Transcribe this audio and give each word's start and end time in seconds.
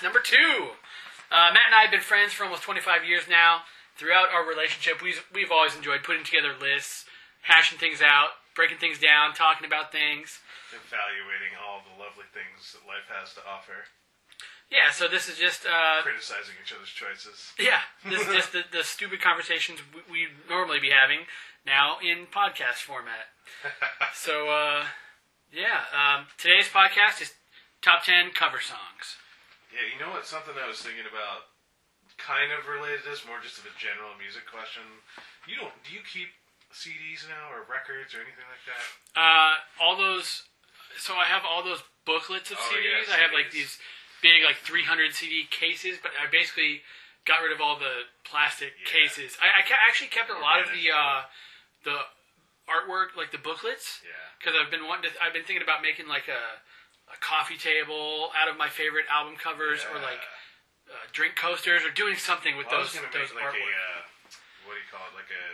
podcast 0.00 0.04
number 0.04 0.20
two. 0.20 0.70
Uh, 1.30 1.50
Matt 1.52 1.66
and 1.66 1.74
I 1.74 1.82
have 1.82 1.90
been 1.90 2.00
friends 2.00 2.32
for 2.32 2.44
almost 2.44 2.62
25 2.62 3.04
years 3.04 3.22
now. 3.28 3.62
Throughout 3.96 4.32
our 4.32 4.46
relationship, 4.48 5.02
we've, 5.02 5.22
we've 5.34 5.52
always 5.52 5.76
enjoyed 5.76 6.02
putting 6.02 6.24
together 6.24 6.54
lists, 6.58 7.04
hashing 7.42 7.78
things 7.78 8.00
out, 8.00 8.40
breaking 8.56 8.78
things 8.78 8.98
down, 8.98 9.34
talking 9.34 9.66
about 9.66 9.92
things. 9.92 10.40
Evaluating 10.72 11.52
all 11.60 11.84
the 11.84 12.00
lovely 12.00 12.24
things 12.32 12.72
that 12.72 12.88
life 12.88 13.04
has 13.12 13.34
to 13.34 13.40
offer. 13.44 13.84
Yeah, 14.72 14.90
so 14.90 15.08
this 15.08 15.28
is 15.28 15.36
just 15.36 15.66
uh, 15.66 16.00
Criticizing 16.02 16.54
each 16.62 16.72
other's 16.72 16.88
choices. 16.88 17.52
Yeah, 17.58 17.82
this 18.08 18.22
is 18.22 18.32
just 18.40 18.52
the, 18.52 18.62
the 18.72 18.84
stupid 18.84 19.20
conversations 19.20 19.80
we, 19.92 20.00
we 20.08 20.20
normally 20.48 20.80
be 20.80 20.90
having 20.90 21.26
now 21.66 21.98
in 22.00 22.26
podcast 22.26 22.80
format. 22.80 23.28
So, 24.14 24.48
uh, 24.48 24.84
yeah, 25.52 25.86
um, 25.90 26.26
today's 26.38 26.68
podcast 26.68 27.20
is 27.20 27.32
top 27.82 28.04
10 28.04 28.30
cover 28.32 28.60
songs. 28.60 29.19
Yeah, 29.70 29.86
you 29.86 29.96
know 30.02 30.10
what? 30.10 30.26
Something 30.26 30.54
I 30.58 30.66
was 30.66 30.82
thinking 30.82 31.06
about, 31.06 31.50
kind 32.18 32.50
of 32.50 32.66
related 32.66 33.06
to 33.06 33.10
this, 33.14 33.22
more 33.26 33.38
just 33.42 33.58
of 33.62 33.66
a 33.70 33.74
general 33.78 34.10
music 34.18 34.44
question. 34.50 34.82
You 35.46 35.56
don't? 35.58 35.74
Do 35.86 35.94
you 35.94 36.02
keep 36.02 36.30
CDs 36.74 37.26
now 37.30 37.50
or 37.54 37.66
records 37.70 38.14
or 38.14 38.22
anything 38.22 38.46
like 38.50 38.64
that? 38.66 38.82
Uh, 39.14 39.54
all 39.82 39.94
those, 39.98 40.46
so 40.98 41.14
I 41.14 41.26
have 41.30 41.42
all 41.46 41.62
those 41.62 41.82
booklets 42.06 42.50
of 42.50 42.58
Oh, 42.58 42.66
CDs. 42.74 43.06
yeah, 43.10 43.14
I 43.14 43.18
have 43.22 43.30
like 43.34 43.50
these 43.54 43.78
big, 44.22 44.42
like 44.42 44.58
300 44.66 45.14
CD 45.14 45.46
cases, 45.50 45.98
but 46.02 46.12
I 46.18 46.26
basically 46.30 46.82
got 47.24 47.42
rid 47.42 47.52
of 47.54 47.60
all 47.62 47.78
the 47.78 48.10
plastic 48.26 48.74
Yeah. 48.82 48.90
cases. 48.90 49.38
I, 49.38 49.60
I 49.60 49.62
ca- 49.62 49.80
actually 49.86 50.08
kept 50.10 50.30
a 50.30 50.38
lot 50.38 50.58
of 50.62 50.68
the, 50.74 50.90
uh, 50.90 51.22
the 51.84 51.96
artwork, 52.68 53.14
like 53.16 53.30
the 53.30 53.38
booklets. 53.40 54.00
Yeah. 54.02 54.10
because 54.38 54.54
I've 54.58 54.70
been 54.70 54.86
wanting 54.88 55.10
to. 55.10 55.16
I've 55.22 55.32
been 55.36 55.44
thinking 55.44 55.62
about 55.62 55.82
making 55.82 56.08
like 56.08 56.28
a, 56.28 56.58
a 57.10 57.18
coffee 57.18 57.58
table 57.58 58.30
out 58.38 58.48
of 58.48 58.56
my 58.56 58.68
favorite 58.70 59.06
album 59.10 59.34
covers, 59.36 59.82
or 59.90 59.98
like 60.00 60.22
uh, 60.88 60.94
drink 61.12 61.34
coasters, 61.36 61.82
or 61.82 61.90
doing 61.90 62.14
something 62.16 62.54
with 62.56 62.66
Well, 62.70 62.80
I 62.80 62.86
those 62.86 62.94
was 62.94 63.02
gonna 63.02 63.12
those 63.14 63.34
make 63.34 63.44
like 63.46 63.58
a 63.58 63.66
uh, 63.66 64.00
what 64.66 64.74
do 64.74 64.80
you 64.80 64.90
call 64.90 65.02
it? 65.10 65.14
Like 65.18 65.30
a 65.30 65.44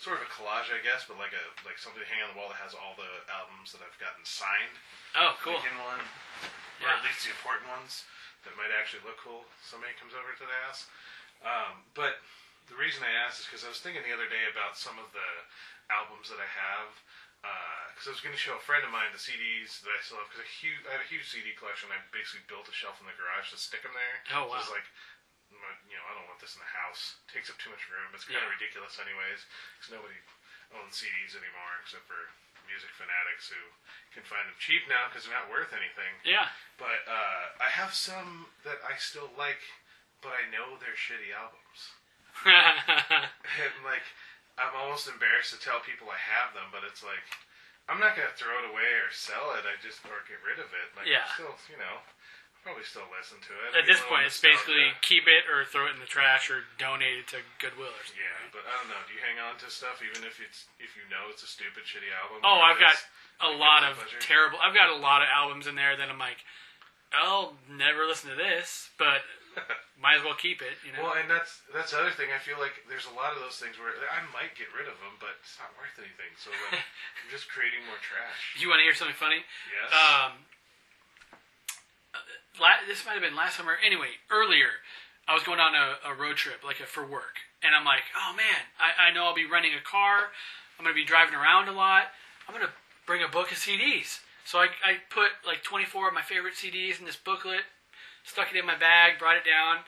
sort 0.00 0.18
of 0.18 0.26
a 0.26 0.30
collage, 0.34 0.68
I 0.74 0.82
guess, 0.82 1.06
but 1.08 1.16
like 1.16 1.32
a 1.32 1.44
like 1.64 1.78
something 1.80 2.02
to 2.02 2.08
hang 2.08 2.20
on 2.24 2.34
the 2.34 2.38
wall 2.38 2.50
that 2.52 2.60
has 2.60 2.74
all 2.76 2.92
the 3.00 3.08
albums 3.32 3.72
that 3.72 3.80
I've 3.84 3.96
gotten 4.02 4.22
signed. 4.26 4.76
oh, 5.16 5.34
cool. 5.40 5.56
like, 5.60 5.68
in 5.68 5.76
one, 5.80 6.00
or 6.82 6.88
Yeah. 6.88 6.98
at 6.98 7.06
least 7.06 7.24
the 7.24 7.32
important 7.32 7.70
ones 7.72 8.04
that 8.44 8.52
might 8.58 8.74
actually 8.74 9.06
look 9.06 9.16
cool. 9.22 9.46
Somebody 9.62 9.94
comes 9.96 10.12
over 10.18 10.34
to 10.34 10.44
the 10.44 10.58
house. 10.66 10.90
Um, 11.46 11.86
but 11.94 12.18
the 12.66 12.74
reason 12.78 13.02
I 13.06 13.12
asked 13.22 13.42
is 13.42 13.46
because 13.46 13.62
I 13.62 13.70
was 13.70 13.78
thinking 13.82 14.02
the 14.06 14.14
other 14.14 14.26
day 14.30 14.46
about 14.50 14.74
some 14.78 14.98
of 14.98 15.10
the 15.14 15.30
albums 15.94 16.30
that 16.30 16.38
I 16.42 16.46
have. 16.50 16.90
Because 17.42 18.08
I 18.08 18.14
was 18.18 18.24
going 18.24 18.34
to 18.34 18.40
show 18.40 18.54
a 18.56 18.62
friend 18.64 18.82
of 18.86 18.90
mine 18.94 19.10
the 19.14 19.20
CDs 19.20 19.82
that 19.84 19.92
I 19.94 20.00
still 20.02 20.18
have. 20.18 20.26
Because 20.30 20.42
I 20.46 20.90
have 20.96 21.04
a 21.04 21.10
huge 21.10 21.26
CD 21.28 21.52
collection. 21.54 21.90
I 21.92 21.98
basically 22.14 22.42
built 22.50 22.66
a 22.70 22.74
shelf 22.74 22.98
in 23.02 23.06
the 23.06 23.14
garage 23.18 23.50
to 23.54 23.58
stick 23.60 23.82
them 23.86 23.94
there. 23.94 24.16
Oh, 24.34 24.46
So 24.48 24.54
wow. 24.54 24.58
it's 24.62 24.72
like, 24.74 24.88
you 25.52 25.94
know, 25.98 26.04
I 26.08 26.12
don't 26.16 26.26
want 26.30 26.40
this 26.42 26.56
in 26.56 26.62
the 26.64 26.72
house. 26.72 27.18
takes 27.30 27.52
up 27.52 27.58
too 27.62 27.70
much 27.70 27.84
room. 27.92 28.10
It's 28.16 28.24
kind 28.26 28.40
Yeah. 28.42 28.48
of 28.48 28.54
ridiculous, 28.56 28.96
anyways. 28.98 29.44
Because 29.78 29.90
nobody 29.94 30.18
owns 30.74 30.96
CDs 30.98 31.36
anymore 31.36 31.72
except 31.84 32.08
for 32.08 32.18
music 32.66 32.88
fanatics 32.96 33.50
who 33.52 33.58
can 34.14 34.24
find 34.24 34.46
them 34.48 34.56
cheap 34.62 34.86
now 34.88 35.10
because 35.10 35.26
they're 35.28 35.36
not 35.36 35.50
worth 35.52 35.74
anything. 35.76 36.14
Yeah, 36.24 36.48
But 36.80 37.04
uh, 37.10 37.58
I 37.60 37.68
have 37.68 37.92
some 37.92 38.48
that 38.64 38.80
I 38.86 38.96
still 38.96 39.28
like, 39.36 39.60
but 40.24 40.32
I 40.32 40.46
know 40.48 40.78
they're 40.80 40.96
shitty 40.96 41.30
albums. 41.34 41.80
And 43.60 43.74
like, 43.84 44.06
I'm 44.60 44.74
almost 44.76 45.08
embarrassed 45.08 45.56
to 45.56 45.60
tell 45.60 45.80
people 45.80 46.12
I 46.12 46.20
have 46.20 46.52
them, 46.52 46.68
but 46.70 46.84
it's 46.84 47.00
like, 47.00 47.24
I'm 47.88 47.98
not 47.98 48.14
gonna 48.14 48.32
throw 48.36 48.52
it 48.62 48.68
away 48.68 48.90
or 49.00 49.08
sell 49.10 49.56
it. 49.58 49.64
I 49.64 49.74
just 49.80 50.04
or 50.04 50.20
get 50.28 50.38
rid 50.44 50.60
of 50.60 50.68
it. 50.70 50.88
Like, 50.96 51.08
Yeah. 51.08 51.24
I'm 51.26 51.34
still, 51.34 51.56
you 51.72 51.78
know, 51.80 51.98
probably 52.62 52.86
still 52.86 53.08
listen 53.10 53.42
to 53.42 53.52
it. 53.66 53.74
at 53.74 53.90
this 53.90 53.98
point, 54.06 54.22
it's 54.28 54.38
basically 54.38 54.94
keep 55.02 55.26
it 55.26 55.50
or 55.50 55.66
throw 55.66 55.90
it 55.90 55.96
in 55.96 56.00
the 56.04 56.06
trash 56.06 56.46
or 56.46 56.62
donate 56.78 57.18
it 57.18 57.26
to 57.34 57.42
Goodwill 57.58 57.90
or 57.90 58.04
something. 58.06 58.22
Yeah, 58.22 58.38
right? 58.38 58.54
but 58.54 58.62
I 58.68 58.78
don't 58.78 58.86
know. 58.92 59.02
Do 59.08 59.16
you 59.16 59.22
hang 59.24 59.42
on 59.42 59.58
to 59.64 59.68
stuff 59.72 59.98
even 60.04 60.22
if 60.22 60.38
it's 60.38 60.70
if 60.78 60.94
you 60.94 61.02
know 61.10 61.26
it's 61.32 61.42
a 61.42 61.50
stupid, 61.50 61.82
shitty 61.88 62.12
album? 62.14 62.44
Oh, 62.46 62.62
I've 62.62 62.78
got 62.78 62.94
a 63.42 63.50
lot 63.50 63.82
of 63.82 63.98
pleasure? 63.98 64.20
terrible. 64.22 64.62
I've 64.62 64.76
got 64.78 64.92
a 64.94 64.98
lot 65.00 65.22
of 65.26 65.28
albums 65.34 65.66
in 65.66 65.74
there 65.74 65.96
that 65.98 66.06
I'm 66.06 66.22
like, 66.22 66.38
I'll 67.10 67.58
never 67.66 68.06
listen 68.06 68.30
to 68.30 68.36
this, 68.38 68.88
but 68.96 69.26
might 70.02 70.18
as 70.18 70.24
well 70.24 70.34
keep 70.36 70.60
it. 70.60 70.74
You 70.82 70.92
know? 70.94 71.06
Well, 71.06 71.14
and 71.16 71.30
that's 71.30 71.62
that's 71.70 71.92
the 71.94 72.00
other 72.00 72.14
thing. 72.14 72.34
I 72.34 72.40
feel 72.40 72.58
like 72.58 72.74
there's 72.88 73.06
a 73.06 73.14
lot 73.14 73.32
of 73.36 73.40
those 73.40 73.56
things 73.56 73.78
where 73.78 73.92
I 74.10 74.20
might 74.34 74.54
get 74.58 74.68
rid 74.74 74.90
of 74.90 74.96
them, 74.98 75.14
but 75.22 75.38
it's 75.40 75.56
not 75.60 75.70
worth 75.78 75.94
anything. 75.96 76.32
So 76.40 76.50
like, 76.70 76.82
I'm 77.22 77.30
just 77.30 77.46
creating 77.48 77.84
more 77.86 78.00
trash. 78.02 78.58
you 78.58 78.66
want 78.66 78.82
to 78.82 78.86
hear 78.86 78.96
something 78.96 79.16
funny? 79.16 79.44
Yes. 79.70 79.88
Um, 79.92 80.32
la- 82.60 82.82
this 82.88 83.04
might 83.04 83.16
have 83.16 83.24
been 83.24 83.38
last 83.38 83.56
summer. 83.56 83.78
Anyway, 83.80 84.20
earlier, 84.28 84.82
I 85.28 85.34
was 85.34 85.42
going 85.46 85.60
on 85.60 85.72
a, 85.74 86.00
a 86.08 86.12
road 86.14 86.36
trip, 86.36 86.66
like 86.66 86.80
a, 86.80 86.86
for 86.86 87.06
work, 87.06 87.40
and 87.62 87.72
I'm 87.74 87.86
like, 87.86 88.04
oh 88.18 88.34
man, 88.34 88.66
I, 88.80 89.08
I 89.08 89.14
know 89.14 89.24
I'll 89.24 89.38
be 89.38 89.46
renting 89.46 89.76
a 89.76 89.84
car. 89.84 90.34
I'm 90.78 90.84
gonna 90.84 90.98
be 90.98 91.06
driving 91.06 91.34
around 91.34 91.68
a 91.68 91.76
lot. 91.76 92.10
I'm 92.48 92.54
gonna 92.54 92.74
bring 93.06 93.22
a 93.22 93.28
book 93.28 93.52
of 93.52 93.58
CDs. 93.58 94.20
So 94.44 94.58
I, 94.58 94.68
I 94.84 94.98
put 95.10 95.30
like 95.46 95.62
24 95.62 96.08
of 96.08 96.14
my 96.14 96.22
favorite 96.22 96.54
CDs 96.54 96.98
in 96.98 97.06
this 97.06 97.16
booklet, 97.16 97.62
stuck 98.24 98.50
it 98.54 98.58
in 98.58 98.66
my 98.66 98.76
bag, 98.78 99.18
brought 99.18 99.36
it 99.36 99.44
down. 99.44 99.84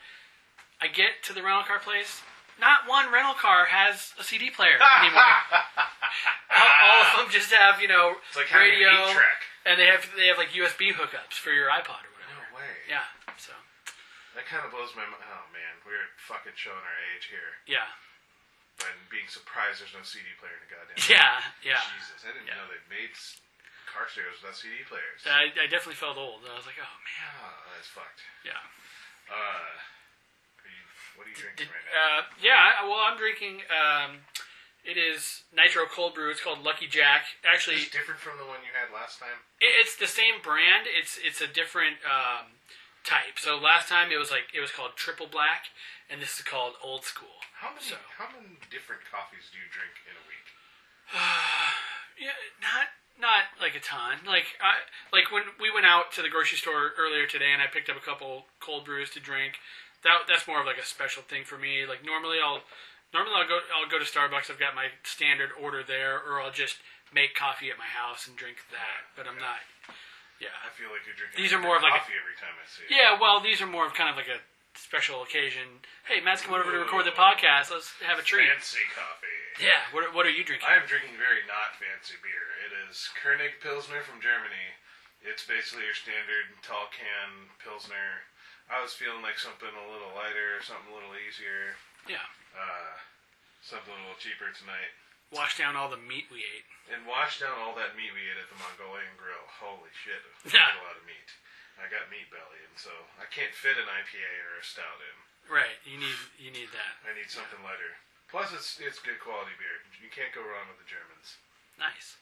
I 0.80 0.88
get 0.88 1.22
to 1.24 1.32
the 1.32 1.42
rental 1.42 1.64
car 1.64 1.78
place. 1.78 2.20
Not 2.60 2.86
one 2.86 3.10
rental 3.10 3.34
car 3.34 3.66
has 3.66 4.14
a 4.14 4.22
CD 4.22 4.46
player 4.50 4.78
anymore. 4.78 5.34
all, 6.54 6.70
all 6.86 6.98
of 7.02 7.10
them 7.18 7.28
just 7.34 7.50
have, 7.50 7.82
you 7.82 7.90
know, 7.90 8.14
it's 8.30 8.38
like 8.38 8.46
having 8.46 8.78
radio, 8.78 8.90
an 8.94 9.10
eight 9.10 9.18
track. 9.18 9.40
and 9.66 9.74
they 9.74 9.88
have 9.90 10.06
they 10.14 10.30
have 10.30 10.38
like 10.38 10.54
USB 10.54 10.94
hookups 10.94 11.34
for 11.34 11.50
your 11.50 11.66
iPod 11.66 12.06
or 12.06 12.12
whatever. 12.14 12.46
No 12.46 12.54
way. 12.54 12.70
Yeah. 12.86 13.06
So 13.34 13.50
That 14.38 14.46
kind 14.46 14.62
of 14.62 14.70
blows 14.70 14.94
my 14.94 15.02
mind. 15.02 15.18
Oh 15.26 15.46
man, 15.50 15.74
we're 15.82 16.06
fucking 16.30 16.54
showing 16.54 16.78
our 16.78 16.98
age 17.14 17.26
here 17.26 17.58
yeah. 17.66 17.90
and 18.86 18.94
being 19.10 19.26
surprised 19.26 19.82
there's 19.82 19.94
no 19.96 20.06
CD 20.06 20.30
player 20.38 20.54
in 20.54 20.62
the 20.62 20.70
goddamn. 20.70 20.98
Yeah. 21.10 21.42
Yeah. 21.66 21.82
Jesus, 21.98 22.22
I 22.22 22.30
didn't 22.38 22.46
Yeah. 22.46 22.62
know 22.62 22.70
they 22.70 22.78
made 22.86 23.10
s- 23.18 23.42
car 23.90 24.08
stereos 24.10 24.40
without 24.42 24.56
CD 24.56 24.82
players. 24.88 25.22
I, 25.28 25.50
I 25.56 25.66
definitely 25.68 25.98
felt 26.00 26.16
old. 26.18 26.44
I 26.46 26.56
was 26.56 26.66
like, 26.66 26.78
oh 26.80 26.96
man. 27.04 27.30
oh, 27.44 27.72
that's 27.76 27.88
fucked. 27.90 28.20
Yeah. 28.44 28.58
Uh, 29.28 29.34
are 30.60 30.68
you, 30.70 30.84
what 31.16 31.24
are 31.26 31.32
you 31.32 31.38
drinking 31.38 31.68
right 31.72 31.86
now? 31.88 31.96
uh, 31.96 32.20
yeah. 32.42 32.84
Well, 32.84 33.00
I'm 33.00 33.16
drinking. 33.16 33.64
Um, 33.72 34.24
it 34.84 35.00
is 35.00 35.48
nitro 35.48 35.88
cold 35.88 36.12
brew. 36.12 36.28
It's 36.28 36.44
called 36.44 36.60
Lucky 36.60 36.84
Jack. 36.84 37.24
Actually, 37.40 37.80
Is 37.80 37.88
it 37.88 37.96
different 37.96 38.20
from 38.20 38.36
the 38.36 38.44
one 38.44 38.60
you 38.60 38.72
had 38.76 38.92
last 38.92 39.16
time? 39.16 39.40
it, 39.60 39.72
it's 39.80 39.96
the 39.96 40.08
same 40.10 40.44
brand. 40.44 40.84
It's 40.84 41.16
it's 41.24 41.40
a 41.40 41.48
different 41.48 42.04
um, 42.04 42.60
type. 43.00 43.40
So 43.40 43.56
last 43.56 43.88
time 43.88 44.12
it 44.12 44.20
was 44.20 44.28
like 44.28 44.52
it 44.52 44.60
was 44.60 44.68
called 44.68 44.92
Triple 45.00 45.24
Black, 45.28 45.72
and 46.12 46.20
this 46.20 46.36
is 46.36 46.44
called 46.44 46.76
Old 46.84 47.08
School. 47.08 47.40
How 47.64 47.72
many 47.72 47.96
So- 47.96 48.04
how 48.20 48.28
many 48.28 48.60
different 48.68 49.08
coffees 49.08 49.48
do 49.48 49.56
you 49.56 49.68
drink 49.72 49.96
in 50.04 50.12
a 50.20 50.24
week? 50.28 50.46
Yeah, 52.14 52.30
not 52.62 52.94
not 53.20 53.54
like 53.60 53.74
a 53.74 53.80
ton. 53.82 54.24
Like 54.26 54.58
I 54.58 54.82
like 55.14 55.30
when 55.30 55.44
we 55.60 55.70
went 55.70 55.86
out 55.86 56.12
to 56.18 56.22
the 56.22 56.28
grocery 56.28 56.58
store 56.58 56.92
earlier 56.98 57.26
today, 57.26 57.52
and 57.52 57.62
I 57.62 57.66
picked 57.70 57.88
up 57.90 57.96
a 57.96 58.04
couple 58.04 58.46
cold 58.60 58.84
brews 58.84 59.10
to 59.14 59.20
drink. 59.20 59.58
That 60.02 60.26
that's 60.28 60.46
more 60.46 60.60
of 60.60 60.66
like 60.66 60.78
a 60.78 60.84
special 60.86 61.22
thing 61.22 61.44
for 61.44 61.56
me. 61.56 61.86
Like 61.86 62.04
normally 62.04 62.38
I'll 62.42 62.60
normally 63.14 63.36
I'll 63.38 63.48
go 63.48 63.58
I'll 63.72 63.88
go 63.88 63.98
to 63.98 64.04
Starbucks. 64.04 64.50
I've 64.50 64.60
got 64.60 64.74
my 64.74 64.92
standard 65.02 65.50
order 65.54 65.82
there, 65.86 66.18
or 66.20 66.42
I'll 66.42 66.52
just 66.54 66.76
make 67.14 67.34
coffee 67.38 67.70
at 67.70 67.78
my 67.78 67.86
house 67.88 68.26
and 68.26 68.36
drink 68.36 68.58
that. 68.74 69.06
But 69.16 69.30
I'm 69.30 69.38
not. 69.38 69.62
Yeah. 70.42 70.50
I 70.66 70.68
feel 70.74 70.90
like 70.90 71.06
you're 71.06 71.14
drinking. 71.14 71.38
These 71.38 71.54
are 71.54 71.62
more 71.62 71.78
of 71.78 71.82
like 71.86 71.94
a- 71.94 72.02
coffee 72.02 72.18
every 72.18 72.34
time 72.36 72.52
I 72.58 72.66
see 72.66 72.84
it. 72.84 72.92
Yeah. 72.92 73.14
Well, 73.16 73.38
these 73.40 73.62
are 73.62 73.70
more 73.70 73.86
of 73.86 73.94
kind 73.94 74.10
of 74.10 74.16
like 74.18 74.28
a 74.28 74.42
special 74.74 75.22
occasion. 75.22 75.82
Hey, 76.06 76.20
Matt's 76.20 76.42
coming 76.42 76.60
over 76.60 76.70
to 76.72 76.78
record 76.82 77.06
the 77.06 77.14
podcast. 77.16 77.70
Let's 77.70 77.90
have 78.04 78.18
a 78.18 78.26
treat. 78.26 78.50
Fancy 78.50 78.84
coffee. 78.94 79.40
Yeah. 79.62 79.86
What 79.94 80.10
what 80.14 80.26
are 80.26 80.34
you 80.34 80.42
drinking? 80.42 80.66
I 80.66 80.74
am 80.78 80.86
drinking 80.90 81.14
very 81.18 81.42
not 81.46 81.78
fancy 81.78 82.18
beer. 82.22 82.46
It 82.66 82.72
is 82.90 83.08
Koenig 83.22 83.62
Pilsner 83.62 84.02
from 84.02 84.18
Germany. 84.18 84.74
It's 85.24 85.46
basically 85.46 85.86
your 85.88 85.96
standard 85.96 86.52
tall 86.60 86.90
can 86.92 87.48
Pilsner. 87.62 88.26
I 88.68 88.80
was 88.82 88.92
feeling 88.96 89.20
like 89.24 89.36
something 89.40 89.68
a 89.70 89.86
little 89.92 90.12
lighter, 90.16 90.60
something 90.64 90.88
a 90.88 90.96
little 90.96 91.12
easier, 91.20 91.76
Yeah. 92.08 92.24
uh, 92.56 92.96
something 93.60 93.92
a 93.92 94.00
little 94.04 94.16
cheaper 94.20 94.48
tonight. 94.56 94.92
Wash 95.32 95.56
down 95.60 95.76
all 95.76 95.88
the 95.92 96.00
meat 96.00 96.28
we 96.32 96.40
ate. 96.44 96.64
And 96.92 97.04
wash 97.08 97.40
down 97.40 97.56
all 97.60 97.76
that 97.76 97.92
meat 97.96 98.12
we 98.16 98.24
ate 98.24 98.40
at 98.40 98.48
the 98.52 98.56
Mongolian 98.60 99.16
Grill. 99.20 99.44
Holy 99.60 99.92
shit, 99.92 100.20
Yeah. 100.48 100.64
ate 100.64 100.80
a 100.80 100.84
lot 100.84 100.96
of 100.96 101.04
meat. 101.08 101.28
I 101.80 101.90
got 101.90 102.06
meat 102.12 102.30
belly, 102.30 102.62
and 102.66 102.76
so 102.78 102.90
I 103.18 103.26
can't 103.30 103.52
fit 103.54 103.76
an 103.78 103.86
IPA 103.90 104.30
or 104.50 104.60
a 104.60 104.64
stout 104.64 105.00
in. 105.02 105.16
Right. 105.50 105.76
You 105.84 105.98
need 106.00 106.18
you 106.40 106.50
need 106.54 106.70
that. 106.72 106.94
I 107.04 107.12
need 107.12 107.28
something 107.28 107.60
lighter. 107.60 107.98
Plus, 108.30 108.50
it's 108.54 108.78
it's 108.80 108.98
good 109.02 109.20
quality 109.20 109.52
beer. 109.60 109.82
You 110.00 110.08
can't 110.08 110.32
go 110.32 110.40
wrong 110.42 110.70
with 110.70 110.80
the 110.80 110.88
Germans. 110.88 111.36
Nice. 111.76 112.16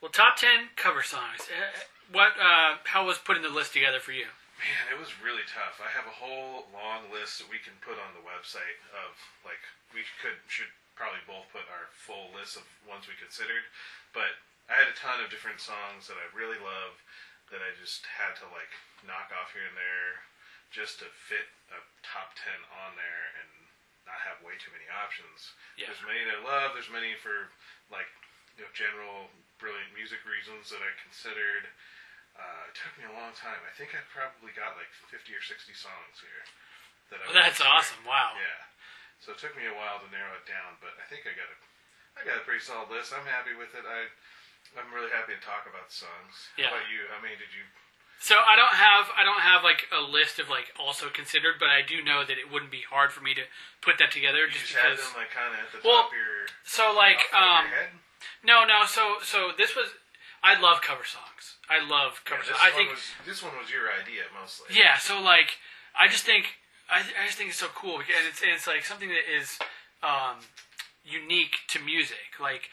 Well, 0.00 0.12
top 0.12 0.36
ten 0.40 0.72
cover 0.76 1.02
songs. 1.02 1.44
Uh, 1.48 1.82
What? 2.12 2.38
Uh, 2.38 2.78
how 2.86 3.04
was 3.04 3.18
putting 3.18 3.42
the 3.42 3.52
list 3.52 3.74
together 3.74 3.98
for 3.98 4.14
you? 4.14 4.30
Man, 4.56 4.88
it 4.88 4.96
was 4.96 5.12
really 5.20 5.44
tough. 5.44 5.82
I 5.84 5.92
have 5.92 6.08
a 6.08 6.16
whole 6.16 6.64
long 6.72 7.12
list 7.12 7.42
that 7.44 7.50
we 7.52 7.60
can 7.60 7.76
put 7.84 8.00
on 8.00 8.16
the 8.16 8.24
website 8.24 8.80
of 8.96 9.12
like 9.44 9.60
we 9.92 10.00
could 10.22 10.38
should 10.48 10.72
probably 10.96 11.20
both 11.28 11.44
put 11.52 11.68
our 11.68 11.92
full 11.92 12.32
list 12.32 12.56
of 12.56 12.64
ones 12.88 13.04
we 13.04 13.12
considered, 13.20 13.68
but 14.16 14.32
I 14.72 14.80
had 14.80 14.88
a 14.88 14.96
ton 14.96 15.20
of 15.20 15.28
different 15.28 15.60
songs 15.60 16.08
that 16.08 16.16
I 16.16 16.24
really 16.32 16.56
love 16.56 16.96
that 17.52 17.62
I 17.62 17.70
just 17.78 18.02
had 18.06 18.34
to 18.42 18.46
like 18.50 18.70
knock 19.06 19.30
off 19.34 19.54
here 19.54 19.66
and 19.66 19.76
there 19.78 20.24
just 20.74 20.98
to 21.02 21.06
fit 21.30 21.46
a 21.70 21.78
top 22.02 22.34
ten 22.34 22.58
on 22.84 22.98
there 22.98 23.24
and 23.42 23.50
not 24.06 24.18
have 24.26 24.38
way 24.42 24.54
too 24.58 24.70
many 24.74 24.86
options. 24.90 25.54
Yeah. 25.78 25.90
There's 25.90 26.02
many 26.06 26.22
that 26.26 26.38
I 26.38 26.42
love. 26.42 26.74
There's 26.74 26.90
many 26.90 27.14
for 27.18 27.50
like 27.90 28.08
you 28.58 28.66
know 28.66 28.70
general 28.74 29.30
brilliant 29.62 29.90
music 29.96 30.20
reasons 30.26 30.68
that 30.74 30.82
I 30.82 30.90
considered. 31.00 31.70
Uh, 32.36 32.68
it 32.68 32.76
took 32.76 32.92
me 33.00 33.08
a 33.08 33.14
long 33.16 33.32
time. 33.32 33.56
I 33.64 33.72
think 33.80 33.96
I 33.96 34.02
probably 34.12 34.52
got 34.52 34.76
like 34.76 34.92
50 35.08 35.32
or 35.32 35.40
60 35.40 35.72
songs 35.72 36.20
here. 36.20 36.44
That 37.08 37.24
Well, 37.24 37.32
that's 37.32 37.56
considered. 37.56 37.72
awesome. 37.72 38.02
Wow. 38.04 38.36
Yeah. 38.36 38.60
So 39.24 39.32
it 39.32 39.40
took 39.40 39.56
me 39.56 39.64
a 39.64 39.72
while 39.72 39.96
to 40.04 40.08
narrow 40.12 40.36
it 40.36 40.44
down, 40.44 40.76
but 40.84 40.92
I 41.00 41.08
think 41.08 41.24
I 41.24 41.32
got 41.32 41.48
a, 41.48 41.56
I 42.12 42.20
got 42.28 42.36
a 42.36 42.44
pretty 42.44 42.60
solid 42.60 42.92
list. 42.92 43.16
I'm 43.16 43.24
happy 43.24 43.56
with 43.56 43.72
it. 43.72 43.88
I, 43.88 44.12
I'm 44.74 44.90
really 44.90 45.12
happy 45.14 45.32
to 45.38 45.42
talk 45.44 45.68
about 45.70 45.88
the 45.92 45.96
songs. 46.08 46.50
Yeah. 46.58 46.74
How 46.74 46.82
about 46.82 46.88
you? 46.90 47.06
How 47.12 47.22
many 47.22 47.38
did 47.38 47.54
you? 47.54 47.62
So 48.18 48.34
I 48.34 48.56
don't 48.56 48.72
have 48.74 49.12
I 49.12 49.22
don't 49.28 49.44
have 49.44 49.60
like 49.62 49.86
a 49.92 50.00
list 50.00 50.40
of 50.40 50.48
like 50.48 50.72
also 50.80 51.12
considered, 51.12 51.60
but 51.60 51.68
I 51.68 51.84
do 51.84 52.00
know 52.02 52.24
that 52.24 52.40
it 52.40 52.48
wouldn't 52.50 52.72
be 52.72 52.82
hard 52.88 53.12
for 53.12 53.20
me 53.20 53.36
to 53.36 53.44
put 53.84 54.00
that 54.00 54.10
together 54.10 54.48
You 54.48 54.56
just 54.56 54.72
just 54.72 54.80
had 54.80 54.96
because. 54.96 55.04
them 55.12 55.20
like 55.20 55.30
kind 55.30 55.52
of 55.52 55.60
at 55.60 55.68
the 55.70 55.80
Well, 55.84 56.08
top 56.08 56.10
of 56.10 56.16
your, 56.16 56.48
So 56.64 56.96
like 56.96 57.20
um 57.36 57.68
no 58.42 58.64
no 58.64 58.88
so 58.88 59.20
so 59.22 59.52
this 59.56 59.76
was 59.76 59.92
I 60.42 60.56
love 60.58 60.80
cover 60.80 61.04
songs. 61.04 61.60
I 61.68 61.84
love 61.84 62.22
cover 62.24 62.40
Yeah, 62.40 62.56
songs. 62.56 62.62
I 62.64 62.70
think 62.72 62.88
was 62.90 63.04
this 63.28 63.42
one 63.44 63.52
was 63.60 63.68
your 63.68 63.90
idea 63.92 64.24
mostly. 64.32 64.72
Yeah, 64.72 64.96
so 64.96 65.20
like, 65.20 65.58
I 65.98 66.06
just 66.06 66.22
think, 66.24 66.54
I, 66.88 67.00
I 67.02 67.26
just 67.26 67.36
think 67.36 67.50
it's 67.50 67.58
so 67.58 67.66
cool, 67.74 67.98
and 67.98 68.24
it's 68.30 68.40
and 68.42 68.52
it's 68.54 68.66
like 68.68 68.84
something 68.84 69.08
that 69.10 69.26
is 69.26 69.58
um, 70.06 70.38
unique 71.04 71.66
to 71.74 71.80
music. 71.82 72.38
Like, 72.40 72.70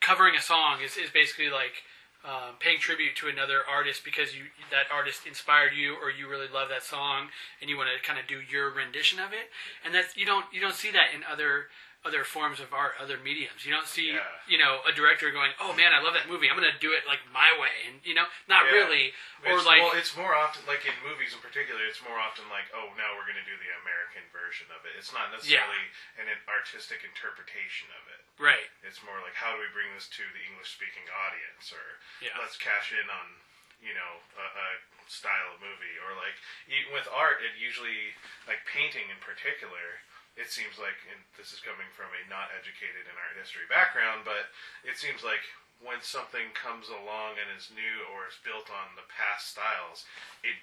covering 0.00 0.34
a 0.36 0.40
song 0.40 0.78
is, 0.84 0.96
is 0.96 1.10
basically 1.10 1.50
like 1.50 1.84
um, 2.24 2.58
paying 2.58 2.78
tribute 2.78 3.14
to 3.16 3.28
another 3.28 3.60
artist 3.70 4.04
because 4.04 4.34
you 4.34 4.50
that 4.70 4.90
artist 4.92 5.26
inspired 5.26 5.72
you, 5.72 5.94
or 5.94 6.10
you 6.10 6.28
really 6.28 6.50
love 6.52 6.68
that 6.68 6.82
song, 6.82 7.28
and 7.60 7.70
you 7.70 7.76
want 7.76 7.88
to 7.94 8.06
kind 8.06 8.18
of 8.18 8.26
do 8.26 8.40
your 8.50 8.70
rendition 8.70 9.18
of 9.20 9.32
it. 9.32 9.54
And 9.84 9.94
that's 9.94 10.16
you 10.16 10.26
don't 10.26 10.44
you 10.52 10.60
don't 10.60 10.74
see 10.74 10.90
that 10.90 11.14
in 11.14 11.22
other 11.30 11.70
other 12.06 12.22
forms 12.22 12.62
of 12.62 12.70
art, 12.72 12.94
other 13.02 13.18
mediums. 13.18 13.66
You 13.66 13.74
don't 13.74 13.86
see 13.90 14.14
Yeah. 14.14 14.22
you 14.46 14.56
know 14.56 14.80
a 14.86 14.92
director 14.94 15.30
going, 15.34 15.50
"Oh 15.58 15.74
man, 15.74 15.92
I 15.92 15.98
love 15.98 16.14
that 16.14 16.28
movie. 16.30 16.48
I'm 16.48 16.56
going 16.56 16.70
to 16.70 16.78
do 16.78 16.92
it 16.94 17.04
like 17.10 17.18
my 17.34 17.50
way," 17.58 17.74
and 17.90 17.98
you 18.06 18.14
know, 18.14 18.26
not 18.46 18.66
Yeah. 18.66 18.78
really, 18.78 19.14
or 19.44 19.58
It's, 19.58 19.66
like. 19.66 19.82
well, 19.82 19.92
it's 19.98 20.14
more 20.14 20.34
often 20.34 20.64
like 20.66 20.86
in 20.86 20.94
movies 21.02 21.34
in 21.34 21.40
particular. 21.42 21.82
It's 21.84 22.00
more 22.02 22.18
often 22.18 22.48
like, 22.48 22.70
oh, 22.72 22.94
now 22.96 23.16
we're 23.18 23.26
going 23.26 23.42
to 23.42 23.44
do 23.50 23.56
the 23.58 23.70
American 23.82 24.22
version 24.30 24.70
of 24.70 24.86
it. 24.86 24.94
It's 24.96 25.12
not 25.12 25.32
necessarily 25.32 25.90
an 26.18 26.30
artistic 26.46 27.02
interpretation 27.04 27.90
of 27.98 28.06
it. 28.14 28.22
Right. 28.38 28.70
It's 28.86 29.02
more 29.02 29.18
like, 29.20 29.34
how 29.34 29.52
do 29.54 29.58
we 29.58 29.66
bring 29.74 29.92
this 29.94 30.06
to 30.08 30.22
the 30.32 30.42
English-speaking 30.46 31.10
audience, 31.10 31.72
or 31.74 31.98
Yeah. 32.22 32.38
let's 32.38 32.56
cash 32.56 32.92
in 32.94 33.10
on, 33.10 33.42
you 33.82 33.92
know, 33.94 34.22
a, 34.38 34.46
a 34.46 34.68
style 35.10 35.54
of 35.54 35.60
movie, 35.60 35.98
or 36.06 36.14
like 36.14 36.34
even 36.68 36.92
with 36.92 37.08
art, 37.10 37.42
it 37.42 37.56
usually 37.58 38.14
like 38.46 38.64
painting 38.66 39.10
in 39.10 39.18
particular. 39.18 40.00
It 40.38 40.54
seems 40.54 40.78
like, 40.78 40.94
and 41.10 41.18
this 41.34 41.50
is 41.50 41.58
coming 41.58 41.90
from 41.98 42.14
a 42.14 42.22
not 42.30 42.54
educated 42.54 43.10
in 43.10 43.14
art 43.18 43.34
history 43.34 43.66
background, 43.66 44.22
but 44.22 44.54
it 44.86 44.94
seems 44.94 45.26
like 45.26 45.42
when 45.82 45.98
something 46.00 46.46
comes 46.54 46.86
along 46.90 47.42
and 47.42 47.50
is 47.58 47.74
new 47.74 47.96
or 48.14 48.30
is 48.30 48.38
built 48.46 48.70
on 48.70 48.94
the 48.94 49.06
past 49.10 49.50
styles, 49.50 50.06
it 50.46 50.54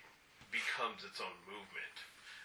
becomes 0.51 1.03
its 1.03 1.19
own 1.19 1.35
movement. 1.43 1.95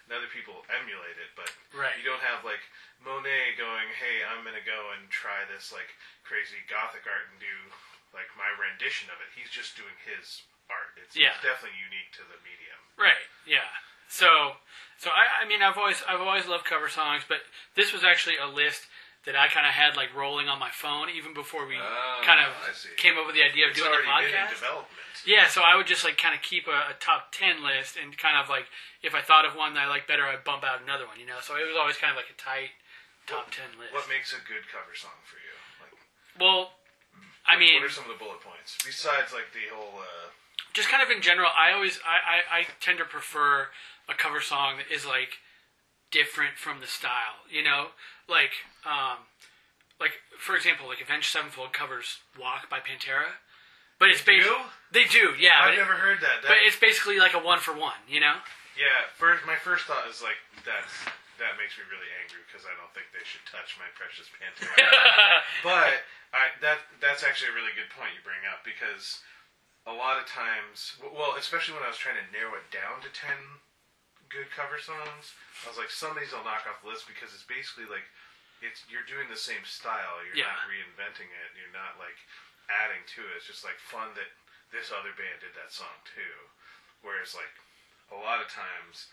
And 0.07 0.11
other 0.19 0.27
people 0.27 0.65
emulate 0.67 1.15
it, 1.23 1.31
but 1.39 1.47
Right. 1.71 1.95
you 1.95 2.03
don't 2.03 2.23
have 2.23 2.43
like 2.43 2.63
Monet 2.99 3.55
going, 3.55 3.87
"Hey, 3.95 4.23
I'm 4.27 4.43
gonna 4.43 4.59
go 4.67 4.91
and 4.91 5.07
try 5.09 5.45
this 5.45 5.71
like 5.71 5.87
crazy 6.27 6.59
Gothic 6.67 7.07
art 7.07 7.27
and 7.31 7.39
do 7.39 7.71
like 8.11 8.27
my 8.35 8.49
rendition 8.59 9.09
of 9.09 9.21
it." 9.21 9.31
He's 9.35 9.51
just 9.51 9.75
doing 9.79 9.95
his 10.03 10.43
art. 10.69 10.97
It's, 10.97 11.15
Yeah. 11.15 11.31
it's 11.35 11.43
definitely 11.43 11.79
unique 11.79 12.11
to 12.13 12.23
the 12.23 12.37
medium. 12.43 12.79
Right. 12.97 13.27
Yeah. 13.45 13.71
So, 14.11 14.59
so 14.99 15.07
I, 15.09 15.43
I 15.43 15.47
mean, 15.47 15.63
I've 15.63 15.79
always, 15.79 16.03
I've 16.03 16.19
always 16.19 16.45
loved 16.45 16.67
cover 16.67 16.91
songs, 16.91 17.23
but 17.23 17.39
this 17.79 17.95
was 17.95 18.03
actually 18.03 18.35
a 18.35 18.45
list 18.51 18.91
that 19.23 19.39
I 19.39 19.47
kind 19.47 19.63
of 19.63 19.71
had 19.71 19.95
like 19.95 20.11
rolling 20.11 20.49
on 20.51 20.59
my 20.59 20.73
phone 20.73 21.07
even 21.13 21.31
before 21.31 21.63
we 21.69 21.77
Oh, 21.79 22.19
kind 22.27 22.41
of 22.43 22.51
I 22.67 22.73
see. 22.75 22.89
came 22.99 23.15
up 23.15 23.23
with 23.29 23.37
the 23.37 23.45
idea 23.45 23.69
of 23.69 23.71
It's 23.71 23.79
doing 23.79 23.87
the 23.93 24.01
already 24.03 24.27
been 24.27 24.35
in 24.35 24.45
podcast. 24.51 24.59
development. 24.59 24.99
Yeah, 25.23 25.45
so 25.47 25.61
I 25.61 25.77
would 25.77 25.85
just 25.85 26.01
like 26.03 26.17
kind 26.17 26.33
of 26.35 26.41
keep 26.41 26.65
a, 26.67 26.91
a 26.91 26.95
top 26.99 27.29
ten 27.31 27.61
list 27.63 27.95
and 28.01 28.17
kind 28.17 28.35
of 28.41 28.49
like 28.49 28.65
if 29.05 29.13
I 29.13 29.21
thought 29.21 29.45
of 29.45 29.53
one 29.55 29.77
that 29.77 29.85
I 29.85 29.87
like 29.87 30.09
better, 30.09 30.25
I'd 30.25 30.41
bump 30.43 30.65
out 30.65 30.81
another 30.81 31.05
one. 31.05 31.21
You 31.21 31.29
know, 31.29 31.37
so 31.39 31.53
it 31.55 31.63
was 31.69 31.77
always 31.77 31.95
kind 32.01 32.09
of 32.09 32.17
like 32.17 32.33
a 32.33 32.37
tight 32.41 32.73
top 33.29 33.53
ten 33.53 33.77
list. 33.77 33.93
What 33.93 34.09
makes 34.09 34.33
a 34.33 34.41
good 34.43 34.65
cover 34.67 34.91
song 34.97 35.13
for 35.29 35.37
you? 35.37 35.53
Like, 35.85 35.93
well, 36.41 36.73
I 37.45 37.61
mean, 37.61 37.77
what 37.77 37.85
are 37.85 37.93
some 37.93 38.09
of 38.09 38.11
the 38.11 38.17
bullet 38.17 38.41
points 38.41 38.73
besides 38.81 39.29
like 39.31 39.53
the 39.53 39.69
whole? 39.69 40.01
Uh, 40.01 40.33
just 40.73 40.89
kind 40.89 41.05
of 41.05 41.13
in 41.13 41.21
general, 41.21 41.53
I 41.53 41.77
always 41.77 42.01
I, 42.01 42.41
I, 42.41 42.59
I 42.59 42.59
tend 42.81 42.97
to 42.97 43.05
prefer 43.05 43.69
a 44.11 44.15
cover 44.15 44.41
song 44.41 44.77
that 44.77 44.93
is 44.93 45.05
like 45.05 45.39
different 46.11 46.57
from 46.59 46.79
the 46.81 46.87
style. 46.87 47.47
You 47.49 47.63
know, 47.63 47.95
like 48.27 48.51
um, 48.85 49.23
like 49.99 50.11
for 50.39 50.55
example, 50.55 50.87
like 50.87 51.01
Avenged 51.01 51.31
Sevenfold 51.31 51.73
covers 51.73 52.19
"Walk" 52.39 52.69
by 52.69 52.79
Pantera, 52.79 53.39
but 53.99 54.09
it's 54.09 54.23
They 54.23 54.37
basically 54.43 54.57
do? 54.59 54.67
they 54.91 55.05
do, 55.07 55.25
yeah. 55.39 55.61
I've 55.63 55.65
but, 55.71 55.73
it- 55.75 55.83
never 55.87 55.97
heard 55.97 56.19
that. 56.21 56.43
but 56.43 56.57
it's 56.65 56.77
basically 56.79 57.17
like 57.19 57.33
a 57.33 57.39
one 57.41 57.59
for 57.59 57.71
one. 57.73 57.97
You 58.09 58.19
know, 58.19 58.37
yeah, 58.77 59.07
first 59.17 59.45
my 59.47 59.55
first 59.55 59.85
thought 59.87 60.05
is 60.11 60.21
like 60.21 60.37
that's 60.67 60.91
that 61.39 61.57
makes 61.57 61.73
me 61.79 61.87
really 61.89 62.09
angry 62.21 62.43
because 62.45 62.69
I 62.69 62.73
don't 62.77 62.91
think 62.93 63.09
they 63.15 63.25
should 63.25 63.41
touch 63.49 63.73
my 63.81 63.89
precious 63.97 64.29
Pantera. 64.29 64.77
but 65.65 66.05
I, 66.35 66.53
that 66.61 66.77
that's 67.01 67.23
actually 67.25 67.49
a 67.53 67.57
really 67.57 67.73
good 67.73 67.89
point 67.97 68.13
you 68.13 68.21
bring 68.21 68.45
up 68.45 68.61
because 68.61 69.25
a 69.89 69.93
lot 69.97 70.21
of 70.21 70.29
times, 70.29 70.93
well, 71.01 71.33
especially 71.41 71.73
when 71.73 71.81
I 71.81 71.89
was 71.89 71.97
trying 71.97 72.21
to 72.21 72.27
narrow 72.29 72.53
it 72.53 72.69
down 72.69 73.01
to 73.01 73.09
ten 73.09 73.33
good 74.31 74.47
cover 74.55 74.79
songs, 74.79 75.35
I 75.63 75.69
was 75.69 75.77
like, 75.77 75.91
some 75.91 76.15
of 76.15 76.19
these 76.19 76.31
I'll 76.31 76.43
knock 76.47 76.63
off 76.65 76.79
the 76.81 76.89
list 76.89 77.05
because 77.05 77.35
it's 77.35 77.45
basically 77.45 77.85
like 77.91 78.07
it's 78.63 78.85
you're 78.87 79.05
doing 79.05 79.27
the 79.27 79.39
same 79.39 79.61
style. 79.67 80.21
You're 80.25 80.37
Yeah. 80.47 80.51
not 80.55 80.69
reinventing 80.71 81.27
it. 81.29 81.49
You're 81.59 81.73
not 81.75 81.99
like 81.99 82.15
adding 82.69 83.03
to 83.17 83.21
it. 83.27 83.35
It's 83.41 83.49
just 83.49 83.65
like 83.67 83.77
fun 83.81 84.13
that 84.15 84.29
this 84.71 84.93
other 84.93 85.11
band 85.17 85.43
did 85.43 85.51
that 85.59 85.73
song 85.73 85.93
too. 86.07 86.35
Whereas 87.03 87.33
like 87.35 87.51
a 88.13 88.17
lot 88.17 88.39
of 88.39 88.47
times 88.47 89.09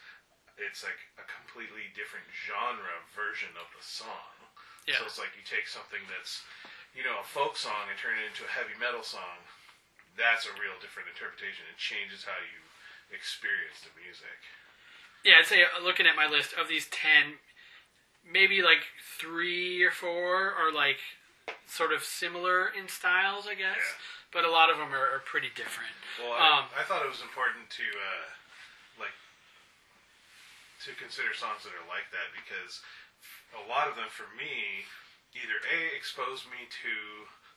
it's 0.60 0.82
like 0.84 0.98
a 1.18 1.26
completely 1.26 1.88
different 1.94 2.26
genre 2.46 2.98
version 3.16 3.50
of 3.58 3.66
the 3.74 3.82
song. 3.82 4.34
Yeah. 4.86 5.00
So 5.02 5.06
it's 5.08 5.18
like 5.20 5.32
you 5.38 5.44
take 5.46 5.68
something 5.68 6.00
that's, 6.12 6.42
you 6.96 7.04
know, 7.04 7.20
a 7.20 7.26
folk 7.26 7.56
song 7.56 7.88
and 7.88 7.96
turn 7.98 8.16
it 8.18 8.26
into 8.28 8.44
a 8.44 8.50
heavy 8.52 8.74
metal 8.76 9.02
song. 9.06 9.38
That's 10.18 10.44
a 10.50 10.54
real 10.58 10.74
different 10.82 11.08
interpretation. 11.12 11.62
It 11.70 11.78
changes 11.78 12.26
how 12.26 12.36
you 12.42 12.60
experience 13.14 13.80
the 13.86 13.92
music. 14.00 14.38
Yeah. 15.28 15.40
I'd 15.40 15.46
say 15.46 15.60
uh, 15.62 15.84
looking 15.84 16.06
at 16.08 16.16
my 16.16 16.26
list 16.26 16.54
of 16.56 16.68
these 16.68 16.88
ten, 16.88 17.36
maybe 18.24 18.62
like 18.62 18.88
three 19.20 19.82
or 19.84 19.90
four 19.92 20.52
are 20.56 20.72
like 20.72 20.98
sort 21.68 21.92
of 21.92 22.02
similar 22.02 22.68
in 22.72 22.88
styles, 22.88 23.44
I 23.46 23.54
guess. 23.54 23.76
Yeah. 23.76 24.32
But 24.32 24.44
a 24.44 24.52
lot 24.52 24.68
of 24.68 24.76
them 24.76 24.92
are, 24.92 25.08
are 25.08 25.24
pretty 25.24 25.48
different. 25.56 25.92
Well, 26.20 26.36
Um, 26.36 26.68
I, 26.76 26.80
I 26.80 26.84
thought 26.84 27.00
it 27.00 27.08
was 27.08 27.24
important 27.24 27.68
to 27.80 27.86
uh, 27.96 28.26
like 29.00 29.16
to 30.84 30.92
consider 31.00 31.32
songs 31.32 31.64
that 31.64 31.72
are 31.72 31.88
like 31.88 32.08
that 32.12 32.28
because 32.36 32.84
a 33.56 33.64
lot 33.64 33.88
of 33.88 33.96
them, 33.96 34.12
for 34.12 34.28
me, 34.36 34.84
either 35.32 35.56
a 35.64 35.96
exposed 35.96 36.44
me 36.52 36.68
to 36.68 36.92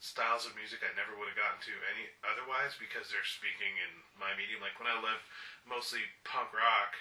styles 0.01 0.49
of 0.49 0.57
music 0.57 0.81
I 0.81 0.89
never 0.97 1.13
would 1.19 1.29
have 1.29 1.37
gotten 1.37 1.61
to 1.61 1.75
any 1.93 2.09
otherwise 2.25 2.73
because 2.79 3.11
they're 3.11 3.27
speaking 3.27 3.75
in 3.83 3.91
my 4.17 4.33
medium. 4.33 4.63
Like 4.63 4.79
when 4.81 4.89
I 4.89 4.97
love 4.97 5.21
mostly 5.67 6.01
punk 6.25 6.49
rock, 6.55 6.95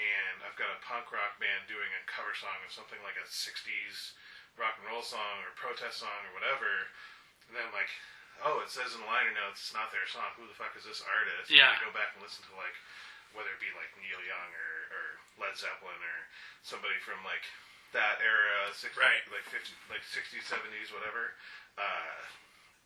and 0.00 0.42
I've 0.42 0.58
got 0.58 0.70
a 0.74 0.80
punk 0.82 1.10
rock 1.14 1.38
band 1.38 1.66
doing 1.70 1.88
a 1.94 2.02
cover 2.10 2.34
song 2.34 2.58
of 2.66 2.70
something 2.74 2.98
like 3.06 3.18
a 3.20 3.26
'60s 3.28 4.14
rock 4.58 4.78
and 4.78 4.86
roll 4.90 5.02
song 5.02 5.42
or 5.42 5.50
protest 5.58 5.98
song 6.02 6.20
or 6.30 6.32
whatever, 6.34 6.70
and 7.50 7.54
then 7.58 7.66
I'm 7.66 7.74
like, 7.74 7.90
oh, 8.46 8.62
it 8.62 8.70
says 8.70 8.94
in 8.94 9.02
the 9.02 9.10
liner 9.10 9.34
notes 9.34 9.66
it's 9.70 9.74
not 9.76 9.90
their 9.94 10.06
song. 10.10 10.30
Who 10.38 10.46
the 10.50 10.54
fuck 10.58 10.74
is 10.78 10.86
this 10.86 11.02
artist? 11.02 11.50
Yeah. 11.50 11.70
And 11.74 11.78
I 11.78 11.86
go 11.86 11.94
back 11.94 12.14
and 12.14 12.22
listen 12.22 12.42
to 12.50 12.54
like 12.58 12.74
whether 13.34 13.50
it 13.50 13.58
be 13.58 13.70
like 13.74 13.90
Neil 13.98 14.22
Young 14.22 14.50
or, 14.54 14.74
or 14.94 15.04
Led 15.42 15.58
Zeppelin 15.58 15.98
or 15.98 16.18
somebody 16.62 16.94
from 17.02 17.18
like 17.26 17.42
that 17.90 18.22
era, 18.22 18.70
60, 18.70 18.94
Right. 18.94 19.22
like 19.30 19.42
50, 19.50 19.70
like 19.90 20.02
60s, 20.06 20.46
70s, 20.50 20.94
whatever, 20.94 21.34
uh, 21.74 22.18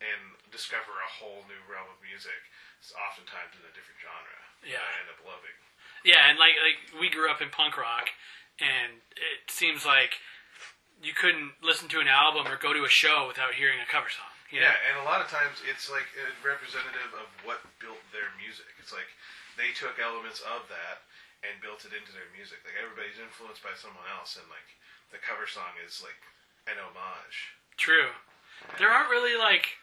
and 0.01 0.37
discover 0.49 0.93
a 1.05 1.11
whole 1.21 1.45
new 1.53 1.61
realm 1.69 1.89
of 1.93 2.01
music. 2.01 2.37
It's 2.81 2.97
oftentimes 2.97 3.57
in 3.61 3.65
a 3.65 3.73
different 3.77 4.01
genre. 4.01 4.41
Yeah. 4.65 4.81
I 4.81 4.93
end 5.05 5.13
up 5.13 5.21
loving. 5.25 5.57
Yeah, 6.05 6.31
and 6.31 6.39
like 6.39 6.55
like 6.63 6.79
we 7.01 7.11
grew 7.11 7.31
up 7.31 7.43
in 7.43 7.51
punk 7.51 7.77
rock, 7.77 8.11
and 8.61 9.03
it 9.15 9.51
seems 9.51 9.87
like 9.87 10.19
you 11.03 11.15
couldn't 11.15 11.59
listen 11.63 11.87
to 11.95 12.03
an 12.03 12.11
album 12.11 12.47
or 12.51 12.59
go 12.59 12.75
to 12.75 12.83
a 12.83 12.91
show 12.91 13.31
without 13.31 13.55
hearing 13.55 13.79
a 13.79 13.87
cover 13.87 14.11
song. 14.11 14.31
You 14.51 14.65
know? 14.65 14.73
Yeah, 14.73 14.89
and 14.91 14.97
a 14.99 15.07
lot 15.07 15.23
of 15.23 15.29
times 15.31 15.63
it's 15.63 15.87
like 15.93 16.09
a 16.19 16.27
representative 16.43 17.13
of 17.15 17.29
what 17.47 17.63
built 17.79 18.01
their 18.11 18.33
music. 18.41 18.71
It's 18.83 18.91
like 18.91 19.07
they 19.55 19.71
took 19.77 20.01
elements 20.01 20.43
of 20.43 20.67
that 20.73 21.05
and 21.47 21.55
built 21.63 21.87
it 21.87 21.95
into 21.95 22.11
their 22.11 22.27
music. 22.35 22.59
Like 22.67 22.75
everybody's 22.79 23.21
influenced 23.21 23.63
by 23.63 23.77
someone 23.79 24.07
else, 24.11 24.35
and 24.35 24.47
like 24.51 24.67
the 25.15 25.21
cover 25.23 25.47
song 25.47 25.77
is 25.85 26.03
like 26.03 26.19
an 26.67 26.81
homage. 26.81 27.55
True. 27.79 28.11
There 28.81 28.91
aren't 28.91 29.13
really 29.13 29.39
like 29.39 29.79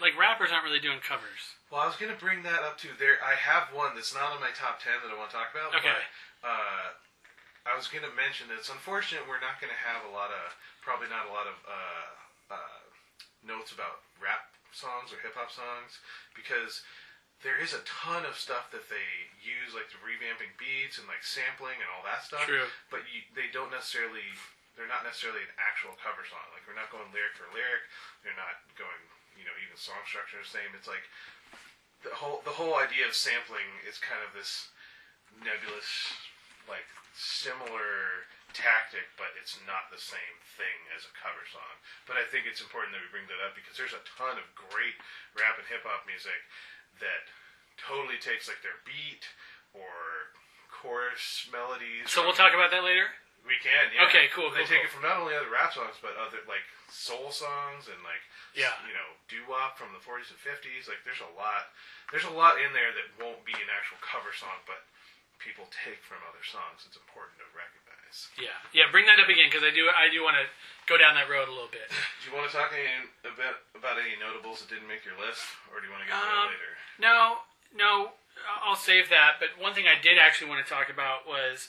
like 0.00 0.14
rappers 0.18 0.52
aren't 0.52 0.64
really 0.64 0.82
doing 0.82 1.00
covers. 1.00 1.56
Well, 1.72 1.82
I 1.82 1.86
was 1.88 1.96
going 1.96 2.12
to 2.12 2.20
bring 2.20 2.44
that 2.46 2.62
up 2.62 2.78
too. 2.78 2.94
There, 2.98 3.18
I 3.24 3.34
have 3.34 3.72
one 3.74 3.96
that's 3.98 4.14
not 4.14 4.30
on 4.30 4.40
my 4.40 4.52
top 4.54 4.78
ten 4.78 4.96
that 5.02 5.10
I 5.10 5.16
want 5.16 5.32
to 5.32 5.36
talk 5.36 5.50
about. 5.50 5.74
Okay. 5.74 5.90
But, 6.42 6.46
uh, 6.46 6.86
I 7.66 7.74
was 7.74 7.90
going 7.90 8.06
to 8.06 8.14
mention 8.14 8.46
that 8.46 8.62
it's 8.62 8.70
unfortunate 8.70 9.26
we're 9.26 9.42
not 9.42 9.58
going 9.58 9.74
to 9.74 9.82
have 9.82 10.06
a 10.06 10.12
lot 10.14 10.30
of, 10.30 10.54
probably 10.86 11.10
not 11.10 11.26
a 11.26 11.34
lot 11.34 11.50
of 11.50 11.56
uh, 11.66 12.54
uh, 12.54 12.82
notes 13.42 13.74
about 13.74 14.06
rap 14.22 14.54
songs 14.70 15.10
or 15.10 15.18
hip 15.18 15.34
hop 15.34 15.50
songs 15.50 15.98
because 16.38 16.86
there 17.42 17.58
is 17.58 17.74
a 17.74 17.82
ton 17.82 18.22
of 18.22 18.38
stuff 18.38 18.70
that 18.70 18.86
they 18.86 19.08
use, 19.42 19.74
like 19.74 19.90
the 19.90 19.98
revamping 19.98 20.54
beats 20.56 21.02
and 21.02 21.10
like 21.10 21.26
sampling 21.26 21.76
and 21.82 21.90
all 21.90 22.06
that 22.06 22.22
stuff. 22.22 22.46
True. 22.46 22.70
But 22.88 23.02
you, 23.10 23.26
they 23.34 23.50
don't 23.50 23.74
necessarily. 23.74 24.24
They're 24.78 24.88
not 24.88 25.08
necessarily 25.08 25.40
an 25.40 25.56
actual 25.56 25.96
cover 26.04 26.20
song. 26.28 26.44
Like 26.52 26.68
we're 26.68 26.76
not 26.76 26.92
going 26.92 27.08
lyric 27.08 27.32
for 27.32 27.48
lyric. 27.56 27.80
They're 28.20 28.36
not 28.36 28.60
going, 28.76 29.00
you 29.36 29.44
know, 29.44 29.54
even 29.62 29.76
song 29.76 30.00
structure 30.08 30.40
is 30.40 30.48
the 30.50 30.58
same. 30.58 30.70
It's 30.74 30.88
like 30.88 31.04
the 32.04 32.12
whole 32.16 32.42
the 32.44 32.54
whole 32.56 32.76
idea 32.76 33.06
of 33.08 33.14
sampling 33.16 33.68
is 33.88 33.96
kind 34.00 34.20
of 34.24 34.32
this 34.36 34.68
nebulous, 35.40 35.88
like 36.68 36.86
similar 37.14 38.24
tactic, 38.56 39.04
but 39.20 39.32
it's 39.36 39.56
not 39.68 39.88
the 39.92 40.00
same 40.00 40.36
thing 40.56 40.76
as 40.96 41.04
a 41.04 41.12
cover 41.16 41.44
song. 41.52 41.76
But 42.08 42.16
I 42.16 42.24
think 42.28 42.48
it's 42.48 42.64
important 42.64 42.96
that 42.96 43.04
we 43.04 43.10
bring 43.12 43.28
that 43.28 43.40
up 43.44 43.52
because 43.52 43.76
there's 43.76 43.92
a 43.96 44.04
ton 44.16 44.40
of 44.40 44.46
great 44.56 44.96
rap 45.36 45.60
and 45.60 45.66
hip 45.68 45.84
hop 45.84 46.08
music 46.08 46.40
that 47.04 47.28
totally 47.76 48.16
takes 48.16 48.48
like 48.48 48.64
their 48.64 48.80
beat 48.88 49.28
or 49.76 50.32
chorus 50.72 51.48
melodies. 51.52 52.08
So 52.08 52.24
we'll 52.24 52.36
talk 52.36 52.56
about 52.56 52.72
that 52.72 52.84
later. 52.84 53.12
we 53.44 53.60
can, 53.60 53.92
yeah. 53.92 54.08
Okay, 54.08 54.32
cool, 54.32 54.48
They 54.52 54.64
cool, 54.64 54.72
take 54.72 54.80
cool. 54.84 54.88
it 54.88 54.92
from 54.96 55.04
not 55.04 55.20
only 55.20 55.36
other 55.36 55.52
rap 55.52 55.76
songs, 55.76 56.00
but 56.00 56.16
other 56.16 56.40
like 56.48 56.64
soul 56.88 57.28
songs 57.28 57.88
and 57.92 58.00
like 58.00 58.24
Yeah. 58.56 58.72
you 58.88 58.96
know 58.96 59.08
doo 59.28 59.44
wop 59.46 59.76
from 59.76 59.92
the 59.92 60.00
40s 60.02 60.32
and 60.32 60.40
50s. 60.40 60.88
Like 60.90 61.02
there's 61.04 61.20
a 61.22 61.28
lot, 61.36 61.70
there's 62.10 62.24
a 62.26 62.32
lot 62.34 62.56
in 62.58 62.72
there 62.72 62.90
that 62.96 63.06
won't 63.20 63.44
be 63.44 63.52
an 63.54 63.68
actual 63.70 64.00
cover 64.00 64.32
song, 64.32 64.62
but 64.64 64.82
people 65.42 65.68
take 65.70 66.00
from 66.02 66.18
other 66.24 66.40
songs. 66.42 66.86
It's 66.88 66.96
important 66.96 67.36
to 67.42 67.46
recognize. 67.52 68.32
Yeah, 68.40 68.54
yeah. 68.72 68.88
Bring 68.88 69.04
that 69.10 69.20
up 69.20 69.28
again 69.28 69.50
because 69.52 69.66
I 69.66 69.70
do 69.74 69.86
I 69.92 70.08
do 70.08 70.22
want 70.24 70.38
to 70.40 70.46
go 70.88 70.96
down 70.96 71.14
that 71.20 71.28
road 71.28 71.50
a 71.50 71.54
little 71.54 71.70
bit. 71.70 71.90
Do 72.24 72.30
you 72.30 72.32
want 72.34 72.48
to 72.48 72.54
talk 72.54 72.70
any, 72.72 72.86
about 73.26 73.60
about 73.76 73.98
any 74.00 74.14
notables 74.16 74.62
that 74.64 74.70
didn't 74.72 74.88
make 74.88 75.02
your 75.04 75.18
list, 75.20 75.42
or 75.74 75.82
do 75.82 75.86
you 75.86 75.92
want 75.94 76.06
to 76.06 76.08
get 76.08 76.16
to 76.16 76.22
Um, 76.24 76.48
that 76.48 76.54
later? 76.54 76.72
No, 77.02 77.18
no, 77.74 77.92
I'll 78.64 78.78
save 78.78 79.10
that. 79.10 79.36
But 79.42 79.58
one 79.60 79.74
thing 79.74 79.84
I 79.90 79.98
did 80.00 80.16
actually 80.22 80.48
want 80.48 80.62
to 80.64 80.68
talk 80.70 80.86
about 80.88 81.26
was 81.28 81.68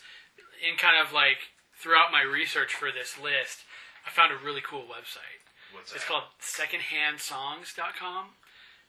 in 0.62 0.78
kind 0.78 0.96
of 0.96 1.12
like 1.12 1.52
throughout 1.76 2.14
my 2.14 2.22
research 2.22 2.74
for 2.74 2.90
this 2.94 3.18
list, 3.18 3.66
I 4.06 4.10
found 4.14 4.32
a 4.32 4.38
really 4.40 4.62
cool 4.62 4.86
website. 4.86 5.42
What's 5.74 5.94
It's 5.94 6.06
called 6.06 6.24
secondhandsongs.com. 6.42 8.26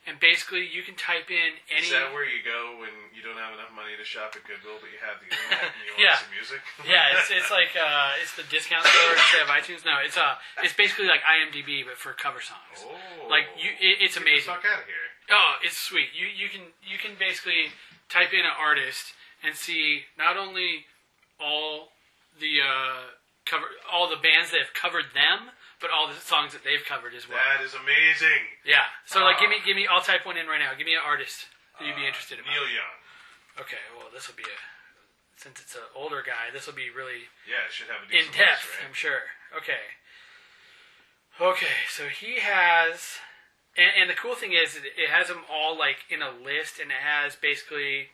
And 0.06 0.16
basically, 0.22 0.64
you 0.64 0.80
can 0.86 0.94
type 0.96 1.28
in 1.28 1.60
any. 1.68 1.84
Is 1.84 1.92
that 1.92 2.14
where 2.16 2.24
you 2.24 2.40
go 2.40 2.80
when 2.80 2.88
you 3.12 3.20
don't 3.20 3.36
have 3.36 3.52
enough 3.52 3.68
money 3.76 3.92
to 3.98 4.06
shop 4.06 4.32
at 4.32 4.46
Goodwill, 4.48 4.80
but 4.80 4.88
you 4.88 4.96
have 5.04 5.20
the 5.20 5.28
internet 5.28 5.68
and 5.68 5.84
you 5.84 5.92
want 6.00 6.00
Yeah. 6.00 6.16
some 6.16 6.32
music? 6.32 6.60
yeah, 6.88 7.12
it's, 7.18 7.28
it's 7.28 7.50
like 7.52 7.76
uh, 7.76 8.16
it's 8.16 8.32
the 8.32 8.46
discount 8.48 8.88
store 8.88 9.12
instead 9.12 9.42
of 9.44 9.50
iTunes. 9.52 9.84
No, 9.84 10.00
it's 10.00 10.16
uh, 10.16 10.40
it's 10.64 10.72
basically 10.72 11.12
like 11.12 11.20
IMDb 11.28 11.84
but 11.84 12.00
for 12.00 12.16
cover 12.16 12.40
songs. 12.40 12.88
Oh, 12.88 13.28
Like 13.28 13.52
you, 13.60 13.68
it, 13.76 14.00
it's 14.00 14.16
Get 14.16 14.24
the 14.24 14.32
amazing. 14.32 14.48
fuck 14.54 14.64
out 14.64 14.80
of 14.80 14.88
here. 14.88 15.06
Oh, 15.28 15.60
it's 15.60 15.76
sweet. 15.76 16.08
You 16.16 16.24
you 16.24 16.48
can 16.48 16.72
you 16.80 16.96
can 16.96 17.12
basically 17.20 17.76
type 18.08 18.32
in 18.32 18.48
an 18.48 18.54
artist 18.56 19.12
and 19.44 19.52
see 19.52 20.08
not 20.16 20.40
only 20.40 20.88
all 21.36 21.92
the 22.40 22.64
uh, 22.64 23.12
cover 23.44 23.68
all 23.92 24.08
the 24.08 24.16
bands 24.16 24.56
that 24.56 24.62
have 24.64 24.72
covered 24.72 25.12
them, 25.12 25.52
but 25.80 25.90
all 25.94 26.06
the 26.10 26.18
songs 26.18 26.52
that 26.52 26.62
they've 26.66 26.82
covered 26.84 27.14
as 27.14 27.28
well. 27.28 27.38
That 27.38 27.62
is 27.64 27.74
amazing. 27.74 28.42
yeah. 28.66 28.90
So 29.06 29.22
like, 29.22 29.38
give 29.38 29.50
me 29.50 29.62
uh, 29.62 29.66
give 29.66 29.76
me. 29.76 29.86
I'll 29.86 30.02
type 30.04 30.26
one 30.26 30.36
in 30.36 30.46
right 30.46 30.58
now. 30.60 30.74
Give 30.76 30.86
me 30.86 30.94
an 30.94 31.04
artist 31.04 31.46
that 31.78 31.86
you'd 31.86 31.96
be 31.98 32.04
uh, 32.04 32.10
interested 32.10 32.38
in. 32.38 32.44
Neil 32.46 32.66
Young. 32.66 32.98
Okay. 33.62 33.82
Well, 33.96 34.10
this 34.12 34.26
will 34.26 34.36
be 34.38 34.46
a 34.46 34.58
since 35.38 35.60
it's 35.62 35.74
an 35.78 35.86
older 35.94 36.22
guy. 36.26 36.50
This 36.52 36.66
will 36.66 36.74
be 36.74 36.90
really 36.90 37.30
Yeah, 37.46 37.62
it 37.66 37.72
should 37.72 37.86
have 37.86 38.02
a 38.02 38.10
in 38.10 38.26
depth. 38.34 38.66
list, 38.66 38.74
right? 38.74 38.86
I'm 38.90 38.94
sure. 38.94 39.22
Okay. 39.54 39.82
Okay, 41.40 41.86
so 41.88 42.08
he 42.10 42.40
has, 42.42 43.22
and, 43.78 43.86
and 43.94 44.10
the 44.10 44.18
cool 44.18 44.34
thing 44.34 44.50
is, 44.50 44.74
it, 44.74 44.82
it 44.98 45.08
has 45.08 45.28
them 45.28 45.46
all 45.46 45.78
like 45.78 45.98
in 46.10 46.18
a 46.20 46.34
list, 46.34 46.80
and 46.82 46.90
it 46.90 46.98
has 46.98 47.36
basically 47.38 48.10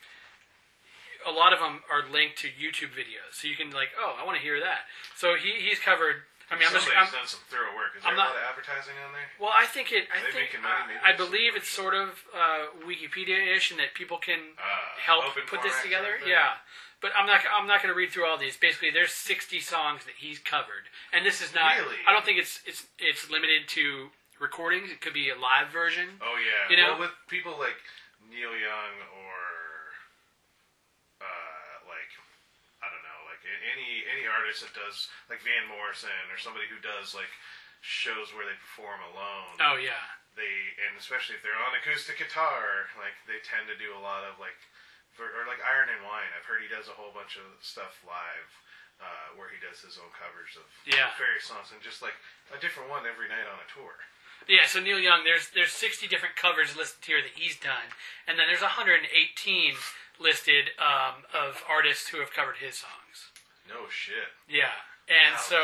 a 1.26 1.33
lot 1.33 1.54
of 1.54 1.59
them 1.59 1.80
are 1.88 2.04
linked 2.04 2.37
to 2.44 2.49
YouTube 2.52 2.92
videos, 2.92 3.33
so 3.40 3.49
you 3.49 3.56
can 3.56 3.71
like, 3.71 3.97
oh, 3.99 4.12
I 4.21 4.26
want 4.28 4.37
to 4.37 4.44
hear 4.44 4.61
that. 4.61 4.85
So 5.16 5.37
he 5.40 5.56
he's 5.64 5.78
covered. 5.80 6.28
I 6.51 6.57
mean, 6.61 6.69
I'm 6.69 6.75
just, 6.77 6.89
I'm, 6.93 7.09
done 7.11 7.25
some 7.27 7.41
thorough 7.49 7.73
work. 7.75 7.97
Is 7.97 8.03
there 8.05 8.13
I'm 8.13 8.19
a 8.19 8.21
not- 8.21 8.37
lot 8.37 8.43
of 8.43 8.49
advertising 8.53 8.95
on 9.01 9.13
there? 9.17 9.29
well, 9.41 9.53
I 9.57 9.65
think 9.67 9.91
it. 9.93 10.05
I 10.13 10.21
think 10.31 10.53
money? 10.61 10.95
I, 11.01 11.13
I 11.13 11.17
believe 11.17 11.57
it's 11.57 11.69
sort 11.73 11.95
of 11.97 12.21
uh, 12.37 12.69
Wikipedia-ish, 12.85 13.71
and 13.73 13.81
that 13.81 13.95
people 13.97 14.19
can 14.21 14.55
Uh, 14.61 14.63
help 15.01 15.25
put 15.49 15.63
this 15.65 15.75
together. 15.83 16.21
kind 16.21 16.29
of? 16.29 16.29
Yeah, 16.29 16.61
but 17.01 17.13
I'm 17.17 17.25
not. 17.27 17.41
I'm 17.49 17.67
not 17.67 17.81
going 17.83 17.93
to 17.93 17.97
read 17.97 18.13
through 18.13 18.27
all 18.29 18.37
these. 18.37 18.57
Basically, 18.61 18.91
there's 18.93 19.13
60 19.13 19.59
songs 19.61 20.05
that 20.05 20.21
he's 20.21 20.39
covered, 20.39 20.87
and 21.13 21.25
this 21.25 21.41
is 21.41 21.55
not. 21.57 21.77
Really? 21.81 22.01
I 22.07 22.13
don't 22.13 22.25
think 22.25 22.39
it's 22.39 22.61
it's 22.69 22.87
it's 23.01 23.29
limited 23.33 23.67
to 23.81 24.13
recordings. 24.39 24.91
It 24.93 25.01
could 25.01 25.15
be 25.17 25.31
a 25.33 25.39
live 25.39 25.73
version. 25.73 26.21
Oh 26.21 26.37
yeah. 26.37 26.69
You 26.69 26.77
know? 26.77 26.93
well, 27.01 27.09
with 27.09 27.15
people 27.33 27.57
like 27.59 27.81
Neil 28.29 28.53
Young 28.53 28.95
or 29.17 29.41
uh, 31.25 31.75
like 31.89 32.11
I 32.85 32.87
don't 32.93 33.05
know, 33.05 33.21
like 33.33 33.41
a- 33.45 33.63
any 34.25 34.33
artist 34.33 34.64
that 34.64 34.73
does 34.73 35.12
like 35.28 35.45
Van 35.45 35.69
Morrison 35.69 36.09
or 36.33 36.40
somebody 36.40 36.64
who 36.73 36.81
does 36.81 37.12
like 37.12 37.28
shows 37.85 38.33
where 38.33 38.49
they 38.49 38.57
perform 38.57 39.04
alone. 39.12 39.61
Oh 39.61 39.76
yeah, 39.76 40.00
They 40.33 40.49
and 40.88 40.97
especially 40.97 41.37
if 41.37 41.45
they're 41.45 41.61
on 41.61 41.76
acoustic 41.76 42.16
guitar, 42.16 42.88
like 42.97 43.12
they 43.28 43.37
tend 43.45 43.69
to 43.69 43.76
do 43.76 43.93
a 43.93 44.00
lot 44.00 44.25
of 44.25 44.40
like 44.40 44.57
for, 45.12 45.28
or 45.28 45.45
like 45.45 45.61
Iron 45.61 45.93
and 45.93 46.00
Wine. 46.09 46.33
I've 46.33 46.49
heard 46.49 46.64
he 46.64 46.73
does 46.73 46.88
a 46.88 46.97
whole 46.97 47.12
bunch 47.12 47.37
of 47.37 47.45
stuff 47.61 48.00
live. 48.09 48.49
Uh, 49.02 49.35
where 49.35 49.50
he 49.50 49.59
does 49.59 49.83
his 49.83 49.99
own 49.99 50.07
covers 50.14 50.54
of 50.54 50.62
Yeah. 50.87 51.11
various 51.19 51.50
songs 51.50 51.75
and 51.75 51.83
just 51.83 51.99
like 51.99 52.14
a 52.54 52.59
different 52.62 52.87
one 52.88 53.02
every 53.11 53.26
night 53.26 53.43
on 53.43 53.59
a 53.59 53.66
tour. 53.66 53.99
yeah. 54.47 54.71
So 54.71 54.78
Neil 54.78 55.02
Young, 55.02 55.26
there's 55.26 55.50
there's 55.50 55.75
60 55.75 56.07
different 56.07 56.38
covers 56.38 56.78
listed 56.78 57.02
here 57.02 57.19
that 57.19 57.35
he's 57.35 57.59
done, 57.59 57.90
and 58.31 58.38
then 58.38 58.47
there's 58.47 58.62
118 58.62 59.02
listed 60.23 60.71
um, 60.78 61.26
of 61.35 61.66
artists 61.66 62.14
who 62.14 62.23
have 62.23 62.31
covered 62.31 62.62
his 62.62 62.78
songs. 62.78 63.34
No 63.68 63.88
shit. 63.88 64.28
Yeah, 64.49 64.75
and 65.09 65.35
Wow, 65.35 65.49
so 65.49 65.61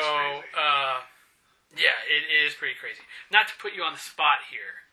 uh, 0.57 0.97
yeah, 1.76 2.00
it 2.09 2.25
is 2.28 2.54
pretty 2.54 2.75
crazy. 2.78 3.02
Not 3.30 3.47
to 3.49 3.54
put 3.61 3.75
you 3.75 3.83
on 3.83 3.92
the 3.92 4.00
spot 4.02 4.49
here, 4.50 4.88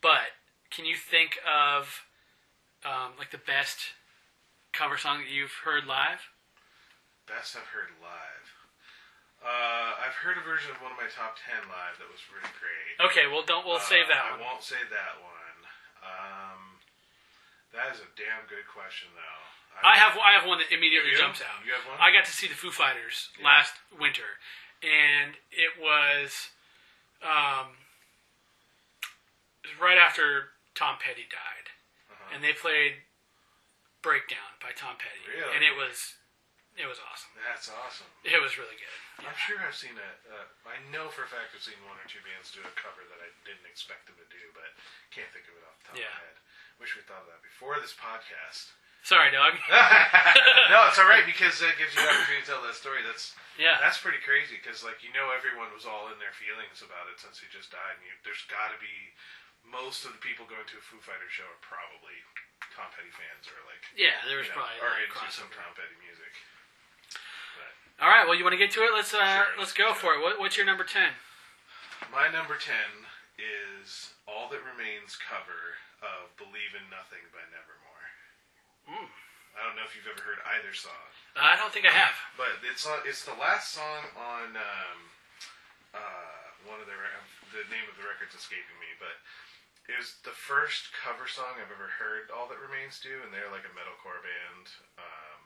but 0.00 0.34
can 0.70 0.84
you 0.84 0.96
think 0.96 1.38
of 1.44 2.02
um, 2.84 3.12
like 3.18 3.30
the 3.30 3.42
best 3.42 3.92
cover 4.72 4.96
song 4.96 5.20
that 5.24 5.30
you've 5.32 5.64
heard 5.64 5.84
live? 5.86 6.32
Best 7.28 7.56
I've 7.56 7.68
heard 7.74 7.90
live. 8.00 8.46
Uh, 9.44 10.00
I've 10.00 10.16
heard 10.24 10.40
a 10.40 10.44
version 10.46 10.72
of 10.74 10.80
one 10.80 10.90
of 10.90 10.98
my 10.98 11.06
top 11.12 11.36
ten 11.38 11.60
live 11.68 12.00
that 12.00 12.08
was 12.08 12.22
really 12.32 12.50
great. 12.56 12.96
Okay, 13.12 13.28
well 13.28 13.44
don't 13.44 13.68
we'll 13.68 13.82
save 13.84 14.08
Uh, 14.08 14.16
that 14.16 14.22
I 14.26 14.30
one. 14.40 14.48
won't 14.48 14.64
say 14.64 14.80
that 14.90 15.14
one. 15.20 15.58
Um, 16.02 16.80
that 17.76 17.92
is 17.94 18.00
a 18.00 18.08
damn 18.16 18.46
good 18.48 18.64
question, 18.70 19.12
though. 19.12 19.42
I 19.84 19.96
have 19.96 20.16
I 20.18 20.32
have 20.32 20.46
one 20.46 20.58
that 20.58 20.72
immediately 20.72 21.10
You? 21.12 21.18
jumps 21.18 21.40
out. 21.42 21.64
You 21.64 21.72
have 21.72 21.84
one? 21.86 21.98
I 22.00 22.10
got 22.12 22.24
to 22.24 22.32
see 22.32 22.48
the 22.48 22.54
Foo 22.54 22.70
Fighters 22.70 23.28
Yeah. 23.38 23.44
last 23.46 23.74
winter, 23.92 24.40
and 24.82 25.36
it 25.50 25.78
was 25.80 26.50
um, 27.22 27.76
it 29.64 29.68
was 29.74 29.78
right 29.80 29.98
after 29.98 30.52
Tom 30.74 30.96
Petty 31.00 31.26
died, 31.28 31.68
Uh-huh. 32.12 32.34
and 32.34 32.44
they 32.44 32.52
played 32.52 33.02
"Breakdown" 34.02 34.56
by 34.60 34.72
Tom 34.72 34.96
Petty, 34.96 35.24
Really? 35.28 35.54
and 35.56 35.64
it 35.64 35.74
was 35.76 36.16
it 36.76 36.84
was 36.84 37.00
awesome. 37.00 37.32
That's 37.40 37.68
awesome. 37.72 38.06
It 38.22 38.36
was 38.42 38.58
really 38.60 38.76
good. 38.76 39.24
I'm 39.24 39.36
sure 39.48 39.56
I've 39.64 39.74
seen 39.76 39.96
a. 39.96 40.10
Uh, 40.28 40.44
I 40.68 40.76
know 40.92 41.08
for 41.08 41.24
a 41.24 41.28
fact 41.28 41.56
I've 41.56 41.62
seen 41.64 41.80
one 41.88 41.96
or 41.96 42.04
two 42.04 42.20
bands 42.20 42.52
do 42.52 42.60
a 42.60 42.68
cover 42.76 43.00
that 43.08 43.16
I 43.24 43.32
didn't 43.48 43.64
expect 43.64 44.04
them 44.06 44.16
to 44.20 44.28
do, 44.28 44.52
but 44.52 44.76
can't 45.08 45.32
think 45.32 45.48
of 45.48 45.56
it 45.56 45.64
off 45.64 45.76
the 45.80 45.84
top 45.88 45.96
Yeah. 45.96 46.12
of 46.12 46.20
my 46.20 46.24
head. 46.28 46.36
Wish 46.76 46.92
we 46.96 47.00
thought 47.08 47.24
of 47.24 47.28
that 47.32 47.40
before 47.40 47.80
this 47.80 47.96
podcast. 47.96 48.72
Sorry, 49.06 49.30
dog. 49.30 49.54
no, 50.74 50.90
it's 50.90 50.98
all 50.98 51.06
right 51.06 51.22
because 51.22 51.62
that 51.62 51.78
gives 51.78 51.94
you 51.94 52.02
the 52.02 52.10
opportunity 52.10 52.42
to 52.42 52.50
tell 52.50 52.62
that 52.66 52.74
story. 52.74 53.06
That's 53.06 53.38
yeah, 53.54 53.78
That's 53.78 54.02
pretty 54.02 54.18
crazy 54.20 54.58
because, 54.58 54.82
like, 54.82 55.00
you 55.00 55.14
know, 55.14 55.30
everyone 55.32 55.70
was 55.72 55.86
all 55.88 56.10
in 56.12 56.18
their 56.18 56.34
feelings 56.34 56.82
about 56.82 57.08
it 57.08 57.16
since 57.16 57.40
he 57.40 57.46
just 57.48 57.70
died. 57.72 57.96
And 57.96 58.04
you, 58.04 58.12
there's 58.26 58.42
got 58.50 58.74
to 58.74 58.78
be 58.82 59.14
most 59.62 60.04
of 60.04 60.10
the 60.10 60.18
people 60.18 60.44
going 60.44 60.66
to 60.66 60.76
a 60.76 60.82
Foo 60.82 60.98
Fighters 60.98 61.30
show 61.30 61.46
are 61.46 61.62
probably 61.62 62.18
Tom 62.74 62.90
Petty 62.92 63.14
fans 63.14 63.46
or 63.46 63.56
like 63.70 63.80
yeah. 63.94 64.18
There 64.26 64.42
was 64.42 64.50
you 64.50 64.58
know, 64.58 64.66
probably 64.66 64.82
are 64.82 64.98
into 64.98 65.30
some. 65.30 65.54
Tom 65.54 65.70
Petty 65.78 65.96
music. 66.02 66.32
But 67.56 67.70
All 68.02 68.10
right, 68.10 68.26
well, 68.26 68.34
you 68.34 68.42
want 68.42 68.58
to 68.58 68.60
get 68.60 68.74
to 68.74 68.84
it? 68.84 68.90
Let's 68.90 69.14
uh, 69.14 69.22
Sure, 69.22 69.54
let's 69.56 69.72
go 69.72 69.94
for 69.94 70.18
it. 70.18 70.20
What, 70.20 70.42
what's 70.42 70.58
your 70.58 70.66
number 70.68 70.84
ten? 70.84 71.14
my 72.10 72.26
number 72.26 72.58
ten 72.58 73.06
is 73.38 74.18
"All 74.28 74.50
That 74.52 74.66
Remains" 74.66 75.14
cover 75.16 75.78
of 76.02 76.34
"Believe 76.36 76.74
in 76.76 76.90
Nothing" 76.92 77.24
by 77.32 77.46
Nevermore. 77.54 77.95
Mm. 78.86 79.10
I 79.56 79.60
don't 79.64 79.76
know 79.76 79.86
if 79.88 79.96
you've 79.96 80.08
ever 80.08 80.20
heard 80.20 80.40
either 80.58 80.72
song. 80.76 81.08
I 81.36 81.56
don't 81.56 81.72
think 81.72 81.84
I 81.88 81.92
have. 81.92 82.16
But 82.36 82.60
it's 82.64 82.84
on, 82.84 83.00
it's 83.04 83.24
the 83.24 83.36
last 83.36 83.72
song 83.72 84.08
on 84.16 84.56
um, 84.56 84.98
uh, 85.96 86.44
one 86.68 86.80
of 86.80 86.86
the 86.88 86.96
the 87.54 87.64
name 87.72 87.86
of 87.88 87.96
the 87.96 88.04
record's 88.04 88.36
escaping 88.36 88.76
me, 88.82 88.90
but 89.00 89.16
it 89.88 89.96
was 89.96 90.18
the 90.26 90.34
first 90.34 90.90
cover 90.92 91.24
song 91.30 91.56
I've 91.56 91.70
ever 91.72 91.88
heard 91.88 92.28
All 92.34 92.50
That 92.50 92.58
Remains 92.60 92.98
do, 93.00 93.22
and 93.24 93.30
they're 93.32 93.48
like 93.54 93.64
a 93.64 93.72
metalcore 93.72 94.18
band. 94.20 94.66
Um, 94.98 95.40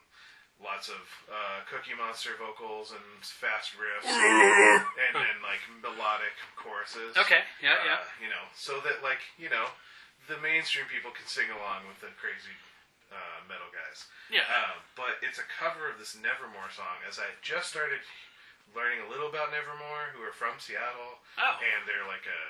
lots 0.59 0.89
of 0.91 1.03
uh, 1.31 1.63
Cookie 1.71 1.95
Monster 1.95 2.35
vocals 2.41 2.91
and 2.91 3.05
fast 3.23 3.77
riffs, 3.79 4.09
and 5.07 5.13
then 5.15 5.37
like 5.45 5.63
melodic 5.85 6.35
choruses. 6.59 7.15
Okay. 7.15 7.45
Yeah. 7.63 7.79
Uh, 7.79 7.87
Yeah. 7.95 8.01
You 8.27 8.29
know, 8.33 8.45
so 8.57 8.81
that 8.83 9.05
like 9.07 9.23
you 9.39 9.53
know, 9.53 9.71
the 10.27 10.41
mainstream 10.43 10.89
people 10.91 11.13
can 11.15 11.29
sing 11.31 11.49
along 11.53 11.87
with 11.87 12.01
the 12.03 12.11
crazy 12.19 12.55
uh, 13.11 13.39
metal 13.51 13.69
guys. 13.75 14.07
Yeah. 14.31 14.47
Um, 14.49 14.81
but 14.95 15.19
it's 15.23 15.39
a 15.43 15.47
cover 15.59 15.87
of 15.91 15.99
this 15.99 16.15
Nevermore 16.19 16.71
song. 16.75 17.03
As 17.07 17.19
I 17.19 17.31
just 17.43 17.69
started 17.71 18.01
learning 18.75 19.03
a 19.03 19.11
little 19.11 19.27
about 19.31 19.51
Nevermore, 19.51 20.15
who 20.15 20.23
are 20.23 20.35
from 20.35 20.59
Seattle, 20.63 21.19
Oh. 21.39 21.59
and 21.59 21.83
they're 21.87 22.07
like 22.07 22.25
a 22.27 22.43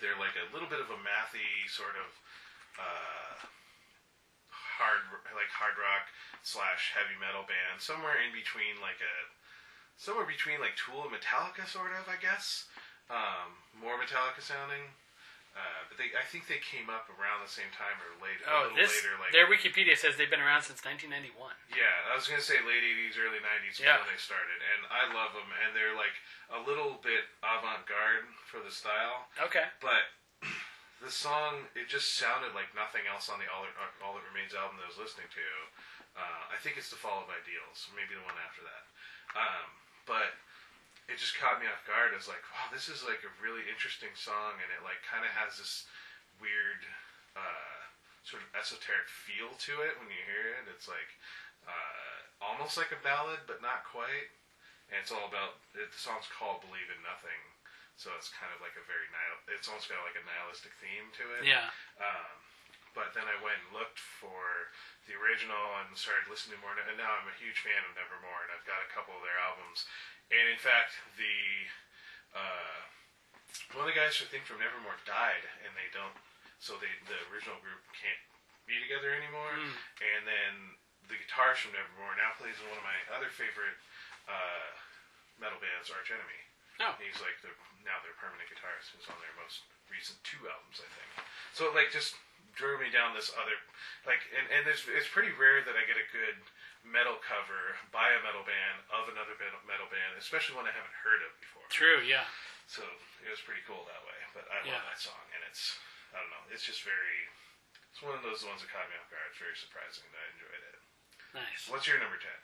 they're 0.00 0.18
like 0.18 0.34
a 0.34 0.50
little 0.50 0.66
bit 0.66 0.82
of 0.82 0.90
a 0.90 0.98
mathy 1.04 1.46
sort 1.70 1.94
of 1.94 2.08
uh, 2.80 3.32
hard 4.50 5.04
like 5.36 5.52
hard 5.52 5.76
rock 5.78 6.08
slash 6.42 6.90
heavy 6.96 7.14
metal 7.20 7.46
band, 7.46 7.78
somewhere 7.78 8.18
in 8.18 8.32
between 8.34 8.80
like 8.82 8.98
a 8.98 9.14
somewhere 10.00 10.26
between 10.26 10.58
like 10.58 10.74
Tool 10.80 11.06
and 11.06 11.12
Metallica, 11.14 11.68
sort 11.68 11.92
of, 11.94 12.08
I 12.10 12.18
guess. 12.18 12.66
Um, 13.12 13.54
more 13.76 13.94
Metallica 14.00 14.40
sounding. 14.40 14.90
Uh, 15.52 15.84
but 15.92 16.00
they, 16.00 16.08
I 16.16 16.24
think 16.24 16.48
they 16.48 16.56
came 16.64 16.88
up 16.88 17.12
around 17.12 17.44
the 17.44 17.52
same 17.52 17.68
time 17.76 18.00
or 18.00 18.16
later. 18.24 18.40
a 18.44 18.48
Oh, 18.48 18.60
little 18.72 18.80
this 18.80 18.88
later, 19.04 19.20
like 19.20 19.36
their 19.36 19.44
Wikipedia 19.44 19.92
says 20.00 20.16
they've 20.16 20.32
been 20.32 20.40
around 20.40 20.64
since 20.64 20.80
1991. 20.80 21.28
yeah, 21.76 22.08
I 22.08 22.16
was 22.16 22.24
gonna 22.24 22.40
say 22.40 22.56
late 22.64 22.80
'80s, 22.80 23.20
early 23.20 23.36
'90s 23.36 23.76
Yeah. 23.76 24.00
when 24.00 24.08
they 24.08 24.16
started, 24.16 24.56
and 24.72 24.88
I 24.88 25.12
love 25.12 25.36
them. 25.36 25.52
And 25.52 25.76
they're 25.76 25.92
like 25.92 26.16
a 26.48 26.60
little 26.64 26.96
bit 27.04 27.28
avant-garde 27.44 28.32
for 28.48 28.64
the 28.64 28.72
style, 28.72 29.28
Okay. 29.44 29.68
but 29.84 30.08
the 31.04 31.12
song 31.12 31.68
it 31.76 31.84
just 31.92 32.16
sounded 32.16 32.56
like 32.56 32.72
nothing 32.72 33.04
else 33.04 33.28
on 33.28 33.36
the 33.36 33.48
All 33.52 33.68
That, 33.68 33.76
All 34.00 34.16
that 34.16 34.24
Remains 34.32 34.56
album 34.56 34.80
that 34.80 34.88
I 34.88 34.92
was 34.96 35.00
listening 35.00 35.28
to. 35.36 35.46
Uh, 36.16 36.42
I 36.52 36.56
think 36.64 36.80
it's 36.80 36.88
the 36.88 36.96
Fall 37.00 37.24
of 37.24 37.28
Ideals, 37.28 37.92
maybe 37.92 38.16
the 38.16 38.24
one 38.24 38.36
after 38.40 38.64
that. 38.64 38.84
Um, 39.36 39.68
but 40.08 40.32
it 41.10 41.18
just 41.18 41.34
caught 41.38 41.58
me 41.58 41.66
off 41.66 41.82
guard 41.86 42.14
as 42.14 42.30
like, 42.30 42.42
wow, 42.54 42.70
this 42.70 42.86
is 42.86 43.02
like 43.02 43.22
a 43.26 43.32
really 43.42 43.66
interesting 43.66 44.12
song, 44.14 44.58
and 44.62 44.70
it 44.70 44.82
like 44.86 45.02
kind 45.06 45.26
of 45.26 45.32
has 45.34 45.58
this 45.58 45.86
weird 46.38 46.82
uh, 47.34 47.78
sort 48.22 48.42
of 48.42 48.48
esoteric 48.54 49.08
feel 49.10 49.50
to 49.66 49.82
it 49.82 49.98
when 49.98 50.10
you 50.10 50.22
hear 50.26 50.54
it. 50.58 50.70
It's 50.70 50.86
like 50.86 51.10
uh, 51.66 52.16
almost 52.42 52.78
like 52.78 52.94
a 52.94 53.00
ballad, 53.02 53.42
but 53.46 53.62
not 53.62 53.86
quite. 53.86 54.30
And 54.90 55.00
it's 55.00 55.14
all 55.14 55.24
about 55.24 55.56
it, 55.72 55.88
the 55.88 56.02
song's 56.02 56.28
called 56.28 56.60
"Believe 56.60 56.90
in 56.92 57.00
Nothing," 57.00 57.40
so 57.96 58.12
it's 58.18 58.28
kind 58.28 58.52
of 58.52 58.60
like 58.60 58.76
a 58.76 58.84
very 58.84 59.08
nihil- 59.08 59.46
it's 59.56 59.64
almost 59.64 59.88
got 59.88 60.04
like 60.04 60.20
a 60.20 60.24
nihilistic 60.26 60.76
theme 60.84 61.08
to 61.16 61.24
it. 61.40 61.48
Yeah. 61.48 61.72
Um, 61.96 62.36
but 62.92 63.12
then 63.16 63.24
I 63.24 63.36
went 63.40 63.60
and 63.64 63.76
looked 63.76 64.00
for 64.00 64.72
the 65.08 65.16
original 65.16 65.64
and 65.82 65.96
started 65.96 66.28
listening 66.28 66.60
more. 66.60 66.76
And 66.76 66.96
now 66.96 67.10
I'm 67.18 67.28
a 67.28 67.36
huge 67.40 67.60
fan 67.60 67.82
of 67.88 67.96
Nevermore, 67.96 68.42
and 68.46 68.52
I've 68.52 68.68
got 68.68 68.84
a 68.84 68.92
couple 68.92 69.16
of 69.16 69.24
their 69.24 69.40
albums. 69.40 69.88
And 70.30 70.46
in 70.48 70.60
fact, 70.60 70.96
the 71.16 71.38
uh, 72.32 72.80
one 73.76 73.84
of 73.84 73.90
the 73.92 73.98
guys 73.98 74.16
I 74.20 74.28
think 74.28 74.48
from 74.48 74.60
Nevermore 74.60 74.96
died, 75.04 75.44
and 75.64 75.72
they 75.76 75.88
don't. 75.92 76.16
So 76.60 76.78
they 76.78 76.92
the 77.10 77.18
original 77.32 77.58
group 77.60 77.82
can't 77.96 78.22
be 78.64 78.78
together 78.78 79.12
anymore. 79.12 79.52
Mm. 79.58 79.74
And 80.00 80.22
then 80.24 80.52
the 81.10 81.18
guitarist 81.18 81.66
from 81.66 81.74
Nevermore 81.74 82.14
now 82.16 82.32
plays 82.38 82.56
in 82.56 82.70
one 82.70 82.78
of 82.78 82.86
my 82.86 82.98
other 83.12 83.28
favorite 83.28 83.76
uh, 84.30 84.70
metal 85.42 85.58
bands, 85.58 85.90
Arch 85.90 86.14
Enemy. 86.14 86.40
Oh. 86.80 86.94
He's 86.96 87.18
like 87.20 87.36
the 87.44 87.52
now 87.84 87.98
their 88.06 88.16
permanent 88.16 88.48
guitarist 88.48 88.94
who's 88.94 89.06
on 89.10 89.18
their 89.20 89.34
most 89.36 89.66
recent 89.90 90.16
two 90.24 90.40
albums, 90.46 90.80
I 90.80 90.88
think. 90.88 91.10
So 91.52 91.68
like 91.74 91.92
just 91.92 92.16
drew 92.56 92.76
me 92.80 92.88
down 92.92 93.16
this 93.16 93.32
other 93.38 93.56
like 94.04 94.20
and, 94.36 94.44
and 94.52 94.62
it's 94.68 94.84
it's 94.92 95.08
pretty 95.08 95.32
rare 95.36 95.64
that 95.64 95.72
I 95.76 95.82
get 95.88 95.96
a 95.96 96.06
good 96.12 96.36
metal 96.84 97.16
cover 97.22 97.78
by 97.94 98.10
a 98.12 98.20
metal 98.26 98.42
band 98.42 98.82
of 98.90 99.06
another 99.08 99.38
metal 99.64 99.86
band, 99.88 100.18
especially 100.18 100.58
one 100.58 100.66
I 100.66 100.74
haven't 100.74 100.96
heard 101.06 101.22
of 101.22 101.30
before. 101.38 101.62
True. 101.70 102.02
Yeah. 102.02 102.26
So 102.66 102.82
it 103.22 103.30
was 103.30 103.38
pretty 103.46 103.62
cool 103.64 103.86
that 103.86 104.02
way. 104.02 104.18
But 104.34 104.50
I 104.50 104.66
Yeah. 104.66 104.76
love 104.82 104.86
that 104.90 104.98
song 105.00 105.22
and 105.32 105.40
it's 105.46 105.78
I 106.12 106.20
don't 106.20 106.28
know, 106.34 106.44
it's 106.52 106.66
just 106.66 106.82
very 106.84 107.18
it's 107.94 108.00
one 108.02 108.16
of 108.16 108.24
those 108.24 108.42
ones 108.44 108.60
that 108.64 108.68
caught 108.72 108.88
me 108.90 108.96
off 108.98 109.08
guard. 109.12 109.28
It's 109.32 109.40
very 109.40 109.56
surprising 109.56 110.04
that 110.12 110.20
I 110.20 110.26
enjoyed 110.36 110.62
it. 110.72 110.78
Nice. 111.36 111.68
What's 111.72 111.86
your 111.88 111.96
number 112.00 112.16
ten? 112.20 112.34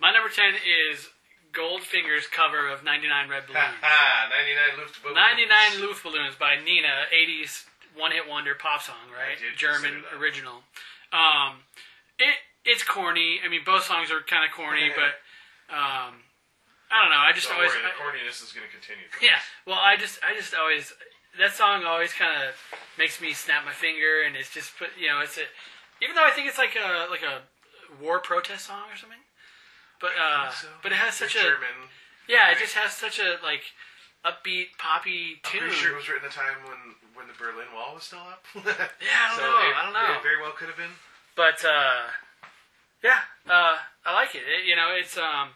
My 0.00 0.12
number 0.12 0.28
ten 0.28 0.56
is 0.60 1.08
Goldfinger's 1.52 2.26
cover 2.28 2.68
of 2.68 2.84
99 2.84 3.08
Red 3.28 3.46
Balloons. 3.48 3.80
Ha 3.80 4.28
ninety 4.28 4.52
nine 4.52 4.76
Luftballons. 4.76 5.16
99 5.16 5.88
Luftballons 5.88 6.36
by 6.38 6.56
Nena, 6.60 7.08
80s 7.08 7.64
one 7.96 8.12
hit 8.12 8.28
wonder 8.28 8.54
pop 8.54 8.82
song, 8.82 9.08
right? 9.14 9.36
German 9.56 10.04
original. 10.18 10.62
Um, 11.12 11.64
it 12.18 12.34
it's 12.64 12.82
corny. 12.84 13.40
I 13.44 13.48
mean, 13.48 13.62
both 13.64 13.84
songs 13.84 14.10
are 14.10 14.20
kind 14.20 14.44
of 14.44 14.50
corny, 14.54 14.90
but 14.96 15.16
um, 15.72 16.20
I 16.90 17.00
don't 17.02 17.10
know. 17.10 17.20
I 17.20 17.32
just 17.34 17.48
Don't 17.48 17.56
always 17.56 17.70
worry, 17.72 17.82
the 17.82 17.96
corniness 18.00 18.42
is 18.42 18.52
going 18.52 18.66
to 18.66 18.72
continue. 18.72 19.04
yeah. 19.22 19.38
Well, 19.66 19.78
I 19.80 19.96
just 19.96 20.18
I 20.24 20.34
just 20.36 20.54
always 20.54 20.92
that 21.38 21.52
song 21.54 21.84
always 21.84 22.12
kind 22.12 22.32
of 22.48 22.54
makes 22.98 23.20
me 23.20 23.32
snap 23.32 23.64
my 23.64 23.72
finger, 23.72 24.22
and 24.26 24.36
it's 24.36 24.50
just 24.52 24.76
put 24.78 24.88
you 24.98 25.08
know 25.08 25.20
it's 25.20 25.36
a 25.38 25.46
even 26.02 26.14
though 26.16 26.24
I 26.24 26.30
think 26.30 26.48
it's 26.48 26.58
like 26.58 26.76
a 26.76 27.06
like 27.10 27.22
a 27.22 27.42
war 28.02 28.18
protest 28.20 28.66
song 28.66 28.88
or 28.92 28.96
something, 28.96 29.22
but 30.00 30.10
uh, 30.20 30.50
So, 30.50 30.68
but 30.82 30.92
it 30.92 30.96
has 30.96 31.14
such 31.14 31.34
a 31.36 31.40
German. 31.40 31.88
yeah, 32.28 32.50
it 32.52 32.58
just 32.58 32.74
has 32.74 32.92
such 32.92 33.18
a 33.18 33.36
like 33.42 33.62
upbeat 34.26 34.74
poppy 34.78 35.38
tune. 35.42 35.62
I'm 35.62 35.68
pretty 35.68 35.76
sure 35.76 35.92
it 35.92 35.96
was 35.96 36.08
written 36.08 36.26
at 36.26 36.32
a 36.32 36.36
time 36.36 36.58
when 36.66 36.80
when 37.14 37.26
the 37.26 37.34
Berlin 37.38 37.66
Wall 37.74 37.94
was 37.94 38.04
still 38.04 38.22
up. 38.22 38.44
Yeah, 38.54 38.62
I 38.66 39.28
don't 39.30 39.38
So 39.38 39.42
know. 39.46 39.58
It, 39.58 39.74
I 39.76 39.82
don't 39.84 39.94
know. 39.94 40.14
It 40.18 40.22
very 40.22 40.40
well 40.40 40.52
could 40.52 40.68
have 40.68 40.76
been. 40.78 40.94
But 41.36 41.62
uh, 41.64 42.10
yeah, 43.02 43.22
uh, 43.46 43.78
I 44.06 44.14
like 44.14 44.34
it. 44.34 44.42
it. 44.46 44.66
You 44.66 44.74
know, 44.74 44.90
it's 44.94 45.16
um, 45.16 45.54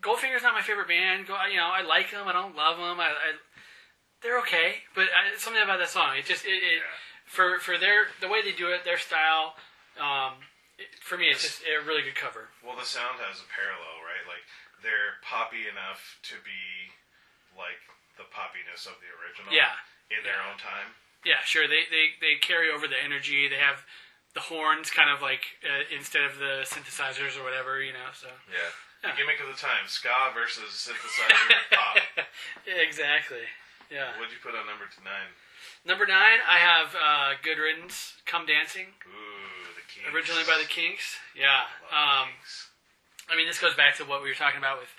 Goldfinger's 0.00 0.42
not 0.42 0.54
my 0.54 0.62
favorite 0.62 0.86
band. 0.88 1.26
Go, 1.26 1.34
you 1.50 1.56
know, 1.58 1.70
I 1.72 1.82
like 1.82 2.10
them. 2.10 2.28
I 2.28 2.32
don't 2.32 2.54
love 2.54 2.78
them. 2.78 3.00
I, 3.00 3.10
I 3.10 3.28
they're 4.22 4.38
okay, 4.46 4.86
but 4.94 5.10
I, 5.10 5.36
something 5.36 5.62
about 5.62 5.78
that 5.78 5.90
song. 5.90 6.16
It 6.16 6.24
just 6.26 6.44
it, 6.46 6.54
it 6.62 6.80
Yeah. 6.82 6.94
for 7.26 7.58
for 7.58 7.76
their 7.78 8.06
the 8.20 8.28
way 8.28 8.42
they 8.42 8.52
do 8.54 8.68
it, 8.70 8.84
their 8.84 8.98
style. 8.98 9.54
Um, 9.98 10.38
for 11.00 11.16
me, 11.16 11.32
it's 11.32 11.42
just 11.42 11.62
a 11.64 11.80
really 11.84 12.02
good 12.02 12.14
cover. 12.14 12.52
Well, 12.60 12.76
the 12.76 12.84
sound 12.84 13.16
has 13.24 13.40
a 13.40 13.48
parallel, 13.48 13.96
right? 14.04 14.24
Like 14.28 14.44
they're 14.84 15.18
poppy 15.24 15.64
enough 15.66 16.20
to 16.30 16.36
be 16.44 16.92
like 17.58 17.80
the 18.20 18.24
poppiness 18.32 18.86
of 18.86 18.96
the 19.02 19.10
original. 19.20 19.52
Yeah. 19.52 19.74
In 20.12 20.22
their 20.22 20.38
Yeah. 20.38 20.48
own 20.52 20.58
time. 20.60 20.94
Yeah, 21.24 21.42
sure. 21.42 21.66
They 21.66 21.84
they 21.90 22.14
they 22.20 22.36
carry 22.38 22.70
over 22.70 22.86
the 22.86 23.00
energy. 23.02 23.48
They 23.48 23.58
have 23.58 23.82
the 24.34 24.40
horns 24.52 24.90
kind 24.92 25.10
of 25.10 25.20
like 25.20 25.58
uh, 25.66 25.88
instead 25.90 26.22
of 26.22 26.38
the 26.38 26.62
synthesizers 26.68 27.34
or 27.34 27.42
whatever, 27.42 27.82
you 27.82 27.92
know. 27.92 28.12
So 28.14 28.28
Yeah. 28.52 28.70
Yeah. 29.02 29.10
The 29.12 29.16
gimmick 29.18 29.40
of 29.40 29.48
the 29.50 29.58
time: 29.58 29.88
ska 29.90 30.30
versus 30.32 30.70
synthesizer 30.86 31.52
pop. 31.74 31.98
exactly. 32.66 33.44
Yeah. 33.90 34.14
What'd 34.18 34.32
you 34.32 34.38
put 34.42 34.54
on 34.54 34.66
number 34.66 34.86
nine? 35.04 35.30
Number 35.84 36.06
nine, 36.06 36.42
I 36.48 36.58
have 36.58 36.88
uh, 36.98 37.30
Good 37.42 37.58
Riddance, 37.58 38.18
Come 38.26 38.44
Dancing, 38.46 38.90
Ooh, 39.06 39.70
the 39.78 39.82
Kinks. 39.86 40.10
originally 40.14 40.42
by 40.42 40.58
the 40.58 40.66
Kinks. 40.68 41.16
Yeah. 41.34 41.70
Love 41.90 42.26
Um, 42.26 42.28
Kinks. 42.34 42.70
I 43.30 43.36
mean, 43.36 43.46
this 43.46 43.58
goes 43.58 43.74
back 43.74 43.94
to 43.98 44.04
what 44.04 44.22
we 44.22 44.28
were 44.28 44.34
talking 44.38 44.58
about 44.58 44.78
with 44.82 44.90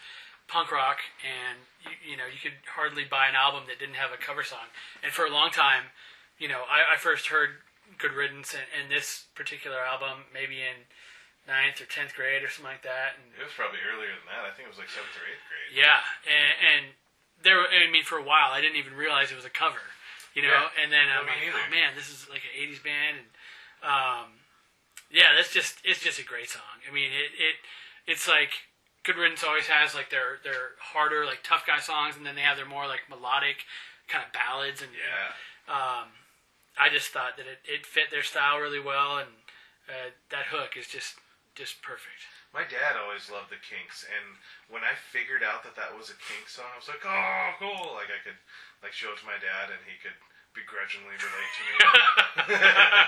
punk 0.47 0.71
rock, 0.71 0.99
and 1.23 1.59
you, 1.83 2.11
you 2.13 2.15
know, 2.17 2.25
you 2.27 2.39
could 2.41 2.57
hardly 2.75 3.03
buy 3.03 3.27
an 3.27 3.35
album 3.35 3.63
that 3.67 3.79
didn't 3.79 3.95
have 3.99 4.11
a 4.11 4.17
cover 4.19 4.43
song. 4.43 4.71
And 5.03 5.11
for 5.11 5.25
a 5.27 5.31
long 5.31 5.51
time, 5.51 5.91
you 6.39 6.47
know, 6.47 6.63
I, 6.67 6.95
I 6.95 6.97
first 6.97 7.27
heard 7.27 7.59
Good 7.97 8.11
Riddance 8.15 8.53
and, 8.55 8.67
and 8.71 8.85
this 8.91 9.25
particular 9.35 9.79
album 9.83 10.27
maybe 10.33 10.63
in 10.63 10.87
ninth 11.47 11.79
or 11.79 11.87
tenth 11.87 12.11
grade 12.15 12.43
or 12.43 12.49
something 12.51 12.67
like 12.71 12.83
that. 12.83 13.15
And 13.19 13.31
It 13.39 13.43
was 13.43 13.55
probably 13.55 13.79
earlier 13.83 14.11
than 14.15 14.27
that. 14.31 14.43
I 14.47 14.51
think 14.55 14.67
it 14.67 14.71
was 14.71 14.79
like 14.79 14.91
seventh 14.91 15.15
or 15.15 15.23
eighth 15.27 15.43
grade. 15.47 15.71
Yeah, 15.83 15.99
and, 16.27 16.51
and 16.63 16.83
there. 17.43 17.59
I 17.63 17.87
mean, 17.91 18.03
for 18.07 18.19
a 18.19 18.25
while, 18.25 18.51
I 18.55 18.59
didn't 18.63 18.79
even 18.79 18.95
realize 18.95 19.31
it 19.31 19.39
was 19.39 19.47
a 19.47 19.51
cover. 19.53 19.83
You 20.35 20.43
know, 20.45 20.53
Yeah. 20.53 20.79
and 20.83 20.91
then 20.93 21.09
I'm 21.09 21.25
like, 21.25 21.41
oh 21.49 21.65
man, 21.73 21.97
this 21.97 22.13
is 22.13 22.27
like 22.29 22.43
an 22.45 22.53
'80s 22.53 22.83
band, 22.83 23.17
and 23.17 23.29
um, 23.81 24.27
yeah, 25.09 25.33
that's 25.33 25.49
just 25.51 25.81
it's 25.83 25.99
just 26.03 26.19
a 26.19 26.25
great 26.27 26.49
song. 26.51 26.77
I 26.87 26.93
mean, 26.93 27.09
it 27.09 27.33
it 27.33 27.55
it's 28.05 28.27
like 28.27 28.53
Good 29.07 29.15
Riddance 29.15 29.39
always 29.47 29.71
has 29.71 29.95
like 29.95 30.11
their 30.11 30.43
their 30.43 30.75
harder 30.83 31.23
like 31.23 31.39
tough 31.41 31.63
guy 31.65 31.79
songs, 31.79 32.19
and 32.19 32.27
then 32.27 32.35
they 32.35 32.43
have 32.43 32.59
their 32.59 32.67
more 32.67 32.85
like 32.91 33.07
melodic 33.07 33.63
kind 34.11 34.19
of 34.27 34.35
ballads, 34.35 34.83
and 34.83 34.91
Yeah. 34.91 35.31
um, 35.71 36.11
I 36.75 36.91
just 36.91 37.15
thought 37.15 37.39
that 37.39 37.47
it, 37.47 37.63
it 37.63 37.85
fit 37.87 38.11
their 38.11 38.21
style 38.27 38.59
really 38.59 38.83
well, 38.83 39.17
and 39.23 39.31
uh, 39.87 40.11
that 40.29 40.51
hook 40.51 40.75
is 40.75 40.91
just 40.91 41.15
just 41.55 41.79
perfect. 41.81 42.27
My 42.51 42.67
dad 42.67 42.99
always 42.99 43.31
loved 43.31 43.47
the 43.47 43.59
Kinks, 43.63 44.03
and 44.03 44.35
when 44.67 44.83
I 44.83 44.91
figured 44.95 45.39
out 45.43 45.63
that 45.63 45.79
that 45.79 45.95
was 45.95 46.11
a 46.11 46.17
Kinks 46.27 46.59
song, 46.59 46.67
I 46.67 46.75
was 46.75 46.91
like, 46.91 47.03
"Oh, 47.07 47.55
cool!" 47.63 47.95
Like 47.95 48.11
I 48.11 48.19
could 48.27 48.37
like 48.83 48.91
show 48.91 49.15
it 49.15 49.19
to 49.23 49.25
my 49.25 49.39
dad, 49.39 49.71
and 49.71 49.79
he 49.87 49.95
could 50.03 50.15
begrudgingly 50.51 51.15
relate 51.15 51.51
to 51.55 51.63
me. 51.63 51.75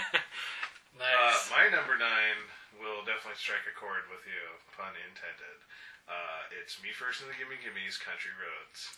uh, 0.00 1.04
nice. 1.04 1.52
my 1.52 1.68
number 1.68 1.96
nine 2.00 2.40
will 2.80 3.04
definitely 3.32 3.40
strike 3.48 3.64
a 3.64 3.72
chord 3.80 4.04
with 4.12 4.24
you, 4.28 4.44
pun 4.76 4.92
intended. 5.08 5.58
Uh, 6.04 6.52
it's 6.60 6.76
me 6.84 6.92
first 6.92 7.24
in 7.24 7.32
the 7.32 7.36
Gimme 7.40 7.56
Gimme's 7.64 7.96
Country 7.96 8.32
Roads. 8.36 8.92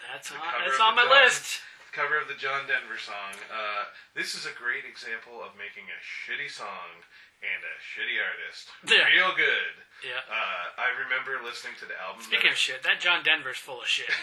that's 0.00 0.32
the 0.32 0.40
on, 0.40 0.64
that's 0.64 0.80
on 0.80 0.96
my 0.96 1.04
Dawn- 1.04 1.20
list. 1.28 1.60
cover 1.92 2.16
of 2.18 2.26
the 2.26 2.34
John 2.40 2.64
Denver 2.66 2.96
song. 2.98 3.36
Uh, 3.52 3.92
this 4.16 4.32
is 4.34 4.48
a 4.48 4.54
great 4.56 4.88
example 4.88 5.44
of 5.44 5.52
making 5.60 5.84
a 5.92 5.98
shitty 6.00 6.48
song 6.50 7.04
and 7.44 7.60
a 7.60 7.74
shitty 7.78 8.16
artist 8.18 8.72
Yeah. 8.88 9.04
real 9.12 9.36
good. 9.36 9.74
Yeah. 10.00 10.24
Uh, 10.26 10.64
I 10.80 10.88
remember 11.04 11.36
listening 11.44 11.76
to 11.84 11.86
the 11.86 11.94
album. 12.00 12.24
Speaking 12.24 12.50
of 12.50 12.58
shit, 12.58 12.80
that 12.88 12.98
John 13.04 13.20
Denver's 13.22 13.60
full 13.60 13.84
of 13.84 13.86
shit. 13.90 14.08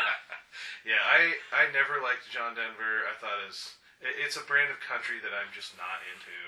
yeah, 0.88 1.02
I 1.04 1.36
I 1.52 1.68
never 1.76 2.00
liked 2.00 2.26
John 2.32 2.56
Denver. 2.56 3.04
I 3.06 3.14
thought 3.20 3.44
is 3.44 3.76
it- 4.00 4.16
it's 4.16 4.40
a 4.40 4.44
brand 4.48 4.72
of 4.72 4.80
country 4.80 5.20
that 5.20 5.30
I'm 5.36 5.52
just 5.52 5.76
not 5.76 6.00
into. 6.16 6.40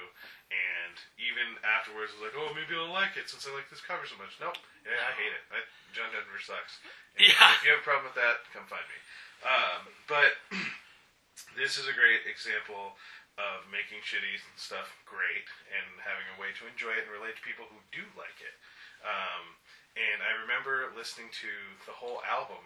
And 0.53 0.72
even 1.21 1.57
afterwards, 1.63 2.13
I 2.13 2.21
was 2.21 2.25
like, 2.31 2.37
oh, 2.39 2.51
maybe 2.57 2.75
I'll 2.77 2.93
like 2.93 3.17
it 3.17 3.29
since 3.29 3.45
I 3.45 3.53
like 3.53 3.69
this 3.69 3.83
cover 3.83 4.05
so 4.05 4.17
much. 4.19 4.37
Nope, 4.39 4.59
yeah, 4.85 4.99
I 4.99 5.13
hate 5.17 5.33
it. 5.33 5.45
I, 5.53 5.65
John 5.93 6.13
Denver 6.13 6.41
sucks. 6.41 6.81
And 7.17 7.29
Yeah. 7.29 7.57
If 7.57 7.65
you 7.65 7.71
have 7.73 7.83
a 7.83 7.87
problem 7.87 8.09
with 8.09 8.19
that, 8.19 8.45
come 8.51 8.65
find 8.69 8.85
me. 8.89 8.99
Um, 9.43 9.81
but 10.07 10.33
this 11.61 11.77
is 11.77 11.87
a 11.91 11.95
great 11.97 12.25
example 12.25 12.97
of 13.41 13.65
making 13.73 14.05
shitty 14.05 14.41
stuff 14.61 14.93
great 15.09 15.49
and 15.73 15.89
having 16.05 16.29
a 16.33 16.41
way 16.41 16.53
to 16.53 16.69
enjoy 16.69 16.93
it 16.93 17.09
and 17.09 17.13
relate 17.13 17.37
to 17.37 17.45
people 17.45 17.65
who 17.69 17.81
do 17.93 18.05
like 18.17 18.37
it. 18.45 18.57
Um, 19.03 19.57
and 19.97 20.25
I 20.25 20.37
remember 20.41 20.93
listening 20.97 21.29
to 21.45 21.53
the 21.85 21.97
whole 21.97 22.25
album 22.25 22.61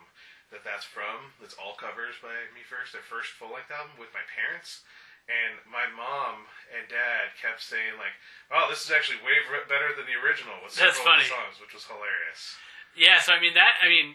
that 0.54 0.62
that's 0.62 0.86
from. 0.86 1.34
That's 1.42 1.58
all 1.58 1.74
covers 1.74 2.18
by 2.22 2.34
Me 2.54 2.62
First, 2.62 2.94
their 2.94 3.06
first 3.06 3.34
full 3.34 3.50
length 3.54 3.70
album 3.70 3.98
with 3.98 4.14
my 4.14 4.22
parents. 4.30 4.86
And 5.26 5.58
my 5.66 5.90
mom 5.90 6.46
and 6.70 6.86
dad 6.86 7.34
kept 7.42 7.58
saying 7.58 7.98
like, 7.98 8.14
"Oh, 8.54 8.70
this 8.70 8.86
is 8.86 8.94
actually 8.94 9.18
way 9.26 9.42
better 9.66 9.90
than 9.98 10.06
the 10.06 10.14
original." 10.14 10.54
With 10.62 10.78
That's 10.78 10.94
several 10.94 11.18
the 11.18 11.26
funny. 11.26 11.26
songs, 11.26 11.58
which 11.58 11.74
was 11.74 11.82
hilarious. 11.90 12.54
yeah, 12.94 13.18
so 13.18 13.34
I 13.34 13.42
mean 13.42 13.54
that. 13.58 13.74
I 13.82 13.90
mean 13.90 14.14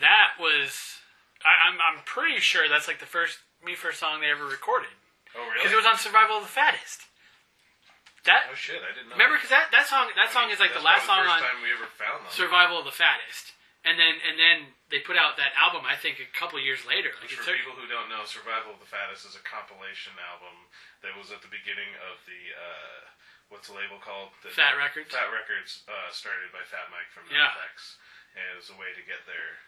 that 0.00 0.40
was. 0.40 1.00
I, 1.44 1.68
I'm 1.68 1.76
I'm 1.76 2.00
pretty 2.08 2.40
sure 2.40 2.68
that's 2.72 2.88
like 2.88 3.00
the 3.04 3.08
first 3.08 3.40
me 3.60 3.76
first 3.76 4.00
song 4.00 4.20
they 4.24 4.32
ever 4.32 4.48
recorded 4.48 4.92
Oh, 5.36 5.44
really? 5.44 5.60
because 5.60 5.72
it 5.72 5.80
was 5.80 5.84
on 5.88 6.00
Survival 6.00 6.40
of 6.40 6.48
the 6.48 6.52
Fattest. 6.52 7.04
That 8.28 8.48
oh 8.52 8.56
shit, 8.56 8.80
I 8.84 8.92
didn't 8.96 9.08
know. 9.12 9.16
remember 9.20 9.36
because 9.40 9.48
that 9.52 9.68
that 9.72 9.88
song 9.88 10.08
that 10.16 10.28
song 10.32 10.48
is 10.52 10.60
like 10.60 10.72
the 10.76 10.84
last 10.84 11.04
song 11.08 11.24
on 11.24 11.28
the 11.28 11.32
first 11.40 11.52
time 11.52 11.60
we 11.64 11.72
ever 11.72 11.88
found 11.96 12.24
them. 12.24 12.32
Survival 12.32 12.80
of 12.80 12.84
the 12.88 12.92
Fattest, 12.96 13.52
and 13.84 13.96
then 14.00 14.20
and 14.24 14.36
then 14.40 14.56
they 14.90 14.98
put 15.06 15.14
out 15.16 15.38
that 15.38 15.54
album. 15.54 15.86
I 15.86 15.94
think 15.94 16.18
a 16.18 16.26
couple 16.34 16.58
years 16.58 16.82
later. 16.84 17.14
Like 17.22 17.30
For 17.30 17.46
a- 17.46 17.56
people 17.56 17.74
who 17.78 17.86
don't 17.86 18.10
know, 18.10 18.26
Survival 18.26 18.74
of 18.74 18.80
the 18.82 18.90
Fattest 18.90 19.22
is 19.24 19.38
a 19.38 19.42
compilation 19.46 20.12
album 20.18 20.68
that 21.06 21.14
was 21.14 21.30
at 21.30 21.40
the 21.40 21.50
beginning 21.50 21.94
of 22.10 22.18
the 22.26 22.42
uh, 22.54 22.98
what's 23.54 23.70
the 23.70 23.76
label 23.78 23.98
called? 24.02 24.34
The 24.42 24.50
Fat 24.54 24.74
Wreck 24.78 24.94
Chords. 24.98 25.10
Fat 25.14 25.30
Wreck 25.30 25.46
Chords, 25.46 25.82
uh, 25.90 26.10
started 26.10 26.50
by 26.54 26.62
Fat 26.66 26.90
Mike 26.90 27.08
from 27.14 27.26
Yeah. 27.30 27.50
NoFX, 27.54 27.98
and 28.38 28.44
it 28.50 28.56
was 28.58 28.70
a 28.70 28.78
way 28.78 28.90
to 28.94 29.02
get 29.06 29.22
their 29.30 29.58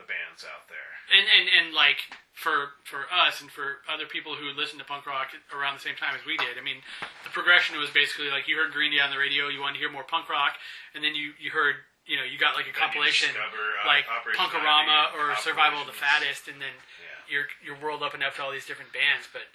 the 0.00 0.08
bands 0.08 0.40
out 0.48 0.64
there. 0.72 0.90
and, 1.12 1.28
and 1.28 1.46
and 1.52 1.66
like 1.76 2.00
for 2.32 2.80
for 2.88 3.04
us 3.12 3.44
and 3.44 3.52
for 3.52 3.84
other 3.92 4.06
people 4.08 4.32
who 4.34 4.48
listened 4.56 4.80
to 4.80 4.88
punk 4.88 5.04
rock 5.04 5.28
around 5.52 5.76
the 5.76 5.84
same 5.84 5.94
time 6.00 6.16
as 6.16 6.24
we 6.24 6.32
did. 6.40 6.56
I 6.56 6.64
mean, 6.64 6.80
the 7.28 7.30
progression 7.30 7.76
was 7.76 7.90
basically 7.92 8.32
like 8.32 8.48
you 8.48 8.56
heard 8.56 8.72
Green 8.72 8.90
Day 8.90 9.04
on 9.04 9.12
the 9.12 9.20
radio, 9.20 9.52
you 9.52 9.60
wanted 9.60 9.76
to 9.76 9.84
hear 9.84 9.92
more 9.92 10.02
punk 10.02 10.32
rock, 10.32 10.56
and 10.96 11.04
then 11.04 11.12
you 11.14 11.36
you 11.38 11.52
heard 11.52 11.76
you 12.06 12.16
know 12.18 12.24
you 12.26 12.36
got 12.38 12.54
like 12.58 12.66
a 12.66 12.74
compilation 12.74 13.30
discover, 13.30 13.64
uh, 13.82 13.86
like 13.86 14.04
Operation 14.10 14.42
Punkorama 14.42 15.14
90, 15.14 15.18
or 15.18 15.24
Survival 15.38 15.80
of 15.82 15.88
the. 15.88 15.96
Fattest, 15.96 16.48
and 16.50 16.58
then 16.60 16.74
Yeah. 16.98 17.18
you're 17.30 17.48
you're 17.62 17.78
world 17.78 18.02
opened 18.02 18.22
up 18.26 18.34
to 18.36 18.42
all 18.42 18.50
these 18.50 18.66
different 18.66 18.90
bands. 18.92 19.28
But 19.30 19.46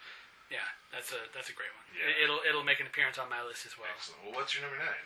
yeah, 0.48 0.64
that's 0.96 1.12
a 1.12 1.20
that's 1.36 1.52
a 1.52 1.56
great 1.58 1.72
one. 1.76 1.86
Yeah. 1.92 2.24
It, 2.24 2.28
will 2.32 2.42
it'll 2.48 2.64
make 2.68 2.80
an 2.80 2.88
appearance 2.88 3.18
on 3.20 3.28
my 3.28 3.44
list 3.44 3.66
as 3.68 3.76
well. 3.78 3.92
Excellent. 3.92 4.24
Well, 4.24 4.34
what's 4.40 4.56
your 4.56 4.64
number 4.64 4.80
nine? 4.80 5.04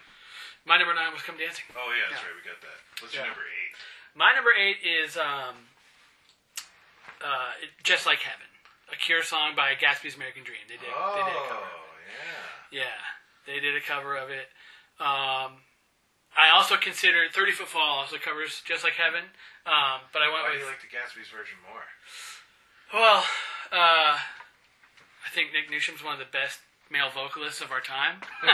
My 0.70 0.78
number 0.78 0.94
nine 0.94 1.10
was 1.10 1.26
Come 1.26 1.42
Dancing. 1.42 1.66
Oh 1.74 1.90
yeah, 1.90 2.14
that's 2.14 2.22
Yeah. 2.22 2.30
right. 2.30 2.38
We 2.38 2.44
got 2.46 2.62
that. 2.62 2.78
What's 3.02 3.14
your 3.18 3.26
number 3.26 3.42
eight? 3.42 3.74
My 4.14 4.30
number 4.38 4.54
eight 4.54 4.78
is 4.86 5.18
um, 5.18 5.56
uh, 7.22 7.52
Just 7.84 8.06
Like 8.06 8.20
Heaven, 8.20 8.46
a 8.92 8.96
Cure 8.96 9.24
song 9.24 9.56
by 9.56 9.74
Gatsby's 9.74 10.16
American 10.16 10.44
Dream. 10.44 10.62
They 10.68 10.78
did, 10.78 10.90
Oh 10.94 11.16
they 11.18 11.26
did 11.26 11.38
a 11.38 11.48
cover. 11.50 11.66
yeah. 12.72 12.86
Yeah, 12.86 13.00
they 13.48 13.60
did 13.60 13.76
a 13.76 13.82
cover 13.82 14.16
of 14.18 14.30
it. 14.30 14.50
Um, 15.00 15.64
I 16.38 16.50
also 16.56 16.78
considered 16.78 17.32
30 17.34 17.52
Foot 17.52 17.68
Fall 17.68 18.00
also 18.00 18.18
covers 18.18 18.62
Just 18.66 18.84
Like 18.84 18.94
Heaven, 18.96 19.36
um, 19.68 20.08
but 20.14 20.22
I 20.24 20.32
went 20.32 20.44
Why 20.48 20.56
do 20.56 20.60
with 20.60 20.64
you 20.64 20.70
like 20.72 20.82
the 20.82 20.88
Gatsby's 20.92 21.28
version 21.30 21.60
more? 21.68 21.84
well, 22.94 23.24
uh, 23.72 24.16
I 24.16 25.30
think 25.34 25.52
Nic 25.54 25.70
Newsham's 25.70 26.04
one 26.04 26.14
of 26.14 26.20
the 26.20 26.32
best 26.32 26.60
male 26.90 27.10
vocalists 27.14 27.62
of 27.62 27.72
our 27.72 27.80
time. 27.80 28.20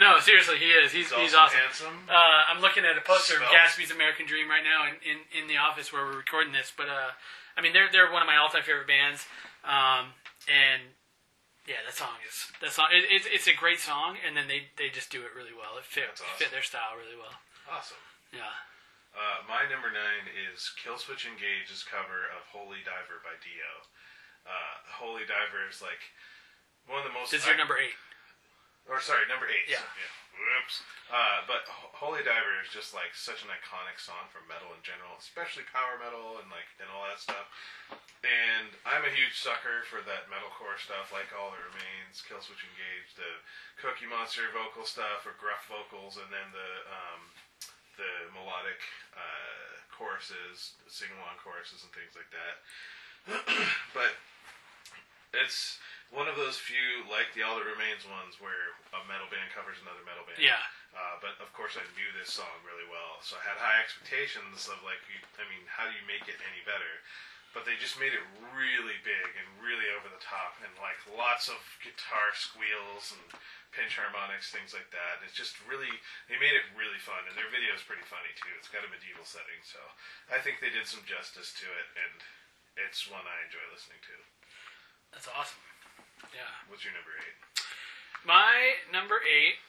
no, 0.00 0.18
seriously, 0.18 0.58
he 0.58 0.70
is. 0.74 0.90
He's 0.90 1.10
He's 1.10 1.30
he's 1.30 1.34
awesome. 1.34 1.58
handsome. 1.58 1.98
Uh, 2.10 2.50
I'm 2.50 2.60
looking 2.60 2.84
at 2.84 2.98
a 2.98 3.02
poster 3.02 3.34
of 3.38 3.46
Svelte. 3.46 3.54
Gatsby's 3.54 3.90
American 3.90 4.26
Dream 4.26 4.48
right 4.50 4.64
now 4.64 4.86
in, 4.90 4.94
in, 5.06 5.18
in 5.42 5.44
the 5.48 5.58
office 5.58 5.92
where 5.92 6.02
we're 6.06 6.18
recording 6.18 6.52
this. 6.52 6.72
But 6.74 6.88
uh, 6.90 7.14
I 7.56 7.62
mean, 7.62 7.72
they're 7.72 7.90
they're 7.90 8.10
one 8.10 8.22
of 8.22 8.26
my 8.26 8.36
all 8.36 8.48
time 8.48 8.62
favorite 8.66 8.90
bands, 8.90 9.26
um, 9.62 10.10
and 10.50 10.82
yeah, 11.64 11.80
that 11.84 11.96
song 11.96 12.20
is 12.24 12.52
that 12.60 12.72
song. 12.72 12.92
It, 12.92 13.08
it's 13.08 13.26
it's 13.28 13.48
a 13.48 13.56
great 13.56 13.80
song, 13.80 14.20
and 14.20 14.36
then 14.36 14.48
they, 14.48 14.68
they 14.76 14.92
just 14.92 15.08
do 15.08 15.24
it 15.24 15.32
really 15.32 15.56
well. 15.56 15.80
It 15.80 15.84
fit 15.88 16.12
awesome. 16.12 16.28
fit 16.36 16.52
their 16.52 16.64
style 16.64 16.96
really 16.96 17.16
well. 17.16 17.34
Awesome. 17.68 18.00
Yeah. 18.32 18.52
Uh, 19.14 19.46
my 19.46 19.62
number 19.70 19.94
nine 19.94 20.26
is 20.26 20.74
Killswitch 20.74 21.22
Engage's 21.22 21.86
cover 21.86 22.26
of 22.34 22.50
Holy 22.50 22.82
Diver 22.82 23.22
by 23.22 23.38
Dio. 23.38 23.70
Uh, 24.42 24.74
Holy 24.98 25.22
Diver 25.22 25.64
is 25.70 25.78
like 25.78 26.02
one 26.90 27.00
of 27.00 27.06
the 27.06 27.14
most. 27.14 27.30
This 27.30 27.46
is 27.46 27.48
your 27.48 27.56
number 27.56 27.78
eight. 27.78 27.96
Or 28.90 29.00
sorry, 29.00 29.24
number 29.30 29.48
eight. 29.48 29.70
Yeah. 29.70 29.80
Whoops. 30.34 30.82
Uh, 31.08 31.46
but 31.46 31.62
Holy 31.70 32.26
Diver 32.26 32.58
is 32.58 32.72
just 32.74 32.90
like 32.90 33.14
such 33.14 33.46
an 33.46 33.50
iconic 33.54 34.02
song 34.02 34.26
for 34.34 34.42
metal 34.50 34.74
in 34.74 34.82
general, 34.82 35.14
especially 35.16 35.62
power 35.70 35.94
metal 36.00 36.42
and 36.42 36.50
like 36.50 36.66
and 36.82 36.90
all 36.90 37.06
that 37.06 37.22
stuff. 37.22 37.46
And 38.24 38.72
I'm 38.82 39.04
a 39.04 39.12
huge 39.12 39.36
sucker 39.36 39.84
for 39.86 40.00
that 40.08 40.26
metalcore 40.32 40.80
stuff, 40.80 41.12
like 41.12 41.28
All 41.36 41.52
That 41.52 41.60
Remains, 41.60 42.24
Killswitch 42.24 42.64
Engage, 42.64 43.14
the 43.14 43.30
Cookie 43.78 44.08
Monster 44.08 44.48
vocal 44.56 44.88
stuff 44.88 45.28
or 45.28 45.36
gruff 45.36 45.68
vocals, 45.68 46.16
and 46.16 46.26
then 46.32 46.48
the 46.50 46.70
um, 46.88 47.22
the 47.94 48.12
melodic 48.34 48.80
uh, 49.14 49.78
choruses, 49.92 50.74
sing 50.90 51.12
along 51.20 51.38
choruses, 51.38 51.84
and 51.86 51.92
things 51.94 52.16
like 52.18 52.30
that. 52.34 52.54
but 53.96 54.12
it's 55.36 55.78
one 56.12 56.28
of 56.28 56.36
those 56.36 56.60
few, 56.60 57.06
like 57.08 57.32
the 57.32 57.42
All 57.42 57.56
That 57.56 57.66
Remains 57.66 58.04
ones, 58.04 58.36
where 58.42 58.76
a 58.92 59.00
metal 59.08 59.28
band 59.32 59.48
covers 59.54 59.80
another 59.80 60.04
metal 60.04 60.26
band. 60.28 60.42
Yeah. 60.42 60.60
Uh, 60.94 61.18
but 61.18 61.34
of 61.42 61.50
course, 61.56 61.74
I 61.74 61.82
knew 61.98 62.10
this 62.14 62.30
song 62.30 62.54
really 62.62 62.86
well, 62.86 63.18
so 63.24 63.34
I 63.34 63.42
had 63.42 63.58
high 63.58 63.82
expectations 63.82 64.70
of 64.70 64.78
like, 64.86 65.02
you, 65.10 65.18
I 65.40 65.44
mean, 65.50 65.64
how 65.66 65.90
do 65.90 65.94
you 65.94 66.04
make 66.06 66.30
it 66.30 66.38
any 66.38 66.62
better? 66.62 67.02
But 67.50 67.62
they 67.62 67.78
just 67.78 67.98
made 68.02 68.10
it 68.10 68.22
really 68.50 68.98
big 69.06 69.30
and 69.38 69.46
really 69.62 69.86
over 69.94 70.10
the 70.10 70.22
top, 70.22 70.58
and 70.62 70.70
like 70.82 70.98
lots 71.14 71.46
of 71.46 71.58
guitar 71.82 72.34
squeals 72.34 73.14
and 73.14 73.22
pinch 73.70 73.94
harmonics, 73.94 74.50
things 74.50 74.74
like 74.74 74.90
that. 74.94 75.22
It's 75.22 75.34
just 75.34 75.58
really, 75.66 75.90
they 76.26 76.38
made 76.38 76.54
it 76.54 76.66
really 76.74 76.98
fun, 77.02 77.26
and 77.26 77.34
their 77.34 77.50
video 77.50 77.74
is 77.74 77.82
pretty 77.82 78.06
funny 78.06 78.30
too. 78.38 78.50
It's 78.58 78.70
got 78.70 78.86
a 78.86 78.90
medieval 78.90 79.26
setting, 79.26 79.62
so 79.62 79.78
I 80.30 80.42
think 80.42 80.58
they 80.62 80.70
did 80.70 80.86
some 80.86 81.02
justice 81.06 81.54
to 81.62 81.66
it, 81.66 81.88
and 81.94 82.22
it's 82.86 83.06
one 83.06 83.22
I 83.22 83.46
enjoy 83.46 83.62
listening 83.70 84.02
to. 84.02 84.14
That's 85.14 85.30
awesome. 85.30 85.62
Yeah. 86.32 86.48
What's 86.70 86.84
your 86.86 86.94
number 86.96 87.12
eight? 87.20 87.36
My 88.24 88.80
number 88.88 89.20
eight. 89.20 89.60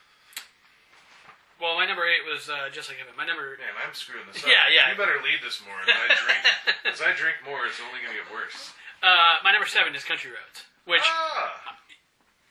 Well, 1.60 1.80
my 1.80 1.88
number 1.88 2.04
eight 2.04 2.24
was 2.28 2.52
uh, 2.52 2.68
just 2.72 2.92
like 2.92 3.00
My 3.16 3.24
number. 3.24 3.56
Man, 3.60 3.72
I'm 3.80 3.96
screwing 3.96 4.28
this 4.28 4.44
up. 4.44 4.48
Yeah, 4.52 4.68
yeah. 4.68 4.92
You 4.92 5.00
better 5.00 5.24
lead 5.24 5.40
this 5.40 5.64
more. 5.64 5.80
As 5.80 5.88
I 5.88 6.08
drink, 6.12 6.42
as 6.96 7.00
I 7.00 7.12
drink 7.16 7.40
more, 7.48 7.64
it's 7.64 7.80
only 7.80 8.04
going 8.04 8.12
to 8.12 8.20
get 8.20 8.28
worse. 8.28 8.76
Uh, 9.00 9.40
my 9.44 9.56
number 9.56 9.68
seven 9.68 9.96
is 9.96 10.04
Country 10.04 10.32
Roads, 10.36 10.68
which 10.84 11.04
ah, 11.04 11.80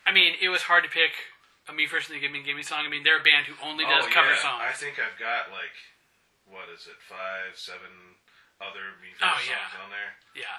I 0.09 0.13
mean, 0.13 0.37
it 0.41 0.49
was 0.49 0.65
hard 0.65 0.85
to 0.85 0.93
pick 0.93 1.13
a 1.69 1.73
Me 1.73 1.85
First 1.85 2.09
and 2.09 2.17
the 2.17 2.23
Gimme 2.25 2.45
Gimme 2.45 2.65
song. 2.65 2.85
I 2.85 2.91
mean, 2.93 3.05
they're 3.05 3.21
a 3.21 3.25
band 3.25 3.45
who 3.49 3.57
only 3.61 3.85
does 3.85 4.09
oh, 4.09 4.13
cover 4.13 4.33
yeah. 4.33 4.45
songs. 4.45 4.65
I 4.65 4.73
think 4.73 4.97
I've 5.01 5.17
got 5.21 5.53
like, 5.53 5.73
what 6.49 6.69
is 6.73 6.89
it, 6.89 6.97
five, 7.05 7.57
seven 7.57 7.93
other 8.61 8.97
Me 9.05 9.13
Oh, 9.21 9.37
First 9.37 9.49
yeah. 9.53 9.61
songs 9.69 9.85
on 9.85 9.89
there. 9.93 10.13
yeah, 10.37 10.57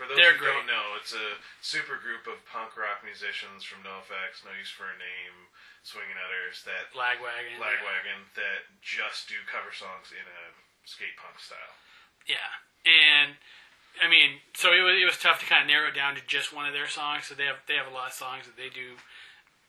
For 0.00 0.08
those 0.08 0.16
They're 0.16 0.32
who 0.32 0.48
great. 0.48 0.56
don't 0.56 0.64
know, 0.64 0.96
it's 0.96 1.12
a 1.12 1.36
super 1.60 2.00
group 2.00 2.24
of 2.24 2.40
punk 2.48 2.72
rock 2.72 3.04
musicians 3.04 3.68
from 3.68 3.84
NoFX, 3.84 4.40
No 4.48 4.48
Use 4.56 4.72
for 4.72 4.88
a 4.88 4.96
Name, 4.96 5.36
Swinging 5.84 6.16
Utters, 6.16 6.64
that 6.64 6.88
Lagwagon. 6.96 7.60
Lagwagon, 7.60 8.24
that 8.32 8.64
just 8.80 9.28
do 9.28 9.36
cover 9.44 9.68
songs 9.76 10.08
in 10.08 10.24
a 10.24 10.42
skate 10.88 11.20
punk 11.20 11.36
style. 11.36 11.76
Yeah, 12.24 12.48
and 12.88 13.36
I 14.00 14.08
mean, 14.08 14.40
so 14.56 14.72
it 14.72 14.80
was 14.80 14.96
it 14.96 15.04
was 15.04 15.20
tough 15.20 15.44
to 15.44 15.46
kind 15.48 15.60
of 15.60 15.68
narrow 15.68 15.92
it 15.92 15.96
down 16.00 16.16
to 16.16 16.24
just 16.24 16.48
one 16.48 16.64
of 16.64 16.72
their 16.72 16.88
songs. 16.88 17.28
So 17.28 17.36
they 17.36 17.44
have 17.44 17.60
they 17.68 17.76
have 17.76 17.84
a 17.84 17.92
lot 17.92 18.08
of 18.08 18.16
songs 18.16 18.48
that 18.48 18.56
they 18.56 18.72
do 18.72 18.96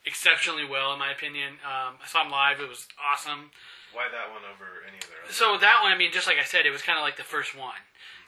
exceptionally 0.08 0.64
well, 0.64 0.96
in 0.96 1.00
my 1.04 1.12
opinion. 1.12 1.60
Um, 1.60 2.00
I 2.00 2.08
saw 2.08 2.24
them 2.24 2.32
live; 2.32 2.64
it 2.64 2.72
was 2.72 2.88
awesome. 2.96 3.52
Why 3.92 4.08
that 4.08 4.32
one 4.32 4.48
over 4.48 4.88
any 4.88 4.96
of 4.96 5.12
their 5.12 5.28
others? 5.28 5.36
So 5.36 5.60
that 5.60 5.84
one, 5.84 5.92
I 5.92 6.00
mean, 6.00 6.16
just 6.16 6.24
like 6.24 6.40
I 6.40 6.48
said, 6.48 6.64
it 6.64 6.72
was 6.72 6.80
kind 6.80 6.96
of 6.96 7.04
like 7.04 7.20
the 7.20 7.28
first 7.28 7.52
one. 7.52 7.76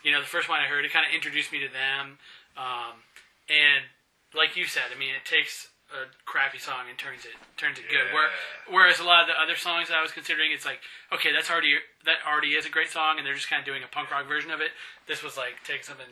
You 0.03 0.11
know, 0.11 0.19
the 0.19 0.27
first 0.27 0.47
one 0.49 0.59
I 0.59 0.67
heard, 0.67 0.85
it 0.85 0.91
kind 0.91 1.05
of 1.07 1.15
introduced 1.15 1.51
me 1.51 1.59
to 1.59 1.71
them. 1.71 2.19
Um, 2.59 3.01
and 3.49 3.87
like 4.35 4.55
you 4.55 4.65
said, 4.65 4.91
I 4.93 4.99
mean, 4.99 5.15
it 5.15 5.25
takes 5.25 5.71
a 5.93 6.09
crappy 6.25 6.57
song 6.57 6.89
and 6.89 6.97
turns 6.97 7.23
it 7.25 7.37
turns 7.55 7.77
it 7.77 7.85
good. 7.87 8.11
Where, 8.13 8.29
whereas 8.69 8.99
a 8.99 9.05
lot 9.05 9.25
of 9.25 9.27
the 9.29 9.37
other 9.37 9.55
songs 9.55 9.89
that 9.89 9.97
I 9.97 10.01
was 10.01 10.11
considering, 10.11 10.51
it's 10.51 10.65
like, 10.65 10.81
okay, 11.13 11.31
that's 11.31 11.49
already 11.49 11.77
that 12.05 12.19
already 12.25 12.57
is 12.57 12.65
a 12.65 12.73
great 12.73 12.89
song, 12.89 13.17
and 13.17 13.25
they're 13.25 13.37
just 13.37 13.49
kind 13.49 13.61
of 13.61 13.65
doing 13.65 13.85
a 13.85 13.89
punk 13.89 14.11
rock 14.11 14.27
version 14.27 14.49
of 14.49 14.59
it. 14.61 14.73
This 15.07 15.21
was 15.21 15.37
like 15.37 15.61
taking 15.63 15.85
something 15.85 16.09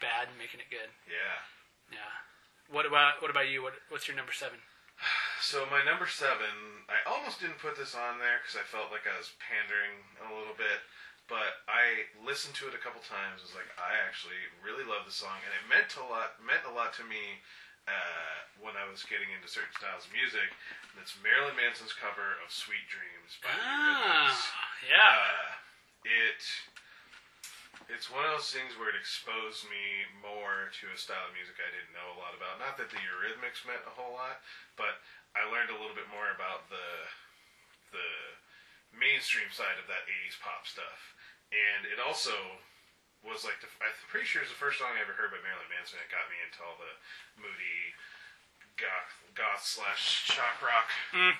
bad 0.00 0.32
and 0.32 0.36
making 0.38 0.60
it 0.60 0.70
good. 0.72 0.88
Yeah. 1.06 1.38
Yeah. 1.92 2.12
What 2.72 2.84
about 2.86 3.20
what 3.20 3.30
about 3.30 3.48
you? 3.48 3.62
What 3.62 3.76
what's 3.88 4.08
your 4.08 4.16
number 4.16 4.32
seven? 4.32 4.60
So 5.38 5.62
my 5.70 5.86
number 5.86 6.10
seven, 6.10 6.82
I 6.90 6.98
almost 7.06 7.38
didn't 7.38 7.62
put 7.62 7.78
this 7.78 7.94
on 7.94 8.18
there 8.18 8.42
because 8.42 8.58
I 8.58 8.66
felt 8.66 8.90
like 8.90 9.06
I 9.06 9.14
was 9.14 9.30
pandering 9.38 10.02
a 10.18 10.34
little 10.34 10.58
bit, 10.58 10.82
but 11.28 11.62
I 11.68 12.08
listened 12.24 12.56
to 12.58 12.66
it 12.66 12.74
a 12.74 12.82
couple 12.82 13.04
times. 13.04 13.44
Was 13.44 13.54
like, 13.54 13.68
I 13.76 14.00
actually 14.02 14.40
really 14.64 14.84
love 14.84 15.04
the 15.04 15.14
song, 15.14 15.38
and 15.44 15.52
it 15.52 15.64
meant 15.68 15.92
a 16.00 16.04
lot. 16.08 16.40
Meant 16.40 16.64
a 16.64 16.74
lot 16.74 16.96
to 16.98 17.04
me 17.04 17.38
uh, 17.86 18.36
when 18.64 18.74
I 18.74 18.88
was 18.88 19.06
getting 19.06 19.30
into 19.32 19.48
certain 19.48 19.72
styles 19.76 20.08
of 20.08 20.12
music. 20.16 20.48
And 20.92 21.00
it's 21.00 21.16
Marilyn 21.20 21.56
Manson's 21.56 21.94
cover 21.94 22.40
of 22.40 22.48
"Sweet 22.50 22.88
Dreams" 22.88 23.36
by 23.40 23.52
Ah, 23.52 24.32
yeah. 24.84 25.14
Uh, 25.14 25.52
it 26.08 26.40
it's 27.88 28.12
one 28.12 28.26
of 28.28 28.36
those 28.36 28.52
things 28.52 28.76
where 28.76 28.92
it 28.92 28.98
exposed 29.00 29.64
me 29.72 30.04
more 30.20 30.68
to 30.76 30.92
a 30.92 30.98
style 30.98 31.24
of 31.24 31.32
music 31.32 31.56
I 31.56 31.72
didn't 31.72 31.96
know 31.96 32.12
a 32.12 32.20
lot 32.20 32.36
about. 32.36 32.60
Not 32.60 32.76
that 32.76 32.92
the 32.92 33.00
Eurythmics 33.00 33.64
meant 33.64 33.80
a 33.88 33.94
whole 33.96 34.12
lot, 34.12 34.44
but 34.76 35.00
I 35.32 35.48
learned 35.48 35.72
a 35.72 35.78
little 35.80 35.96
bit 35.96 36.08
more 36.12 36.28
about 36.36 36.68
the 36.68 36.88
the 37.96 38.10
mainstream 38.92 39.48
side 39.52 39.80
of 39.80 39.88
that 39.88 40.04
'80s 40.04 40.36
pop 40.44 40.68
stuff, 40.68 41.16
and 41.54 41.88
it 41.88 41.98
also 42.02 42.34
was 43.26 43.42
like 43.42 43.58
the, 43.60 43.68
I'm 43.82 43.92
pretty 44.12 44.24
sure 44.30 44.40
it's 44.44 44.52
the 44.54 44.60
first 44.62 44.78
song 44.78 44.94
I 44.94 45.02
ever 45.02 45.16
heard 45.16 45.34
by 45.34 45.42
Marilyn 45.42 45.66
Manson. 45.74 45.98
that 45.98 46.06
got 46.12 46.28
me 46.30 46.38
into 46.44 46.62
all 46.62 46.78
the 46.78 46.94
moody 47.42 47.80
goth, 48.78 49.10
goth 49.34 49.64
slash 49.66 50.28
shock 50.30 50.62
rock 50.62 50.86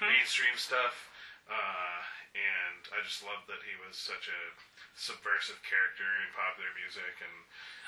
mainstream 0.03 0.59
stuff. 0.59 1.07
Uh, 1.49 2.01
and 2.37 2.83
I 2.93 3.01
just 3.07 3.25
loved 3.25 3.49
that 3.49 3.63
he 3.65 3.73
was 3.81 3.97
such 3.97 4.29
a 4.29 4.41
subversive 4.99 5.63
character 5.65 6.05
in 6.21 6.29
popular 6.37 6.69
music 6.77 7.15
and 7.25 7.37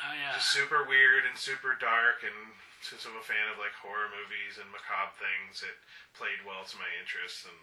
Oh 0.06 0.14
yeah. 0.16 0.33
just 0.38 0.54
super 0.54 0.87
weird 0.88 1.26
and 1.28 1.37
super 1.37 1.76
dark. 1.76 2.24
And 2.24 2.56
since 2.80 3.04
I'm 3.04 3.18
a 3.20 3.26
fan 3.26 3.50
of 3.52 3.61
like 3.61 3.74
horror 3.76 4.09
movies 4.09 4.56
and 4.56 4.70
macabre 4.72 5.12
things, 5.20 5.61
it 5.66 5.76
played 6.16 6.40
well 6.46 6.62
to 6.64 6.76
my 6.80 6.88
interests. 7.02 7.44
And 7.44 7.61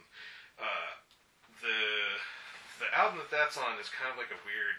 uh, 0.62 0.92
the 1.66 1.82
the 2.80 2.90
album 2.94 3.22
that 3.22 3.34
that's 3.34 3.58
on 3.58 3.78
is 3.82 3.90
kind 3.90 4.10
of 4.14 4.18
like 4.18 4.32
a 4.34 4.40
weird 4.46 4.78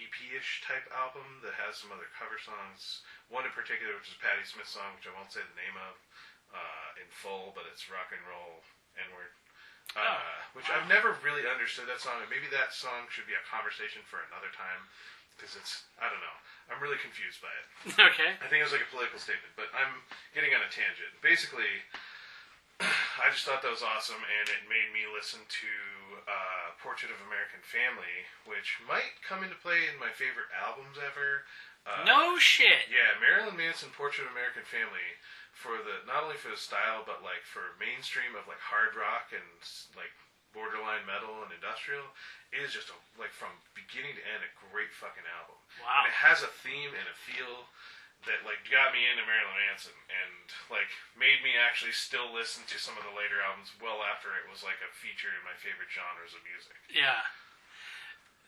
EP-ish 0.00 0.64
type 0.64 0.86
album 0.94 1.44
that 1.44 1.56
has 1.60 1.76
some 1.76 1.92
other 1.92 2.08
cover 2.16 2.40
songs. 2.40 3.04
One 3.28 3.44
in 3.44 3.52
particular, 3.52 3.92
which 3.96 4.08
is 4.08 4.16
Patti 4.20 4.44
Smith's 4.44 4.72
song, 4.72 4.96
which 4.96 5.08
I 5.08 5.12
won't 5.12 5.32
say 5.32 5.44
the 5.44 5.60
name 5.60 5.76
of 5.76 5.94
uh, 6.56 7.00
in 7.00 7.08
full, 7.12 7.52
but 7.54 7.68
it's 7.68 7.86
rock 7.92 8.10
and 8.10 8.22
roll 8.26 8.64
N-word. 8.96 9.32
Uh, 9.94 10.00
Oh, 10.00 10.22
which 10.54 10.70
I've 10.70 10.86
never 10.86 11.18
really 11.26 11.42
understood 11.50 11.90
that 11.90 11.98
song, 11.98 12.22
and 12.22 12.30
maybe 12.30 12.46
that 12.54 12.70
song 12.70 13.10
should 13.10 13.26
be 13.26 13.34
a 13.34 13.42
conversation 13.50 14.06
for 14.06 14.22
another 14.30 14.50
time 14.54 14.86
because 15.34 15.58
it's 15.58 15.82
I 15.98 16.06
don't 16.06 16.22
know. 16.22 16.36
I'm 16.70 16.78
really 16.78 17.00
confused 17.02 17.42
by 17.42 17.50
it. 17.50 17.66
okay. 18.14 18.38
I 18.38 18.46
think 18.46 18.62
it 18.62 18.66
was 18.70 18.74
like 18.76 18.86
a 18.86 18.92
political 18.94 19.18
statement, 19.18 19.50
but 19.58 19.66
I'm 19.74 20.06
getting 20.30 20.54
on 20.54 20.62
a 20.62 20.70
tangent. 20.70 21.10
Basically, 21.18 21.82
I 23.24 23.34
just 23.34 23.42
thought 23.42 23.66
that 23.66 23.72
was 23.74 23.82
awesome, 23.82 24.22
and 24.22 24.46
it 24.46 24.70
made 24.70 24.94
me 24.94 25.10
listen 25.10 25.42
to 25.42 25.72
Portrait 26.80 27.12
of 27.12 27.20
American 27.28 27.60
Family, 27.62 28.26
which 28.48 28.80
might 28.88 29.20
come 29.24 29.44
into 29.44 29.56
play 29.60 29.84
in 29.88 30.00
my 30.00 30.10
favorite 30.10 30.48
albums 30.52 30.96
ever. 30.96 31.44
Uh, 31.84 32.04
No 32.04 32.36
shit. 32.40 32.88
yeah, 32.92 33.16
Marilyn 33.20 33.56
Manson, 33.56 33.88
Portrait 33.92 34.24
of 34.28 34.32
American 34.36 34.64
Family, 34.68 35.16
for 35.56 35.80
the 35.80 36.04
not 36.08 36.24
only 36.24 36.36
for 36.40 36.52
the 36.52 36.60
style, 36.60 37.04
but 37.04 37.20
like 37.24 37.44
for 37.44 37.76
mainstream 37.80 38.32
of 38.36 38.44
like 38.48 38.60
hard 38.60 38.96
rock 38.96 39.32
and 39.32 39.44
like 39.96 40.12
borderline 40.56 41.04
metal 41.08 41.44
and 41.46 41.52
industrial, 41.54 42.04
is 42.52 42.72
just 42.74 42.90
a, 42.90 42.96
like 43.20 43.30
from 43.32 43.52
beginning 43.76 44.16
to 44.18 44.24
end 44.28 44.42
a 44.44 44.50
great 44.72 44.90
fucking 44.92 45.24
album. 45.38 45.56
Wow. 45.80 46.04
And 46.04 46.10
it 46.10 46.16
has 46.16 46.42
a 46.44 46.50
theme 46.64 46.90
and 46.96 47.06
a 47.08 47.16
feel 47.16 47.68
that 48.28 48.44
like 48.44 48.60
got 48.68 48.92
me 48.92 49.08
into 49.08 49.24
Marilyn 49.24 49.56
Manson 49.68 49.96
and 50.12 50.52
like 50.68 50.92
made 51.16 51.40
me 51.40 51.56
actually 51.56 51.96
still 51.96 52.28
listen 52.28 52.68
to 52.68 52.76
some 52.76 53.00
of 53.00 53.04
the 53.06 53.14
later 53.16 53.40
albums 53.40 53.72
well 53.80 54.04
after 54.04 54.36
it 54.36 54.44
was 54.44 54.60
like 54.60 54.80
a 54.84 54.90
feature 54.92 55.32
in 55.32 55.40
my 55.40 55.56
favorite 55.56 55.88
genres 55.88 56.36
of 56.36 56.44
music. 56.44 56.76
Yeah. 56.92 57.24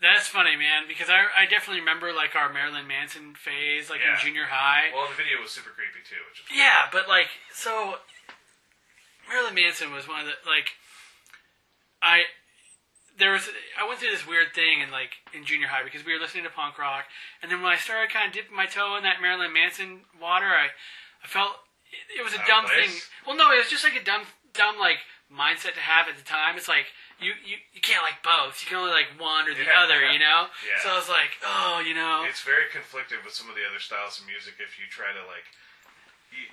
That's 0.03 0.27
funny, 0.27 0.59
man, 0.59 0.91
because 0.91 1.07
I, 1.07 1.31
I 1.31 1.47
definitely 1.47 1.79
remember 1.79 2.11
like 2.11 2.35
our 2.35 2.51
Marilyn 2.51 2.91
Manson 2.91 3.39
phase, 3.39 3.87
like 3.87 4.03
in 4.03 4.19
junior 4.19 4.51
high. 4.51 4.91
Well, 4.91 5.07
the 5.07 5.15
video 5.15 5.39
was 5.39 5.55
super 5.55 5.71
creepy 5.71 6.03
too, 6.03 6.19
which 6.27 6.43
is 6.43 6.51
Yeah, 6.51 6.91
but 6.91 7.07
like 7.07 7.31
so 7.55 8.03
Marilyn 9.31 9.55
Manson 9.55 9.95
was 9.95 10.11
one 10.11 10.21
of 10.21 10.27
the 10.27 10.37
like 10.43 10.75
I 12.03 12.27
there 13.18 13.33
was 13.33 13.48
I 13.79 13.87
went 13.87 14.01
through 14.01 14.11
this 14.11 14.27
weird 14.27 14.55
thing 14.55 14.81
in 14.81 14.90
like 14.90 15.20
in 15.35 15.44
junior 15.44 15.68
high 15.68 15.85
because 15.85 16.05
we 16.05 16.12
were 16.14 16.20
listening 16.20 16.44
to 16.44 16.51
punk 16.51 16.79
rock 16.79 17.05
and 17.42 17.51
then 17.53 17.61
when 17.62 17.72
I 17.72 17.77
started 17.77 18.09
kind 18.12 18.29
of 18.29 18.33
dipping 18.33 18.57
my 18.57 18.66
toe 18.66 18.96
in 18.96 19.03
that 19.05 19.20
Marilyn 19.20 19.53
Manson 19.53 20.09
water 20.20 20.48
I 20.48 20.72
I 21.22 21.27
felt 21.29 21.61
it, 21.92 22.20
it 22.20 22.25
was 22.25 22.33
a 22.35 22.40
Out 22.40 22.46
dumb 22.48 22.64
place? 22.66 22.88
thing. 22.88 23.01
Well 23.27 23.37
no, 23.37 23.53
it 23.53 23.59
was 23.61 23.68
just 23.68 23.85
like 23.85 23.96
a 23.96 24.05
dumb 24.05 24.25
dumb 24.57 24.79
like 24.81 25.05
mindset 25.33 25.72
to 25.77 25.85
have 25.85 26.09
at 26.09 26.16
the 26.20 26.25
time. 26.25 26.57
It's 26.61 26.68
like 26.68 26.92
you, 27.20 27.33
you, 27.46 27.57
you 27.72 27.81
can't 27.81 28.03
like 28.05 28.18
both. 28.20 28.59
You 28.61 28.66
can 28.68 28.83
only 28.83 28.90
like 28.92 29.14
one 29.16 29.46
or 29.48 29.55
the 29.55 29.62
Yeah. 29.64 29.81
other, 29.81 30.03
you 30.11 30.18
know? 30.18 30.51
Yeah. 30.66 30.77
So 30.83 30.90
I 30.92 30.96
was 30.98 31.07
like, 31.09 31.38
oh, 31.40 31.79
you 31.81 31.94
know. 31.94 32.27
It's 32.27 32.42
very 32.42 32.66
conflicted 32.68 33.22
with 33.25 33.31
some 33.33 33.46
of 33.48 33.55
the 33.55 33.62
other 33.64 33.79
styles 33.79 34.18
of 34.20 34.27
music 34.29 34.59
if 34.61 34.77
you 34.77 34.90
try 34.90 35.09
to 35.14 35.22
like, 35.31 35.46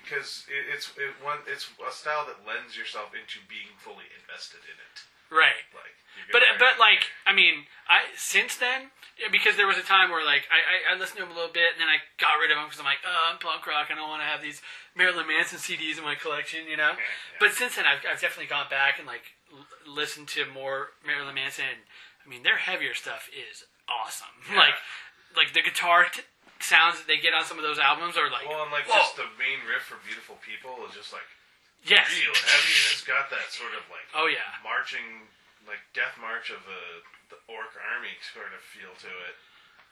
because 0.04 0.44
it, 0.48 0.64
it's 0.72 0.92
it 0.96 1.12
one 1.24 1.40
it's 1.48 1.68
a 1.80 1.92
style 1.92 2.24
that 2.28 2.40
lends 2.44 2.76
yourself 2.76 3.12
into 3.16 3.40
being 3.48 3.72
fully 3.80 4.06
invested 4.16 4.60
in 4.68 4.76
it. 4.76 4.96
right. 5.32 5.64
Like, 5.76 5.96
But 6.32 6.42
but 6.58 6.78
like 6.78 7.10
I 7.26 7.32
mean 7.32 7.66
I 7.88 8.06
since 8.16 8.56
then 8.56 8.90
because 9.34 9.56
there 9.56 9.66
was 9.66 9.76
a 9.76 9.84
time 9.84 10.08
where 10.10 10.24
like 10.24 10.46
I, 10.48 10.62
I, 10.62 10.76
I 10.94 10.98
listened 10.98 11.18
to 11.20 11.24
him 11.26 11.32
a 11.32 11.36
little 11.36 11.52
bit 11.52 11.74
and 11.76 11.80
then 11.82 11.90
I 11.90 12.00
got 12.22 12.38
rid 12.40 12.48
of 12.50 12.56
him 12.56 12.64
because 12.70 12.78
I'm 12.78 12.86
like 12.88 13.02
oh 13.04 13.32
I'm 13.32 13.38
punk 13.42 13.66
rock 13.66 13.90
I 13.90 13.94
don't 13.98 14.08
want 14.08 14.22
to 14.22 14.30
have 14.30 14.40
these 14.40 14.62
Marilyn 14.94 15.26
Manson 15.26 15.58
CDs 15.58 15.98
in 15.98 16.04
my 16.06 16.14
collection 16.14 16.64
you 16.70 16.76
know 16.78 16.94
Yeah, 16.96 17.02
yeah. 17.04 17.40
but 17.42 17.52
since 17.52 17.74
then 17.76 17.84
I've, 17.84 18.00
I've 18.06 18.22
definitely 18.22 18.48
gone 18.48 18.70
back 18.70 18.96
and 19.02 19.04
like 19.10 19.34
l- 19.50 19.66
listened 19.84 20.28
to 20.38 20.46
more 20.48 20.94
Marilyn 21.04 21.34
Manson 21.34 21.66
and, 21.68 21.82
I 22.22 22.28
mean 22.30 22.42
their 22.46 22.56
heavier 22.62 22.94
stuff 22.94 23.26
is 23.34 23.66
awesome 23.90 24.32
Yeah. 24.54 24.70
like 24.70 24.78
like 25.34 25.50
the 25.52 25.62
guitar 25.66 26.06
t- 26.08 26.22
sounds 26.62 27.00
that 27.02 27.08
they 27.10 27.16
get 27.18 27.32
on 27.34 27.42
some 27.48 27.58
of 27.58 27.64
those 27.66 27.80
albums 27.80 28.14
are 28.20 28.30
like 28.30 28.46
Well, 28.48 28.62
and 28.64 28.72
like 28.72 28.86
whoa. 28.86 29.00
just 29.02 29.16
the 29.18 29.26
main 29.40 29.64
riff 29.66 29.88
for 29.88 29.96
"Beautiful 30.04 30.36
People" 30.44 30.76
is 30.88 30.92
just 30.94 31.10
like 31.12 31.24
yes 31.82 32.04
real 32.12 32.36
heavy. 32.36 32.76
It's 32.92 33.00
got 33.08 33.32
that 33.32 33.48
sort 33.48 33.72
of 33.72 33.80
like 33.88 34.04
oh 34.12 34.28
yeah 34.28 34.44
marching, 34.60 35.24
like 35.66 35.80
death 35.92 36.16
march 36.20 36.48
of 36.50 36.62
a 36.64 36.82
the 37.30 37.38
orc 37.46 37.72
army 37.94 38.14
sort 38.34 38.50
of 38.52 38.60
feel 38.62 38.92
to 39.06 39.10
it. 39.30 39.34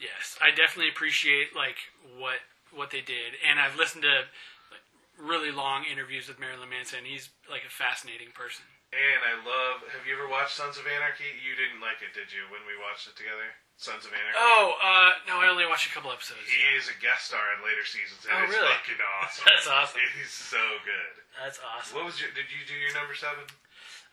Yes, 0.02 0.38
I 0.42 0.50
definitely 0.54 0.90
appreciate 0.90 1.54
like 1.54 1.78
what 2.18 2.42
what 2.74 2.90
they 2.94 3.00
did, 3.02 3.35
and 3.42 3.59
I've 3.59 3.74
listened 3.81 4.04
to 4.04 4.28
like, 4.70 4.85
really 5.18 5.50
long 5.50 5.83
interviews 5.88 6.28
with 6.28 6.38
Marilyn 6.38 6.68
Manson. 6.70 7.02
He's 7.09 7.31
like 7.50 7.64
a 7.66 7.72
fascinating 7.72 8.31
person. 8.37 8.64
And 8.88 9.20
I 9.20 9.37
love. 9.44 9.85
Have 9.92 10.09
you 10.09 10.16
ever 10.16 10.24
watched 10.33 10.57
Sons 10.57 10.81
of 10.81 10.88
Anarchy? 10.88 11.28
You 11.44 11.52
didn't 11.59 11.85
like 11.85 12.00
it, 12.00 12.16
did 12.16 12.33
you? 12.33 12.48
When 12.48 12.64
we 12.64 12.72
watched 12.81 13.04
it 13.04 13.12
together, 13.20 13.44
Sons 13.76 14.09
of 14.09 14.16
Anarchy. 14.16 14.40
Oh, 14.40 14.72
uh, 14.81 15.12
no, 15.28 15.44
I 15.44 15.52
only 15.52 15.68
watched 15.68 15.85
a 15.85 15.92
couple 15.92 16.09
episodes. 16.09 16.48
He 16.48 16.64
is 16.72 16.88
a 16.88 16.96
guest 16.96 17.28
star 17.28 17.52
in 17.52 17.61
later 17.61 17.85
seasons, 17.85 18.24
and 18.24 18.33
Oh, 18.33 18.48
it's 18.48 18.57
really? 18.57 18.64
fucking 18.81 18.96
awesome. 19.20 19.44
That's 19.44 19.68
awesome. 19.68 20.00
He's 20.16 20.33
so 20.33 20.62
good. 20.88 21.12
That's 21.37 21.61
awesome. 21.61 22.00
What 22.00 22.09
was 22.09 22.16
your? 22.16 22.33
Did 22.33 22.48
you 22.48 22.64
do 22.64 22.72
your 22.81 22.96
number 22.96 23.12
seven? 23.12 23.44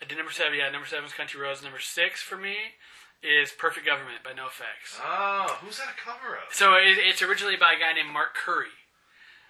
I 0.01 0.05
did 0.05 0.17
number 0.17 0.31
seven. 0.31 0.57
Yeah, 0.57 0.69
number 0.69 0.87
seven 0.87 1.05
is 1.05 1.13
Country 1.13 1.39
Roads. 1.39 1.63
Number 1.63 1.79
six 1.79 2.21
for 2.21 2.37
me 2.37 2.75
is 3.23 3.51
Perfect 3.51 3.85
Government 3.85 4.23
by 4.23 4.31
NoFX. 4.31 4.99
Oh, 5.01 5.57
who's 5.61 5.77
that 5.79 5.87
a 5.95 5.97
cover 5.97 6.35
of? 6.35 6.51
So 6.51 6.75
it, 6.75 6.97
it's 6.99 7.21
originally 7.21 7.55
by 7.55 7.73
a 7.73 7.79
guy 7.79 7.93
named 7.93 8.11
Mark 8.11 8.35
Curry. 8.35 8.75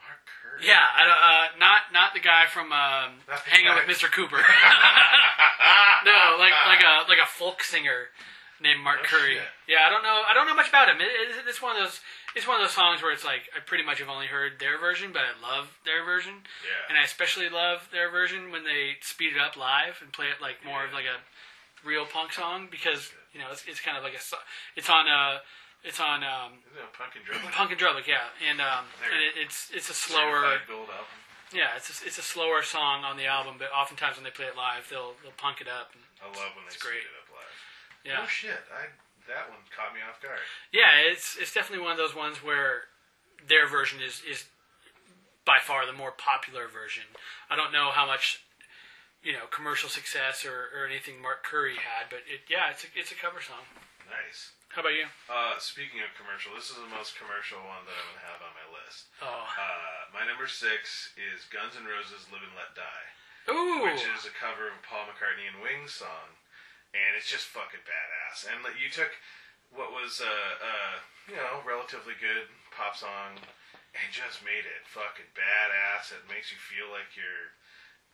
Mark 0.05 0.21
Curry. 0.29 0.61
Yeah, 0.67 0.79
I 0.85 1.01
don't, 1.03 1.17
uh, 1.19 1.45
not 1.59 1.81
not 1.91 2.13
the 2.13 2.21
guy 2.21 2.45
from 2.47 2.71
um, 2.71 3.25
Hanging 3.49 3.73
with 3.73 3.89
Mr. 3.89 4.05
Cooper. 4.11 4.37
no, 6.05 6.37
like 6.39 6.53
like 6.67 6.83
a 6.85 7.09
like 7.09 7.19
a 7.21 7.25
folk 7.27 7.63
singer 7.63 8.13
named 8.61 8.79
Mark 8.81 8.99
Oh, 9.03 9.07
Curry. 9.09 9.35
shit. 9.35 9.49
Yeah, 9.67 9.83
I 9.85 9.89
don't 9.89 10.03
know. 10.03 10.21
I 10.29 10.33
don't 10.33 10.47
know 10.47 10.55
much 10.55 10.69
about 10.69 10.87
him. 10.89 11.01
It, 11.01 11.09
it, 11.09 11.43
it's 11.49 11.61
one 11.61 11.75
of 11.75 11.83
those. 11.83 11.99
It's 12.35 12.45
one 12.47 12.59
of 12.59 12.63
those 12.67 12.75
songs 12.75 13.01
where 13.01 13.11
it's 13.15 13.23
like 13.23 13.47
I 13.55 13.59
pretty 13.63 13.83
much 13.83 13.99
have 13.99 14.09
only 14.09 14.27
heard 14.27 14.59
their 14.59 14.77
version, 14.77 15.11
but 15.13 15.23
I 15.23 15.33
love 15.41 15.71
their 15.85 16.03
version, 16.03 16.43
Yeah. 16.67 16.89
and 16.89 16.97
I 16.99 17.03
especially 17.03 17.47
love 17.49 17.87
their 17.91 18.11
version 18.11 18.51
when 18.51 18.63
they 18.63 18.97
speed 19.01 19.33
it 19.35 19.39
up 19.41 19.55
live 19.55 19.99
and 20.03 20.11
play 20.11 20.27
it 20.27 20.41
like 20.41 20.59
more 20.65 20.83
of 20.83 20.91
like 20.91 21.05
a 21.07 21.23
real 21.87 22.05
punk 22.05 22.33
song 22.33 22.67
because 22.69 23.11
you 23.31 23.39
know 23.39 23.47
it's, 23.51 23.63
it's 23.67 23.79
kind 23.79 23.95
of 23.97 24.03
like 24.03 24.13
a 24.13 24.21
it's 24.75 24.89
on 24.89 25.07
uh 25.07 25.39
it's 25.85 25.99
on 26.01 26.23
um, 26.25 26.59
it 26.75 26.81
a 26.81 26.89
punk 26.97 27.13
and 27.15 27.23
drum? 27.23 27.39
Punk 27.53 27.69
and 27.71 27.79
Drublic, 27.79 28.07
yeah, 28.09 28.27
and 28.49 28.59
um 28.59 28.83
and 29.05 29.21
it, 29.23 29.39
it's 29.39 29.71
it's 29.73 29.89
a 29.89 29.93
slower. 29.95 30.59
Gold 30.67 30.89
album. 30.91 31.15
Yeah, 31.53 31.77
it's 31.77 31.87
a, 31.87 32.07
it's 32.09 32.17
a 32.17 32.25
slower 32.25 32.63
song 32.65 33.05
on 33.05 33.15
the 33.21 33.27
album, 33.29 33.55
but 33.61 33.69
oftentimes 33.71 34.17
when 34.17 34.25
they 34.25 34.33
play 34.33 34.49
it 34.49 34.57
live, 34.57 34.89
they'll 34.89 35.13
they'll 35.23 35.37
punk 35.37 35.61
it 35.61 35.69
up. 35.69 35.93
And, 35.93 36.01
I 36.19 36.25
love 36.33 36.51
when 36.57 36.65
they 36.65 36.73
great. 36.81 37.05
speed 37.05 37.07
it 37.07 37.15
up 37.21 37.29
live. 37.31 37.55
yeah, 38.03 38.19
Oh 38.25 38.27
shit! 38.27 38.59
I 38.73 38.89
that 39.27 39.49
one 39.49 39.59
caught 39.75 39.93
me 39.93 40.01
off 40.05 40.21
guard. 40.21 40.39
yeah, 40.71 40.99
it's 41.05 41.37
it's 41.39 41.53
definitely 41.53 41.83
one 41.83 41.91
of 41.93 41.97
those 42.01 42.15
ones 42.15 42.43
where 42.43 42.89
their 43.47 43.67
version 43.67 43.99
is 44.01 44.21
is 44.29 44.45
by 45.45 45.59
far 45.61 45.85
the 45.85 45.93
more 45.93 46.11
popular 46.11 46.67
version. 46.67 47.05
I 47.49 47.55
don't 47.55 47.71
know 47.71 47.91
how 47.93 48.05
much 48.05 48.41
you 49.21 49.33
know 49.33 49.45
commercial 49.49 49.89
success 49.89 50.45
or, 50.45 50.69
or 50.73 50.85
anything 50.85 51.21
Mark 51.21 51.43
Curry 51.45 51.75
had, 51.77 52.09
but 52.09 52.25
it 52.25 52.45
yeah, 52.49 52.69
it's 52.73 52.83
a, 52.85 52.89
it's 52.97 53.11
a 53.11 53.19
cover 53.19 53.41
song. 53.41 53.65
Nice. 54.09 54.53
How 54.73 54.83
about 54.83 54.91
you? 54.97 55.07
Uh, 55.31 55.55
speaking 55.55 56.03
of 56.03 56.11
commercial, 56.19 56.51
this 56.51 56.67
is 56.67 56.75
the 56.75 56.91
most 56.91 57.15
commercial 57.15 57.57
one 57.63 57.87
that 57.87 57.95
I'm 57.95 58.07
gonna 58.11 58.27
have 58.27 58.43
on 58.43 58.51
my 58.59 58.67
list. 58.75 59.07
Oh, 59.23 59.47
Uh, 59.47 60.11
my 60.11 60.27
number 60.27 60.51
six 60.51 61.15
is 61.15 61.47
Guns 61.47 61.79
N' 61.79 61.87
Roses' 61.87 62.27
"Live 62.27 62.43
and 62.43 62.51
Let 62.59 62.75
Die," 62.75 63.05
ooh, 63.55 63.87
which 63.87 64.03
is 64.03 64.27
a 64.27 64.33
cover 64.35 64.67
of 64.67 64.75
a 64.75 64.83
Paul 64.83 65.07
McCartney 65.07 65.47
and 65.47 65.63
Wings 65.63 65.95
song, 65.95 66.35
and 66.95 67.11
it's 67.19 67.27
just 67.27 67.51
fucking 67.51 67.83
badass. 67.83 68.47
And 68.47 68.63
like, 68.63 68.79
you 68.79 68.87
took 68.87 69.11
what 69.75 69.91
was 69.91 70.23
a, 70.23 70.35
a 70.63 70.73
you 71.27 71.35
know 71.35 71.59
relatively 71.67 72.15
good 72.17 72.47
pop 72.71 72.95
song 72.95 73.35
and 73.95 74.07
just 74.11 74.39
made 74.43 74.63
it 74.63 74.83
fucking 74.87 75.27
badass. 75.35 76.15
It 76.15 76.23
makes 76.31 76.51
you 76.51 76.59
feel 76.59 76.87
like 76.91 77.11
you're 77.19 77.51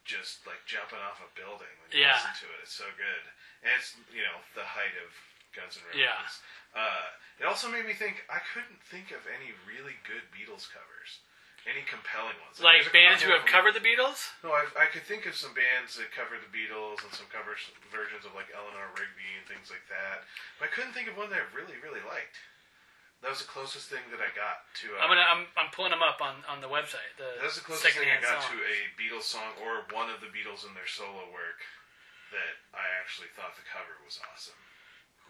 just 0.05 0.41
like 0.49 0.61
jumping 0.65 0.97
off 1.01 1.21
a 1.21 1.29
building 1.37 1.69
when 1.81 1.93
you 1.93 2.01
Yeah. 2.05 2.17
listen 2.17 2.45
to 2.45 2.49
it. 2.57 2.59
It's 2.65 2.73
so 2.73 2.89
good, 2.97 3.23
and 3.61 3.69
it's 3.77 3.93
you 4.09 4.25
know 4.25 4.41
the 4.57 4.65
height 4.65 4.97
of 5.05 5.09
Guns 5.53 5.77
N' 5.77 5.85
Roses. 5.89 6.01
Yeah. 6.01 6.25
Uh, 6.73 7.07
it 7.37 7.45
also 7.45 7.67
made 7.69 7.85
me 7.85 7.93
think 7.93 8.23
I 8.31 8.39
couldn't 8.55 8.79
think 8.89 9.11
of 9.11 9.27
any 9.27 9.51
really 9.67 9.99
good 10.07 10.23
Beatles 10.31 10.65
covers, 10.71 11.21
any 11.69 11.85
compelling 11.85 12.37
ones. 12.41 12.57
like 12.57 12.81
there's 12.81 12.89
bands 12.93 13.21
who 13.21 13.29
have 13.29 13.45
covered 13.45 13.77
the 13.77 13.83
Beatles. 13.83 14.33
No, 14.41 14.49
I, 14.49 14.65
I 14.73 14.87
could 14.89 15.05
think 15.05 15.29
of 15.29 15.37
some 15.37 15.53
bands 15.53 15.93
that 16.01 16.09
cover 16.09 16.37
the 16.41 16.49
Beatles 16.49 17.05
and 17.05 17.13
some 17.13 17.29
cover 17.29 17.53
versions 17.93 18.25
of 18.25 18.33
like 18.33 18.49
Eleanor 18.49 18.89
Rigby 18.97 19.29
and 19.37 19.45
things 19.45 19.69
like 19.69 19.85
that. 19.93 20.25
But 20.57 20.69
I 20.69 20.73
couldn't 20.73 20.97
think 20.97 21.05
of 21.05 21.17
one 21.17 21.29
that 21.29 21.41
I 21.41 21.47
really, 21.53 21.77
really 21.85 22.01
liked. 22.01 22.41
That 23.21 23.29
was 23.37 23.45
the 23.45 23.51
closest 23.53 23.85
thing 23.93 24.01
that 24.09 24.17
I 24.17 24.33
got 24.33 24.65
to. 24.81 24.97
Uh, 24.97 25.05
I'm 25.05 25.09
gonna, 25.13 25.27
I'm, 25.29 25.45
I'm 25.53 25.69
pulling 25.69 25.93
them 25.93 26.01
up 26.01 26.17
on, 26.25 26.41
on 26.49 26.57
the 26.57 26.65
website. 26.65 27.13
The 27.21 27.37
That's 27.37 27.61
the 27.61 27.61
closest 27.61 27.93
thing 27.93 28.09
I 28.09 28.17
got 28.17 28.41
song. 28.41 28.57
to 28.57 28.65
a 28.65 28.77
Beatles 28.97 29.29
song 29.29 29.53
or 29.61 29.85
one 29.93 30.09
of 30.09 30.17
the 30.25 30.33
Beatles 30.33 30.65
in 30.65 30.73
their 30.73 30.89
solo 30.89 31.29
work 31.29 31.61
that 32.33 32.57
I 32.73 32.89
actually 32.97 33.29
thought 33.37 33.53
the 33.53 33.67
cover 33.69 33.93
was 34.01 34.17
awesome. 34.25 34.57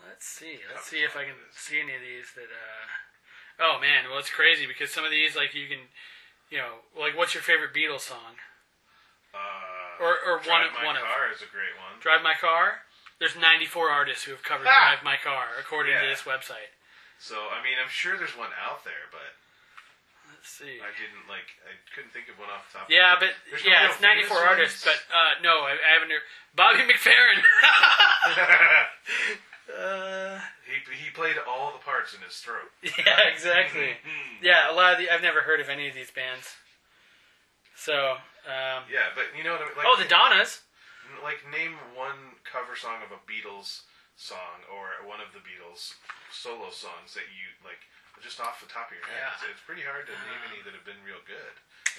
Let's 0.08 0.24
see. 0.24 0.64
Let's 0.72 0.88
see 0.88 1.04
if 1.04 1.20
I 1.20 1.28
can 1.28 1.36
song 1.36 1.44
it 1.44 1.52
is. 1.52 1.60
see 1.60 1.78
any 1.84 1.94
of 2.00 2.02
these 2.02 2.32
that. 2.40 2.48
uh 2.48 2.88
Oh 3.62 3.78
man, 3.78 4.08
well 4.10 4.18
it's 4.18 4.32
crazy 4.32 4.66
because 4.66 4.90
some 4.90 5.04
of 5.06 5.12
these 5.12 5.36
like 5.36 5.54
you 5.54 5.68
can, 5.68 5.92
you 6.52 6.60
know, 6.60 6.84
like 7.00 7.16
what's 7.18 7.34
your 7.34 7.42
favorite 7.44 7.74
Beatles 7.74 8.02
song? 8.06 8.36
Uh, 9.34 10.04
Or- 10.04 10.20
or 10.20 10.38
one 10.44 10.62
of- 10.68 10.74
My 10.74 10.84
one 10.86 10.96
of- 10.98 11.02
Drive 11.02 11.16
my 11.16 11.16
Car 11.16 11.32
is 11.32 11.42
a 11.42 11.46
great 11.50 11.76
one. 11.80 12.00
Drive 12.04 12.22
My 12.22 12.34
Car. 12.36 12.82
There's 13.20 13.36
94 13.38 13.90
artists 13.90 14.26
who 14.26 14.32
have 14.32 14.44
covered 14.44 14.68
Ah! 14.68 14.92
Drive 14.92 15.04
My 15.04 15.16
Car 15.18 15.56
according 15.60 15.94
to 15.98 16.06
this 16.06 16.24
website. 16.24 16.74
So 17.20 17.48
I 17.50 17.62
mean, 17.64 17.78
I'm 17.82 17.90
sure 17.90 18.18
there's 18.18 18.36
one 18.36 18.50
out 18.60 18.84
there, 18.84 19.08
but 19.12 19.38
Let's 20.34 20.50
see. 20.58 20.82
I 20.82 20.90
didn't 20.98 21.30
like. 21.30 21.54
I 21.70 21.78
couldn't 21.94 22.10
think 22.12 22.28
of 22.30 22.40
one 22.40 22.50
off 22.50 22.66
the 22.74 22.80
top. 22.80 22.90
Yeah, 22.90 23.14
but 23.20 23.30
There's 23.50 23.64
yeah, 23.64 23.84
real 23.86 23.92
it's 23.94 24.02
94 24.02 24.26
famous 24.38 24.50
artists, 24.50 24.82
but 24.84 24.98
uh, 25.14 25.34
no, 25.44 25.62
I, 25.70 25.78
I 25.78 25.94
haven't. 25.94 26.10
heard- 26.10 26.26
Bobby 26.56 26.80
McFerrin. 26.82 27.44
uh, 29.72 30.40
he 30.68 30.80
he 30.96 31.10
played 31.12 31.36
all 31.48 31.72
the 31.72 31.84
parts 31.84 32.14
in 32.14 32.22
his 32.22 32.36
throat. 32.38 32.72
yeah, 32.84 33.28
exactly. 33.32 33.96
Yeah, 34.42 34.72
a 34.72 34.76
lot 34.76 34.94
of 34.94 35.00
the 35.00 35.10
I've 35.10 35.22
never 35.22 35.42
heard 35.42 35.60
of 35.60 35.70
any 35.70 35.88
of 35.88 35.96
these 35.96 36.12
bands. 36.12 36.56
So, 37.76 38.18
um, 38.46 38.86
Yeah, 38.92 39.10
but 39.18 39.34
you 39.34 39.42
know 39.44 39.58
what 39.58 39.66
I 39.66 39.74
mean? 39.74 39.78
Like, 39.78 39.88
oh, 39.90 39.98
the 39.98 40.06
Donnas. 40.06 40.62
Like, 41.26 41.42
name 41.50 41.76
one 41.98 42.38
cover 42.46 42.78
song 42.78 43.02
of 43.02 43.10
a 43.10 43.20
Beatles 43.26 43.84
song 44.16 44.62
or 44.70 45.02
one 45.04 45.18
of 45.18 45.34
the 45.34 45.42
Beatles 45.42 45.98
solo 46.30 46.70
songs 46.70 47.18
that 47.18 47.26
you 47.34 47.50
like, 47.66 47.82
just 48.22 48.38
off 48.38 48.62
the 48.62 48.70
top 48.70 48.94
of 48.94 48.96
your 49.02 49.06
head. 49.10 49.18
Yeah. 49.18 49.34
It's, 49.34 49.58
it's 49.58 49.64
pretty 49.66 49.82
hard 49.82 50.06
to 50.06 50.14
name 50.14 50.42
any 50.54 50.62
that 50.62 50.78
have 50.78 50.86
been 50.86 51.02
real 51.02 51.22
good, 51.26 51.56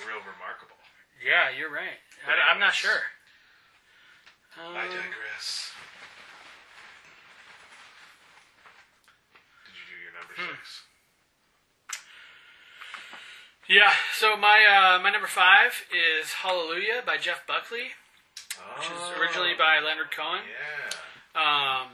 real 0.06 0.22
remarkable. 0.22 0.78
Yeah, 1.18 1.50
you're 1.50 1.70
right. 1.70 1.98
I, 2.24 2.54
am 2.54 2.62
not 2.62 2.74
sure. 2.78 3.02
I 4.54 4.86
Um, 4.86 4.86
digress. 4.86 5.74
Did 9.66 9.74
you 9.74 9.84
do 9.90 9.96
your 9.98 10.11
number 10.22 10.34
Hmm. 10.38 10.54
six? 10.56 10.82
Yeah, 13.68 13.92
so 14.18 14.36
my 14.36 14.66
uh, 14.66 14.98
my 15.02 15.10
number 15.10 15.28
five 15.28 15.86
is 15.94 16.42
Hallelujah 16.42 17.02
by 17.06 17.16
Jeff 17.16 17.46
Buckley, 17.46 17.94
which 18.76 18.90
is 18.90 19.02
originally 19.18 19.54
by 19.56 19.78
Leonard 19.78 20.10
Cohen. 20.10 20.42
Oh, 20.42 20.50
Yeah. 20.50 21.80
Um, 21.82 21.88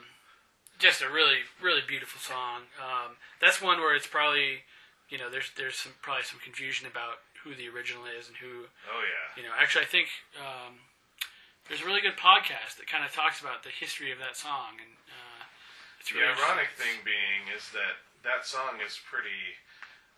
just 0.81 1.03
a 1.03 1.11
really 1.11 1.45
really 1.61 1.83
beautiful 1.87 2.19
song. 2.21 2.73
Um, 2.81 3.21
that's 3.41 3.61
one 3.61 3.79
where 3.79 3.95
it's 3.95 4.07
probably, 4.09 4.65
you 5.11 5.19
know, 5.19 5.29
there's 5.31 5.51
there's 5.57 5.77
some 5.77 5.93
probably 6.01 6.25
some 6.25 6.41
confusion 6.41 6.87
about 6.89 7.21
who 7.45 7.55
the 7.55 7.69
original 7.69 8.05
is 8.09 8.27
and 8.29 8.37
who 8.39 8.67
Oh 8.89 9.03
yeah. 9.05 9.29
you 9.37 9.43
know. 9.47 9.55
Actually, 9.55 9.85
I 9.85 9.93
think 9.93 10.09
um, 10.41 10.81
there's 11.69 11.83
a 11.83 11.87
really 11.87 12.01
good 12.01 12.17
podcast 12.17 12.81
that 12.81 12.89
kind 12.89 13.05
of 13.05 13.13
talks 13.13 13.41
about 13.45 13.63
the 13.63 13.71
history 13.71 14.11
of 14.11 14.19
that 14.19 14.35
song, 14.41 14.81
and 14.81 14.97
uh, 15.13 15.45
it's 16.01 16.09
The 16.11 16.17
really 16.19 16.33
ironic 16.33 16.73
thing 16.81 17.05
being 17.05 17.53
is 17.55 17.69
that 17.77 18.01
that 18.25 18.47
song 18.47 18.83
is 18.85 18.99
pretty 18.99 19.59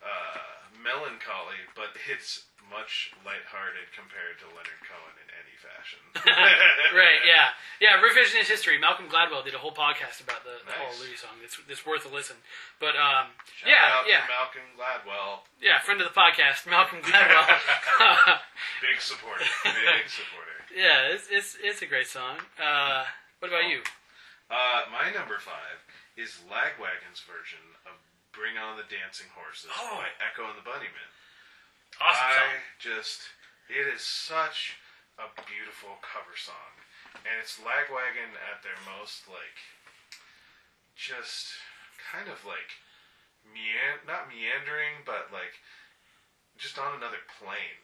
uh, 0.00 0.40
melancholy, 0.80 1.60
but 1.76 1.92
it's 2.08 2.48
much 2.70 3.10
lighthearted 3.26 3.90
compared 3.92 4.38
to 4.38 4.46
Leonard 4.54 4.80
Cohen 4.86 5.14
in 5.18 5.28
any 5.34 5.56
fashion. 5.58 6.00
right, 6.96 7.20
yeah, 7.26 7.52
yeah. 7.82 7.98
Revisionist 7.98 8.46
history. 8.46 8.78
Malcolm 8.78 9.10
Gladwell 9.10 9.42
did 9.42 9.58
a 9.58 9.60
whole 9.60 9.74
podcast 9.74 10.22
about 10.22 10.46
the, 10.46 10.62
the 10.62 10.70
Nice. 10.70 10.78
Hallelujah 10.78 11.18
song. 11.18 11.36
It's 11.42 11.58
it's 11.68 11.84
worth 11.84 12.06
a 12.06 12.12
listen. 12.12 12.38
But 12.78 12.94
um, 12.94 13.34
Shout 13.58 13.74
yeah, 13.74 13.90
out 13.90 14.04
yeah, 14.06 14.22
to 14.24 14.30
Malcolm 14.30 14.68
Gladwell, 14.78 15.44
yeah. 15.58 15.82
Friend 15.82 15.98
of 16.00 16.06
the 16.06 16.14
podcast, 16.16 16.64
Malcolm 16.70 17.02
Gladwell. 17.02 17.44
big 18.86 19.02
supporter, 19.02 19.44
big 19.66 20.06
supporter. 20.06 20.56
yeah, 20.70 21.10
it's, 21.10 21.26
it's 21.28 21.58
it's 21.58 21.82
a 21.82 21.88
great 21.90 22.06
song. 22.06 22.38
Uh, 22.54 23.04
what 23.42 23.50
about 23.50 23.66
you? 23.66 23.82
Uh, 24.50 24.86
my 24.90 25.10
number 25.10 25.38
five 25.38 25.82
is 26.20 26.44
Lagwagon's 26.44 27.24
version 27.24 27.62
of 27.88 27.96
"Bring 28.36 28.60
On 28.60 28.76
the 28.76 28.84
Dancing 28.92 29.32
Horses" 29.32 29.72
Oh. 29.72 30.04
by 30.04 30.12
Echo 30.20 30.44
and 30.52 30.58
the 30.60 30.66
Bunnymen. 30.66 31.10
Awesome 32.00 32.28
I 32.28 32.36
song. 32.36 32.60
just, 32.78 33.20
it 33.68 33.88
is 33.88 34.04
such 34.04 34.76
a 35.18 35.26
beautiful 35.48 35.96
cover 36.04 36.36
song, 36.36 36.72
and 37.24 37.34
it's 37.40 37.58
Lagwagon 37.60 38.36
at 38.52 38.62
their 38.62 38.78
most 38.86 39.26
like, 39.28 39.58
just 40.96 41.56
kind 42.12 42.28
of 42.28 42.44
like 42.44 42.78
mean 43.44 43.74
not 44.06 44.28
meandering, 44.28 45.00
but 45.08 45.32
like 45.32 45.56
just 46.60 46.76
on 46.78 46.96
another 46.96 47.20
plane. 47.40 47.80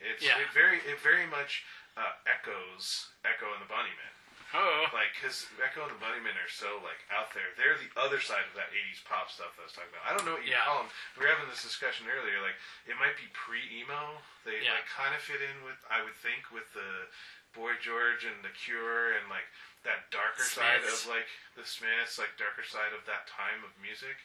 It's 0.00 0.24
Yeah. 0.24 0.40
it 0.40 0.50
very 0.52 0.78
it 0.88 0.98
very 1.00 1.26
much 1.28 1.62
uh, 1.96 2.16
echoes 2.26 3.12
Echo 3.24 3.52
and 3.52 3.62
the 3.62 3.70
Bunnymen. 3.70 4.14
Oh, 4.54 4.86
Like, 4.94 5.10
because 5.18 5.50
Echo 5.58 5.82
and 5.82 5.90
the 5.90 5.98
Bunnymen 5.98 6.38
are 6.38 6.48
so, 6.52 6.78
like, 6.86 7.02
out 7.10 7.34
there. 7.34 7.50
They're 7.58 7.74
the 7.74 7.90
other 7.98 8.22
side 8.22 8.46
of 8.46 8.54
that 8.54 8.70
80s 8.70 9.02
pop 9.02 9.26
stuff 9.26 9.50
that 9.58 9.62
I 9.62 9.66
was 9.66 9.74
talking 9.74 9.90
about. 9.90 10.06
I 10.06 10.14
don't 10.14 10.22
know 10.22 10.38
what 10.38 10.46
you 10.46 10.54
Yeah. 10.54 10.62
call 10.62 10.86
them. 10.86 10.90
We 11.18 11.26
were 11.26 11.32
having 11.34 11.50
this 11.50 11.66
discussion 11.66 12.06
earlier. 12.06 12.38
Like, 12.40 12.54
it 12.86 12.94
might 12.96 13.18
be 13.18 13.26
pre-emo. 13.34 14.22
They, 14.46 14.62
Yeah. 14.62 14.74
like, 14.78 14.86
kind 14.86 15.10
of 15.14 15.20
fit 15.22 15.42
in 15.42 15.64
with, 15.66 15.78
I 15.90 16.02
would 16.02 16.14
think, 16.22 16.50
with 16.54 16.70
the 16.72 17.10
Boy 17.52 17.74
George 17.82 18.22
and 18.24 18.44
The 18.44 18.50
Cure 18.50 19.14
and, 19.18 19.28
like, 19.28 19.46
that 19.82 20.10
darker 20.10 20.44
side 20.44 20.84
of, 20.84 21.06
like, 21.06 21.28
the 21.56 21.66
Smiths, 21.66 22.18
like, 22.18 22.36
darker 22.36 22.62
side 22.64 22.92
of 22.92 23.04
that 23.06 23.26
time 23.26 23.64
of 23.64 23.76
music. 23.78 24.16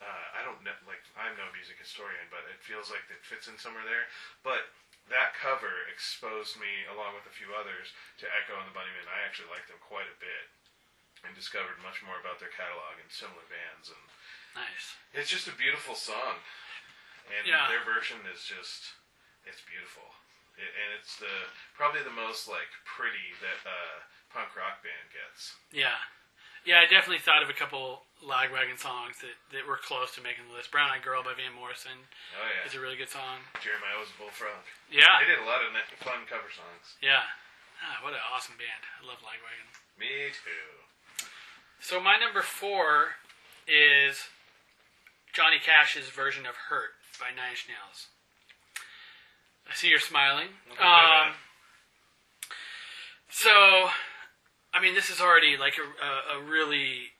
Uh, 0.00 0.28
I 0.34 0.42
don't 0.42 0.62
know, 0.62 0.72
like, 0.86 1.02
I'm 1.16 1.36
no 1.36 1.50
music 1.52 1.78
historian, 1.78 2.28
but 2.30 2.40
it 2.48 2.62
feels 2.62 2.90
like 2.90 3.04
it 3.10 3.24
fits 3.24 3.48
in 3.48 3.58
somewhere 3.58 3.84
there. 3.84 4.08
But 4.42 4.68
that 5.10 5.34
cover 5.36 5.84
exposed 5.90 6.56
me, 6.56 6.86
along 6.88 7.18
with 7.18 7.26
a 7.26 7.34
few 7.34 7.50
others, 7.52 7.90
to 8.22 8.30
Echo 8.30 8.54
and 8.58 8.66
the 8.70 8.74
Bunnymen. 8.74 9.06
I 9.10 9.26
actually 9.26 9.50
liked 9.50 9.66
them 9.68 9.82
quite 9.82 10.06
a 10.08 10.18
bit 10.22 10.46
and 11.26 11.34
discovered 11.36 11.76
much 11.84 12.00
more 12.00 12.16
about 12.22 12.40
their 12.40 12.52
catalog 12.54 12.96
and 12.96 13.10
similar 13.12 13.44
bands. 13.50 13.92
And 13.92 14.02
nice. 14.56 14.96
it's 15.12 15.28
just 15.28 15.50
a 15.50 15.54
beautiful 15.58 15.92
song, 15.98 16.40
and 17.28 17.44
Yeah. 17.44 17.68
their 17.68 17.84
version 17.84 18.22
is 18.30 18.46
just 18.46 18.96
it's 19.44 19.60
beautiful. 19.66 20.04
It, 20.56 20.68
and 20.68 20.90
it's 21.00 21.16
the 21.16 21.32
probably 21.76 22.02
the 22.04 22.12
most 22.14 22.48
like 22.48 22.68
pretty 22.84 23.32
that 23.40 23.60
uh, 23.68 23.96
punk 24.32 24.54
rock 24.56 24.80
band 24.84 25.08
gets. 25.12 25.54
Yeah. 25.72 25.96
Yeah, 26.64 26.80
I 26.80 26.86
definitely 26.86 27.24
thought 27.24 27.42
of 27.42 27.48
a 27.48 27.56
couple 27.56 28.04
Lagwagon 28.20 28.76
songs 28.76 29.24
that, 29.24 29.36
that 29.50 29.64
were 29.64 29.80
close 29.80 30.12
to 30.16 30.20
making 30.20 30.44
the 30.48 30.54
list. 30.54 30.68
Brown 30.68 30.92
Eyed 30.92 31.00
Girl 31.00 31.24
by 31.24 31.32
Van 31.32 31.56
Morrison 31.56 32.04
Oh 32.36 32.44
yeah, 32.44 32.68
is 32.68 32.76
a 32.76 32.80
really 32.80 32.96
good 33.00 33.08
song. 33.08 33.48
Jeremiah 33.64 33.96
was 33.96 34.12
a 34.12 34.16
bullfrog. 34.20 34.60
Yeah. 34.92 35.08
They 35.24 35.32
did 35.32 35.40
a 35.40 35.48
lot 35.48 35.64
of 35.64 35.72
fun 36.04 36.28
cover 36.28 36.52
songs. 36.52 37.00
Yeah. 37.00 37.24
Ah, 37.80 38.04
what 38.04 38.12
an 38.12 38.20
awesome 38.28 38.60
band. 38.60 38.84
I 39.00 39.08
love 39.08 39.24
Lagwagon. 39.24 39.72
Me 39.96 40.28
too. 40.36 41.24
So 41.80 41.96
my 41.96 42.20
number 42.20 42.44
four 42.44 43.16
is 43.64 44.28
Johnny 45.32 45.56
Cash's 45.56 46.12
version 46.12 46.44
of 46.44 46.68
"Hurt" 46.68 47.00
by 47.16 47.32
Nine 47.32 47.56
Inch 47.56 47.66
Nails. 47.68 48.08
I 49.64 49.74
see 49.74 49.88
you're 49.88 49.98
smiling. 49.98 50.48
Um, 50.76 51.38
so, 53.30 53.88
I 54.74 54.80
mean, 54.82 54.94
this 54.94 55.08
is 55.08 55.20
already 55.20 55.56
like 55.56 55.74
a, 55.78 56.36
a, 56.36 56.38
a 56.38 56.42
really 56.42 57.14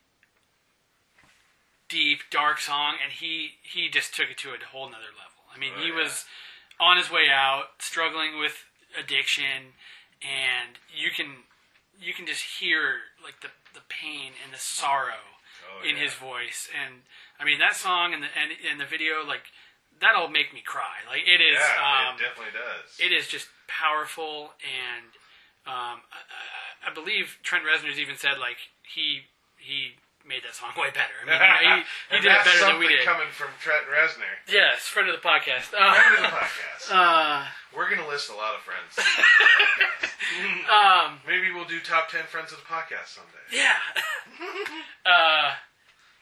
deep, 1.91 2.20
dark 2.30 2.59
song, 2.61 2.95
and 3.03 3.12
he 3.12 3.59
he 3.62 3.88
just 3.91 4.14
took 4.14 4.30
it 4.30 4.38
to 4.38 4.51
a 4.51 4.57
whole 4.72 4.86
nother 4.86 5.12
level. 5.12 5.45
I 5.55 5.59
mean, 5.59 5.72
Oh, 5.76 5.80
he 5.82 5.88
yeah. 5.88 5.97
was 6.03 6.24
on 6.80 6.97
his 6.97 7.11
way 7.11 7.26
out, 7.30 7.82
struggling 7.82 8.38
with 8.38 8.64
addiction, 8.99 9.74
and 10.22 10.78
you 10.95 11.11
can 11.11 11.45
you 12.01 12.14
can 12.14 12.26
just 12.26 12.43
hear 12.61 13.12
like 13.22 13.41
the 13.43 13.49
the 13.74 13.82
pain 13.88 14.32
and 14.45 14.53
the 14.55 14.59
sorrow 14.59 15.26
Oh, 15.68 15.86
in 15.88 15.97
yeah. 15.97 16.05
his 16.05 16.14
voice, 16.14 16.68
and 16.72 17.03
I 17.38 17.45
mean 17.45 17.59
that 17.59 17.76
song 17.76 18.14
and 18.14 18.22
the 18.22 18.28
and, 18.41 18.51
and 18.70 18.80
the 18.80 18.86
video 18.86 19.24
like 19.26 19.51
that'll 20.01 20.28
make 20.28 20.55
me 20.55 20.62
cry. 20.64 21.05
Like 21.09 21.22
it 21.26 21.41
is. 21.43 21.59
Yeah, 21.59 22.09
um, 22.09 22.16
it 22.16 22.22
definitely 22.22 22.55
does. 22.57 22.97
it 22.99 23.12
is 23.12 23.28
just 23.28 23.49
powerful 23.68 24.53
and 24.64 25.07
um, 25.66 26.01
I, 26.11 26.20
I- 26.24 26.91
I 26.91 26.95
believe 26.95 27.36
Trent 27.43 27.64
Reznor's 27.66 27.99
even 28.01 28.16
said 28.16 28.38
like 28.41 28.57
he 28.95 29.28
he 29.59 30.01
made 30.26 30.42
that 30.44 30.54
song 30.54 30.70
way 30.78 30.90
better. 30.94 31.16
I 31.24 31.26
mean, 31.26 31.84
he, 32.10 32.16
he 32.16 32.22
did 32.24 32.30
it 32.32 32.44
better 32.44 32.64
than 32.72 32.78
we 32.78 32.88
did. 32.88 33.04
coming 33.04 33.28
from 33.32 33.48
Trent 33.60 33.84
Reznor. 33.90 34.30
Yes, 34.48 34.86
friend 34.86 35.08
of 35.08 35.16
the 35.16 35.24
podcast. 35.24 35.72
Friend 35.74 36.14
of 36.16 36.22
the 36.22 36.28
Uh, 36.28 36.40
podcast. 36.44 36.82
uh, 36.92 37.46
We're 37.74 37.88
gonna 37.90 38.06
list 38.08 38.30
a 38.30 38.36
lot 38.36 38.54
of 38.54 38.62
friends. 38.62 38.94
um, 40.70 41.18
Maybe 41.26 41.50
we'll 41.52 41.68
do 41.68 41.80
top 41.80 42.08
ten 42.10 42.24
friends 42.30 42.52
of 42.52 42.58
the 42.58 42.68
podcast 42.68 43.16
someday. 43.18 43.44
yeah. 43.52 43.78
uh, 45.06 45.54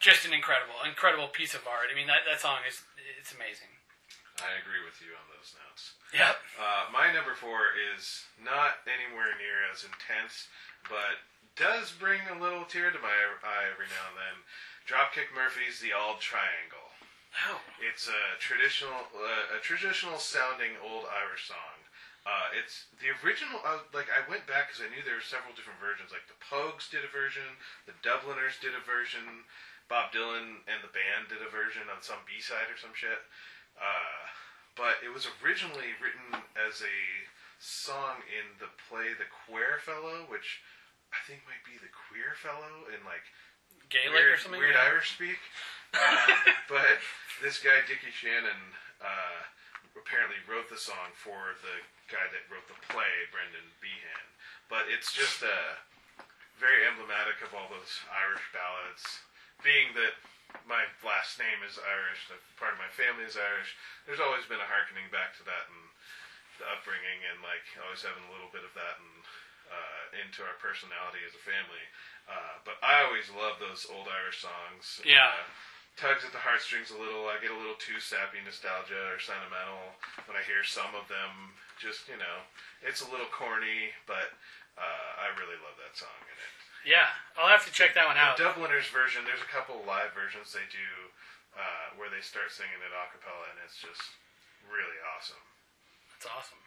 just 0.01 0.24
an 0.26 0.32
incredible, 0.32 0.78
incredible 0.86 1.28
piece 1.28 1.55
of 1.55 1.66
art. 1.66 1.90
I 1.90 1.94
mean, 1.96 2.07
that, 2.07 2.22
that 2.28 2.40
song 2.40 2.62
is 2.68 2.80
it's 3.18 3.34
amazing. 3.34 3.68
I 4.38 4.55
agree 4.62 4.78
with 4.86 5.03
you 5.03 5.11
on 5.18 5.26
those 5.34 5.51
notes. 5.66 5.99
Yep. 6.14 6.36
Uh, 6.55 6.86
my 6.94 7.11
number 7.11 7.34
four 7.34 7.74
is 7.74 8.22
not 8.38 8.78
anywhere 8.86 9.34
near 9.34 9.66
as 9.74 9.82
intense, 9.82 10.46
but 10.86 11.18
does 11.59 11.90
bring 11.90 12.22
a 12.30 12.38
little 12.38 12.64
tear 12.64 12.94
to 12.94 13.02
my 13.02 13.11
eye 13.11 13.66
every 13.66 13.90
now 13.90 14.14
and 14.14 14.18
then. 14.18 14.36
Dropkick 14.86 15.34
Murphys, 15.34 15.82
The 15.82 15.92
Old 15.92 16.22
Triangle. 16.22 16.88
Oh. 17.50 17.61
It's 17.82 18.09
a 18.09 18.22
traditional, 18.40 19.11
uh, 19.12 19.59
a 19.59 19.61
traditional 19.61 20.16
sounding 20.16 20.78
old 20.80 21.04
Irish 21.11 21.50
song. 21.50 21.78
Uh, 22.24 22.48
it's 22.56 22.88
the 23.02 23.12
original. 23.20 23.61
Uh, 23.62 23.84
like 23.92 24.09
I 24.09 24.24
went 24.30 24.48
back 24.48 24.68
because 24.68 24.80
I 24.84 24.90
knew 24.90 25.04
there 25.04 25.18
were 25.18 25.24
several 25.24 25.52
different 25.52 25.82
versions. 25.82 26.14
Like 26.14 26.26
the 26.30 26.40
Pogues 26.40 26.88
did 26.88 27.04
a 27.04 27.11
version, 27.11 27.46
the 27.84 27.96
Dubliners 28.00 28.61
did 28.61 28.76
a 28.76 28.82
version, 28.84 29.48
Bob 29.88 30.12
Dylan 30.12 30.61
and 30.68 30.80
the 30.84 30.92
band 30.92 31.32
did 31.32 31.40
a 31.40 31.48
version 31.48 31.88
on 31.88 32.04
some 32.04 32.20
B 32.28 32.40
side 32.44 32.68
or 32.68 32.76
some 32.76 32.92
shit. 32.92 33.24
Uh, 33.80 34.20
but 34.76 35.00
it 35.00 35.09
was 35.09 35.24
originally 35.40 35.96
written 35.98 36.44
as 36.54 36.84
a 36.84 36.98
song 37.59 38.20
in 38.28 38.46
the 38.61 38.70
play 38.86 39.16
The 39.16 39.26
Queer 39.26 39.80
Fellow, 39.80 40.28
which 40.28 40.61
I 41.12 41.20
think 41.26 41.44
might 41.48 41.64
be 41.64 41.76
The 41.80 41.90
Queer 41.90 42.36
Fellow 42.36 42.88
in 42.92 43.00
like 43.09 43.24
Gaelic 43.88 44.12
weird, 44.12 44.32
or 44.34 44.38
something. 44.40 44.61
weird 44.61 44.76
Yeah. 44.76 44.88
Irish 44.92 45.14
speak. 45.14 45.38
Uh, 45.88 46.52
but 46.68 47.00
this 47.40 47.64
guy 47.64 47.80
Dickie 47.88 48.12
Shannon 48.12 48.61
uh, 49.00 49.40
apparently 49.96 50.36
wrote 50.44 50.68
the 50.68 50.76
song 50.76 51.16
for 51.16 51.56
the 51.64 51.80
guy 52.12 52.28
that 52.28 52.44
wrote 52.52 52.68
the 52.68 52.76
play, 52.92 53.09
Brendan 53.32 53.64
Behan. 53.80 54.26
But 54.68 54.84
it's 54.92 55.16
just 55.16 55.40
uh, 55.40 55.80
very 56.61 56.84
emblematic 56.84 57.40
of 57.40 57.56
all 57.56 57.72
those 57.72 58.04
Irish 58.12 58.44
ballads. 58.52 59.00
Being 59.64 59.96
that 59.96 60.12
my 60.68 60.84
last 61.00 61.40
name 61.40 61.64
is 61.64 61.80
Irish, 61.80 62.28
part 62.61 62.76
of 62.76 62.80
my 62.84 62.92
family 62.92 63.24
is 63.24 63.40
Irish, 63.40 63.72
there's 64.04 64.20
always 64.20 64.44
been 64.44 64.61
a 64.61 64.68
harkening 64.68 65.09
back 65.09 65.32
to 65.40 65.44
that 65.48 65.72
and 65.72 65.88
the 66.61 66.68
upbringing, 66.68 67.24
and 67.32 67.40
like 67.40 67.64
always 67.80 68.04
having 68.04 68.28
a 68.28 68.32
little 68.34 68.52
bit 68.52 68.66
of 68.66 68.74
that 68.76 69.00
and 69.00 69.18
uh, 69.69 70.23
into 70.25 70.43
our 70.43 70.57
personality 70.59 71.23
as 71.25 71.37
a 71.37 71.43
family. 71.45 71.85
Uh, 72.29 72.61
but 72.64 72.77
I 72.85 73.05
always 73.09 73.29
love 73.33 73.57
those 73.57 73.89
old 73.89 74.09
Irish 74.09 74.45
songs. 74.45 75.01
Yeah. 75.05 75.33
Uh, 75.33 75.49
tugs 75.97 76.23
at 76.23 76.31
the 76.31 76.41
heartstrings 76.41 76.93
a 76.93 76.99
little. 77.01 77.27
I 77.27 77.41
get 77.41 77.51
a 77.51 77.59
little 77.59 77.79
too 77.81 77.99
sappy 77.99 78.39
nostalgia 78.45 79.12
or 79.12 79.19
sentimental 79.19 79.97
when 80.29 80.39
I 80.39 80.45
hear 80.45 80.62
some 80.62 80.93
of 80.93 81.09
them. 81.09 81.57
Just 81.81 82.11
you 82.11 82.19
know, 82.19 82.43
it's 82.83 83.03
a 83.03 83.09
little 83.11 83.29
corny, 83.31 83.95
but 84.07 84.35
uh, 84.79 85.11
I 85.19 85.35
really 85.39 85.59
love 85.62 85.79
that 85.79 85.95
song 85.95 86.14
in 86.27 86.37
it. 86.37 86.53
Yeah, 86.87 87.11
I'll 87.35 87.51
have 87.51 87.66
to 87.66 87.75
check 87.75 87.99
that 87.99 88.07
one 88.07 88.19
out. 88.19 88.39
The 88.39 88.47
Dubliners 88.47 88.87
version, 88.91 89.27
there's 89.27 89.43
a 89.43 89.51
couple 89.51 89.83
live 89.83 90.14
versions 90.14 90.55
they 90.55 90.66
do 90.71 90.91
uh, 91.59 91.99
where 91.99 92.07
they 92.07 92.23
start 92.23 92.55
singing 92.55 92.79
it 92.79 92.95
a 92.95 93.03
cappella, 93.11 93.51
and 93.51 93.59
it's 93.66 93.79
just 93.79 94.14
really 94.71 94.99
awesome. 95.14 95.43
That's 96.14 96.31
awesome. 96.31 96.62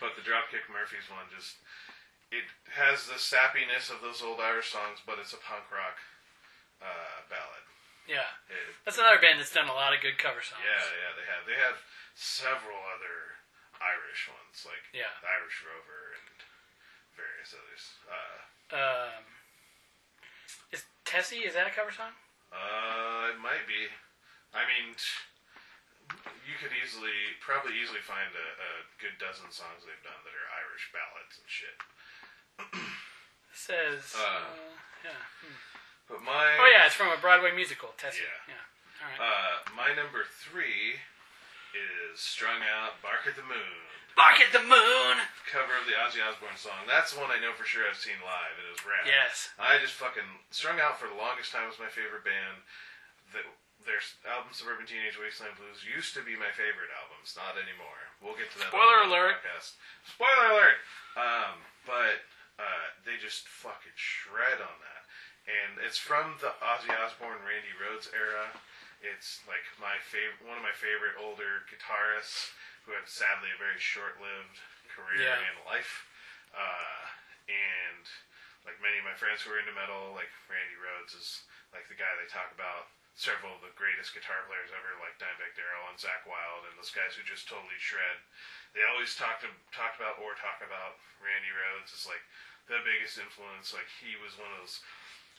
But 0.00 0.16
the 0.16 0.24
Dropkick 0.24 0.68
Murphys 0.68 1.08
one 1.12 1.28
just 1.32 1.60
it 2.30 2.46
has 2.78 3.06
the 3.10 3.18
sappiness 3.18 3.90
of 3.90 3.98
those 4.02 4.22
old 4.22 4.38
Irish 4.38 4.70
songs, 4.70 5.02
but 5.02 5.18
it's 5.18 5.34
a 5.34 5.40
punk 5.42 5.66
rock 5.70 5.98
uh, 6.78 7.26
ballad. 7.28 7.64
Yeah, 8.08 8.26
It, 8.50 8.74
that's 8.82 8.98
another 8.98 9.20
band 9.22 9.38
that's 9.38 9.52
done 9.54 9.70
a 9.70 9.76
lot 9.76 9.94
of 9.94 10.02
good 10.02 10.18
cover 10.18 10.42
songs. 10.42 10.62
yeah, 10.66 10.82
yeah, 10.82 11.12
they 11.14 11.26
have 11.30 11.42
they 11.46 11.58
have 11.62 11.78
several 12.18 12.78
other 12.90 13.38
Irish 13.78 14.26
ones 14.26 14.66
like 14.66 14.82
Yeah. 14.90 15.10
the 15.22 15.30
Irish 15.30 15.62
Rover 15.62 16.18
and 16.18 16.36
various 17.14 17.54
others. 17.54 17.82
Uh, 18.10 18.38
Um, 18.74 19.24
is 20.74 20.86
Tessie? 21.04 21.42
Is 21.46 21.54
that 21.54 21.66
a 21.66 21.74
cover 21.74 21.90
song? 21.94 22.14
uh, 22.50 23.30
it 23.34 23.38
might 23.38 23.66
be. 23.70 23.86
I 24.54 24.66
mean, 24.66 24.98
you 26.42 26.54
could 26.58 26.74
easily, 26.74 27.38
probably 27.38 27.78
easily 27.78 28.02
find 28.02 28.30
a, 28.34 28.46
a 28.58 28.70
good 28.98 29.14
dozen 29.22 29.46
songs 29.54 29.86
they've 29.86 30.02
done 30.02 30.18
that 30.26 30.34
are 30.34 30.48
Irish 30.66 30.90
ballads 30.90 31.38
and 31.38 31.46
shit. 31.46 31.78
It 32.72 33.56
says. 33.56 34.14
Uh, 34.16 34.50
yeah. 35.04 35.22
Hmm. 35.40 35.56
But 36.08 36.20
my 36.26 36.56
Oh 36.58 36.68
yeah, 36.70 36.86
it's 36.86 36.94
from 36.98 37.08
a 37.12 37.18
Broadway 37.20 37.54
musical. 37.54 37.94
Tessie. 37.96 38.24
Yeah. 38.24 38.54
Yeah. 38.56 38.64
All 39.00 39.08
right. 39.08 39.20
Uh, 39.20 39.54
my 39.76 39.90
number 39.96 40.24
three 40.28 41.00
is 41.72 42.18
"Strung 42.20 42.60
Out," 42.66 42.98
"Bark 43.00 43.24
at 43.30 43.38
the 43.38 43.46
Moon," 43.46 43.78
Bark 44.18 44.42
at 44.42 44.50
the 44.50 44.60
moon. 44.64 45.22
cover 45.48 45.72
of 45.78 45.86
the 45.86 45.94
Ozzy 45.94 46.18
Osbourne 46.20 46.58
song. 46.58 46.84
That's 46.90 47.14
one 47.14 47.30
I 47.30 47.38
know 47.38 47.54
for 47.54 47.62
sure 47.64 47.86
I've 47.86 47.96
seen 48.00 48.18
live. 48.26 48.54
It 48.58 48.66
was 48.74 48.82
rad. 48.82 49.06
Yes. 49.06 49.54
I 49.56 49.78
just 49.78 49.94
fucking 49.96 50.26
"Strung 50.50 50.82
Out" 50.82 50.98
for 50.98 51.06
the 51.06 51.16
longest 51.16 51.54
time 51.54 51.70
was 51.70 51.78
my 51.78 51.88
favorite 51.88 52.26
band. 52.26 52.66
The, 53.30 53.46
their 53.86 54.02
album 54.28 54.50
"Suburban 54.50 54.84
Teenage 54.84 55.14
Wasteland 55.16 55.54
Blues" 55.56 55.86
used 55.86 56.12
to 56.18 56.26
be 56.26 56.34
my 56.34 56.50
favorite 56.52 56.90
albums. 56.92 57.38
Not 57.38 57.54
anymore. 57.54 58.00
We'll 58.18 58.36
get 58.36 58.50
to 58.52 58.58
that. 58.60 58.74
Spoiler 58.74 59.06
alert. 59.06 59.38
Podcast. 59.46 59.78
Spoiler 60.10 60.46
alert. 60.58 60.78
Um, 61.16 61.56
but 61.86 62.18
uh, 62.60 62.86
they 63.08 63.16
just 63.16 63.48
fucking 63.48 63.96
shred 63.96 64.60
on 64.60 64.76
that, 64.84 65.02
and 65.48 65.80
it's 65.80 65.96
from 65.96 66.36
the 66.44 66.52
Ozzy 66.60 66.92
Osbourne, 66.92 67.40
Randy 67.40 67.72
Rhoads 67.80 68.12
era. 68.12 68.52
It's 69.00 69.40
like 69.48 69.64
my 69.80 69.96
favorite, 70.12 70.44
one 70.44 70.60
of 70.60 70.64
my 70.66 70.76
favorite 70.76 71.16
older 71.16 71.64
guitarists 71.72 72.52
who 72.84 72.92
had 72.92 73.08
sadly 73.08 73.48
a 73.48 73.56
very 73.56 73.80
short-lived 73.80 74.60
career 74.92 75.24
Yeah. 75.24 75.40
and 75.40 75.56
life. 75.64 76.04
Uh, 76.52 77.00
and 77.48 78.04
like 78.68 78.76
many 78.84 79.00
of 79.00 79.08
my 79.08 79.16
friends 79.16 79.40
who 79.40 79.56
are 79.56 79.60
into 79.62 79.72
metal, 79.72 80.12
like 80.12 80.28
Randy 80.52 80.76
Rhoads 80.76 81.16
is 81.16 81.48
like 81.72 81.88
the 81.88 81.96
guy 81.96 82.12
they 82.20 82.28
talk 82.28 82.52
about. 82.52 82.92
Several 83.18 83.52
of 83.56 83.60
the 83.64 83.72
greatest 83.76 84.12
guitar 84.16 84.44
players 84.48 84.72
ever, 84.72 84.96
like 85.02 85.16
Dimebag 85.20 85.52
Darrell 85.56 85.88
and 85.92 85.98
Zakk 86.00 86.24
Wylde, 86.24 86.68
and 86.68 86.76
those 86.78 86.92
guys 86.94 87.12
who 87.16 87.24
just 87.26 87.48
totally 87.50 87.76
shred. 87.76 88.16
They 88.72 88.80
always 88.86 89.12
talk 89.18 89.40
to 89.44 89.50
talk 89.74 89.96
about 90.00 90.16
or 90.24 90.36
talk 90.40 90.60
about 90.64 90.96
Randy 91.20 91.52
Rhoads 91.52 91.92
as 91.92 92.04
like 92.08 92.22
the 92.66 92.80
biggest 92.84 93.16
influence. 93.16 93.72
Like 93.72 93.88
he 94.00 94.18
was 94.20 94.36
one 94.36 94.50
of 94.52 94.64
those 94.64 94.82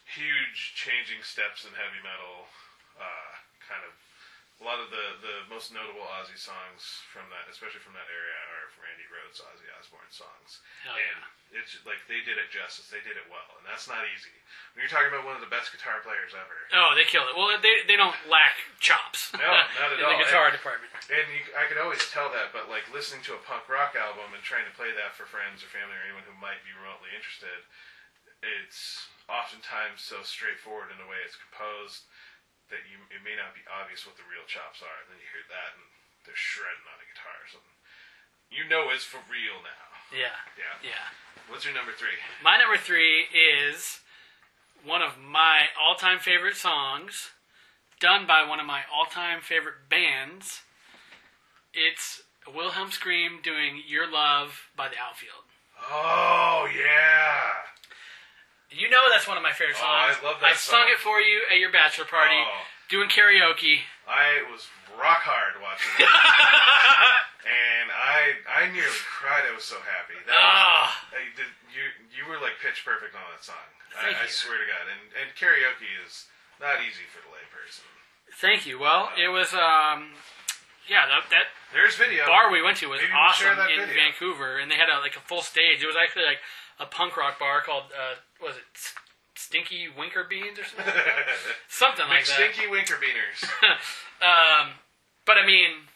huge 0.07 0.73
changing 0.73 1.21
steps 1.21 1.67
in 1.67 1.73
heavy 1.75 2.01
metal. 2.01 2.49
Uh, 2.97 3.31
kind 3.61 3.83
of 3.85 3.93
a 4.61 4.63
lot 4.63 4.77
of 4.77 4.93
the 4.93 5.05
the 5.25 5.35
most 5.49 5.73
notable 5.73 6.05
Ozzy 6.21 6.37
songs 6.37 7.01
from 7.09 7.25
that, 7.33 7.49
especially 7.49 7.81
from 7.81 7.97
that 7.97 8.05
area, 8.13 8.37
are 8.53 8.69
Randy 8.77 9.09
Rhoads, 9.09 9.41
Ozzy 9.41 9.65
Osbourne 9.73 10.13
songs. 10.13 10.61
Oh, 10.85 10.93
Hell 10.93 11.01
and 11.01 11.19
it's 11.57 11.75
like 11.83 11.99
they 12.07 12.21
did 12.23 12.37
it 12.39 12.47
justice. 12.53 12.87
They 12.93 13.01
did 13.03 13.17
it 13.19 13.25
well, 13.27 13.57
and 13.59 13.65
that's 13.67 13.89
not 13.89 14.05
easy. 14.13 14.31
When 14.71 14.85
you're 14.85 14.93
talking 14.93 15.09
about 15.11 15.25
one 15.27 15.35
of 15.35 15.43
the 15.43 15.49
best 15.51 15.73
guitar 15.73 15.99
players 16.05 16.31
ever, 16.37 16.57
Oh, 16.77 16.93
they 16.95 17.03
killed 17.09 17.27
it. 17.27 17.35
Well, 17.35 17.49
they 17.59 17.83
they 17.89 17.97
don't 17.97 18.15
lack 18.29 18.55
chops. 18.79 19.33
No, 19.35 19.41
not 19.43 19.67
at 19.81 19.97
in 19.97 20.05
all. 20.05 20.13
the 20.15 20.21
guitar 20.23 20.47
And- 20.47 20.55
department. 20.55 20.93
and 21.09 21.25
you, 21.33 21.41
I 21.57 21.65
could 21.67 21.81
always 21.81 22.05
tell 22.13 22.29
that, 22.31 22.53
but 22.55 22.69
like 22.69 22.85
listening 22.93 23.25
to 23.27 23.35
a 23.35 23.41
punk 23.43 23.65
rock 23.67 23.97
album 23.97 24.31
and 24.37 24.39
trying 24.45 24.69
to 24.69 24.73
play 24.77 24.93
that 24.93 25.17
for 25.17 25.25
friends 25.27 25.65
or 25.65 25.67
family 25.73 25.97
or 25.97 26.05
anyone 26.05 26.23
who 26.29 26.37
might 26.37 26.61
be 26.63 26.71
remotely 26.77 27.09
interested, 27.17 27.65
it's 28.45 29.09
oftentimes 29.29 30.01
so 30.01 30.21
straightforward 30.25 30.89
in 30.91 30.97
the 30.99 31.07
way 31.09 31.19
it's 31.23 31.37
composed 31.39 32.07
that 32.71 32.87
you 32.89 32.97
it 33.11 33.21
may 33.21 33.35
not 33.35 33.53
be 33.53 33.61
obvious 33.67 34.07
what 34.07 34.15
the 34.17 34.25
real 34.25 34.47
chops 34.47 34.81
are. 34.81 34.97
And 35.03 35.13
then 35.13 35.19
you 35.19 35.29
hear 35.29 35.45
that 35.51 35.77
and 35.77 35.85
they're 36.25 36.39
shredding 36.39 36.87
on 36.87 36.97
a 36.97 37.07
guitar 37.11 37.35
or 37.37 37.49
something. 37.51 37.77
You 38.51 38.67
know 38.67 38.91
it's 38.91 39.05
for 39.07 39.21
real 39.31 39.61
now. 39.63 39.87
Yeah. 40.11 40.35
Yeah. 40.59 40.75
Yeah. 40.83 41.05
What's 41.47 41.63
your 41.63 41.73
number 41.73 41.91
three? 41.95 42.19
My 42.43 42.57
number 42.57 42.75
three 42.75 43.27
is 43.31 43.99
one 44.83 45.01
of 45.01 45.19
my 45.19 45.69
all-time 45.79 46.19
favorite 46.19 46.55
songs, 46.55 47.31
done 47.99 48.27
by 48.27 48.43
one 48.47 48.59
of 48.59 48.65
my 48.65 48.81
all-time 48.91 49.39
favorite 49.41 49.87
bands. 49.89 50.61
It's 51.73 52.23
Wilhelm 52.47 52.91
Scream 52.91 53.39
doing 53.43 53.83
"Your 53.87 54.09
Love" 54.11 54.67
by 54.75 54.89
the 54.89 54.99
Outfield. 54.99 55.45
Oh 55.79 56.67
yeah. 56.75 57.70
You 58.71 58.87
know 58.89 59.03
that's 59.11 59.27
one 59.27 59.35
of 59.37 59.43
my 59.43 59.51
favorite 59.51 59.75
Oh, 59.79 59.85
I 59.85 60.15
love 60.23 60.39
that 60.39 60.51
I 60.51 60.53
sung 60.55 60.87
song. 60.87 60.91
it 60.95 60.99
for 61.03 61.19
you 61.19 61.43
at 61.51 61.59
your 61.59 61.71
bachelor 61.71 62.05
party, 62.07 62.39
Oh. 62.39 62.63
doing 62.89 63.09
karaoke. 63.11 63.83
I 64.07 64.43
was 64.51 64.67
rock 64.95 65.23
hard 65.27 65.59
watching 65.59 65.91
it. 65.99 66.07
and 67.43 67.87
I 67.91 68.39
I 68.47 68.61
nearly 68.71 68.95
cried. 69.11 69.43
I 69.49 69.53
was 69.55 69.63
so 69.67 69.75
happy. 69.83 70.15
That 70.23 70.31
was, 70.35 70.39
Ah, 70.39 70.87
I 71.11 71.21
did, 71.35 71.51
you 71.75 71.83
you 72.15 72.23
were 72.31 72.39
like 72.39 72.59
pitch 72.63 72.83
perfect 72.87 73.11
on 73.15 73.21
that 73.35 73.43
song. 73.43 73.67
Thank 73.91 74.15
I, 74.15 74.23
I 74.23 74.23
you. 74.27 74.31
swear 74.31 74.55
to 74.57 74.67
God. 74.67 74.87
And 74.87 75.03
and 75.19 75.27
karaoke 75.35 75.91
is 76.07 76.31
not 76.63 76.79
easy 76.79 77.03
for 77.11 77.19
the 77.23 77.31
layperson. 77.35 77.83
Thank 78.39 78.63
you. 78.65 78.79
Well, 78.79 79.11
it 79.19 79.27
was 79.27 79.51
um, 79.53 80.15
yeah, 80.87 81.07
that, 81.11 81.27
that 81.35 81.51
There's 81.75 81.95
video. 81.99 82.23
bar 82.25 82.47
we 82.51 82.61
went 82.63 82.77
to 82.79 82.87
was 82.87 83.03
Maybe 83.03 83.11
we'll 83.11 83.35
share 83.35 83.51
awesome 83.51 83.67
that 83.67 83.71
in 83.75 83.83
video. 83.83 83.99
Vancouver, 83.99 84.57
and 84.63 84.71
they 84.71 84.75
had 84.79 84.87
a, 84.87 84.99
like 85.03 85.15
a 85.19 85.23
full 85.27 85.41
stage. 85.43 85.83
It 85.83 85.87
was 85.87 85.99
actually 85.99 86.23
like 86.25 86.39
a 86.79 86.85
punk 86.87 87.17
rock 87.19 87.37
bar 87.39 87.59
called 87.61 87.91
uh, 87.91 88.15
was 88.41 88.55
it 88.57 88.65
Stinky 89.35 89.87
Winker 89.89 90.25
Beans 90.27 90.57
or 90.59 90.65
something, 90.65 90.85
like 90.85 90.95
that? 90.95 91.27
something 91.69 92.07
like 92.07 92.25
that. 92.25 92.39
McStinky 92.39 92.69
Winker 92.69 92.95
Beaners. 92.95 93.43
um, 94.21 94.79
but 95.25 95.37
I 95.37 95.45
mean, 95.45 95.89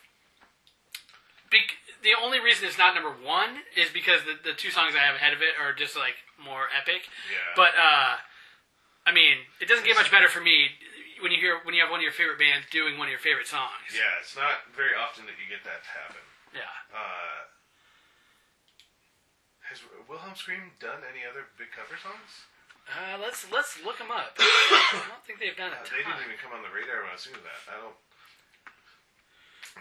bec- 1.52 1.80
the 2.04 2.14
only 2.22 2.40
reason 2.40 2.68
it's 2.68 2.78
not 2.78 2.94
number 2.94 3.12
one 3.12 3.66
is 3.76 3.90
because 3.90 4.22
the, 4.26 4.38
the 4.38 4.56
two 4.56 4.70
songs 4.70 4.94
I 4.94 5.02
have 5.02 5.16
ahead 5.16 5.34
of 5.34 5.42
it 5.42 5.58
are 5.58 5.74
just 5.74 5.98
like 5.98 6.16
more 6.38 6.70
epic. 6.70 7.10
Yeah. 7.30 7.54
But 7.56 7.74
uh, 7.74 8.22
I 9.06 9.12
mean, 9.14 9.46
it 9.62 9.68
doesn't 9.68 9.86
get 9.86 9.96
much 9.98 10.12
better 10.12 10.28
for 10.28 10.42
me 10.42 10.70
when 11.22 11.32
you 11.32 11.40
hear 11.40 11.58
when 11.64 11.74
you 11.74 11.82
have 11.82 11.90
one 11.90 12.00
of 12.02 12.06
your 12.06 12.14
favorite 12.14 12.38
bands 12.38 12.68
doing 12.70 12.98
one 12.98 13.08
of 13.08 13.14
your 13.14 13.24
favorite 13.24 13.48
songs. 13.48 13.90
yeah, 13.94 14.22
it's 14.22 14.36
not 14.36 14.68
very 14.76 14.94
often 14.94 15.26
that 15.26 15.38
you 15.40 15.48
get 15.50 15.64
that 15.66 15.82
to 15.82 15.92
happen. 15.96 16.22
Yeah. 16.54 16.70
Uh, 16.94 17.50
Wilhelm 20.08 20.36
Scream 20.36 20.72
done 20.80 21.02
any 21.08 21.26
other 21.26 21.50
big 21.58 21.72
cover 21.74 21.98
songs? 21.98 22.46
Uh, 22.86 23.18
let's 23.18 23.50
let's 23.50 23.82
look 23.82 23.98
them 23.98 24.14
up. 24.14 24.36
I 24.40 25.02
don't 25.10 25.26
think 25.26 25.42
they've 25.42 25.58
done 25.58 25.74
it. 25.74 25.82
Uh, 25.82 25.90
they 25.90 26.06
didn't 26.06 26.22
even 26.22 26.38
come 26.38 26.54
on 26.54 26.62
the 26.62 26.70
radar 26.70 27.02
when 27.02 27.10
I 27.10 27.18
was 27.18 27.26
doing 27.26 27.42
that. 27.42 27.62
I 27.66 27.82
don't. 27.82 27.98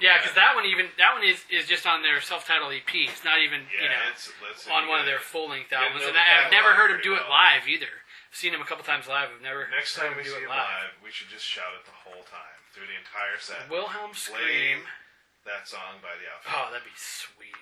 Yeah, 0.03 0.19
because 0.19 0.35
that 0.35 0.57
one 0.59 0.67
even 0.67 0.91
that 0.99 1.15
one 1.15 1.23
is, 1.23 1.39
is 1.53 1.69
just 1.71 1.87
on 1.87 2.03
their 2.03 2.19
self-titled 2.19 2.73
EP. 2.75 2.91
It's 3.07 3.23
not 3.23 3.39
even 3.45 3.63
Yeah, 3.71 3.87
you 3.87 3.89
know 3.93 4.03
it's 4.11 4.27
let's 4.43 4.67
on 4.67 4.89
one 4.91 4.99
of 4.99 5.07
yeah. 5.07 5.15
their 5.15 5.23
full-length 5.23 5.71
albums. 5.71 6.03
And 6.03 6.17
I, 6.19 6.49
I've 6.49 6.51
never 6.51 6.75
heard 6.75 6.91
him 6.91 6.99
pretty 6.99 7.15
do 7.15 7.21
it 7.21 7.29
well. 7.29 7.37
live 7.39 7.69
either. 7.71 7.93
I've 8.03 8.35
seen 8.35 8.51
him 8.51 8.59
a 8.65 8.67
couple 8.67 8.83
times 8.83 9.07
live. 9.07 9.31
I've 9.31 9.45
never 9.45 9.71
Next 9.71 9.95
heard 9.95 10.11
time 10.11 10.19
we 10.19 10.27
do 10.27 10.35
see 10.35 10.43
it 10.43 10.49
him 10.49 10.57
live, 10.57 10.99
we 11.05 11.15
should 11.15 11.31
just 11.31 11.47
shout 11.47 11.71
it 11.79 11.87
the 11.87 11.95
whole 11.95 12.27
time 12.27 12.59
through 12.75 12.91
the 12.91 12.99
entire 12.99 13.39
set. 13.39 13.71
Wilhelm 13.71 14.17
Scream. 14.19 14.83
that 15.47 15.69
song 15.71 16.03
by 16.03 16.11
the 16.19 16.27
Outfit. 16.27 16.51
Oh, 16.51 16.73
that'd 16.75 16.83
be 16.83 16.99
sweet. 16.99 17.55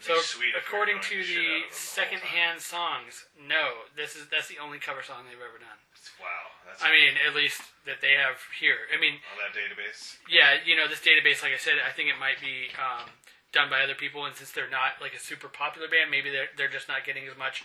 So, 0.00 0.18
sweet 0.20 0.52
if 0.52 0.66
we 0.66 0.76
were 0.78 0.84
according 0.90 1.00
to 1.00 1.16
the 1.22 1.64
the 1.70 1.72
second-hand 1.72 2.60
songs, 2.60 3.24
no, 3.38 3.86
this 3.96 4.16
is 4.16 4.26
that's 4.28 4.48
the 4.48 4.58
only 4.58 4.78
cover 4.78 5.02
song 5.02 5.24
they've 5.24 5.38
ever 5.40 5.56
done. 5.62 5.78
Wow, 6.20 6.52
that's 6.66 6.82
I 6.84 6.90
mean, 6.92 7.16
at 7.16 7.32
least 7.34 7.62
that 7.86 8.02
they 8.04 8.12
have 8.18 8.36
here. 8.60 8.84
I 8.92 9.00
mean, 9.00 9.22
on 9.32 9.38
that 9.40 9.54
database. 9.56 10.18
yeah, 10.28 10.60
you 10.60 10.76
know, 10.76 10.84
this 10.90 11.00
database, 11.00 11.40
like 11.40 11.54
I 11.56 11.60
said, 11.62 11.80
I 11.80 11.90
think 11.94 12.10
it 12.12 12.18
might 12.20 12.36
be 12.42 12.68
um, 12.76 13.08
done 13.54 13.70
by 13.72 13.80
other 13.80 13.94
people, 13.96 14.26
and 14.26 14.34
since 14.36 14.52
they're 14.52 14.68
not 14.68 15.00
like 15.00 15.14
a 15.14 15.22
super 15.22 15.48
popular 15.48 15.88
band, 15.88 16.10
maybe 16.10 16.28
they're 16.28 16.50
they're 16.58 16.68
just 16.72 16.90
not 16.90 17.06
getting 17.06 17.24
as 17.30 17.38
much 17.38 17.64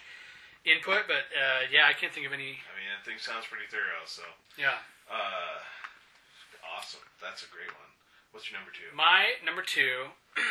input. 0.64 1.10
But 1.10 1.28
uh, 1.36 1.68
yeah, 1.68 1.90
I 1.90 1.94
can't 1.98 2.14
think 2.14 2.24
of 2.30 2.32
any. 2.32 2.62
I 2.64 2.72
mean, 2.78 2.88
that 2.94 3.04
thing 3.04 3.20
sounds 3.20 3.50
pretty 3.50 3.68
thorough. 3.68 4.06
So, 4.08 4.24
Yeah, 4.56 4.80
uh, 5.12 5.60
awesome. 6.78 7.04
That's 7.20 7.44
a 7.44 7.50
great 7.52 7.74
one. 7.74 7.90
What's 8.32 8.48
your 8.50 8.62
number 8.62 8.72
two? 8.72 8.88
my 8.96 9.34
number 9.44 9.64
two 9.66 10.14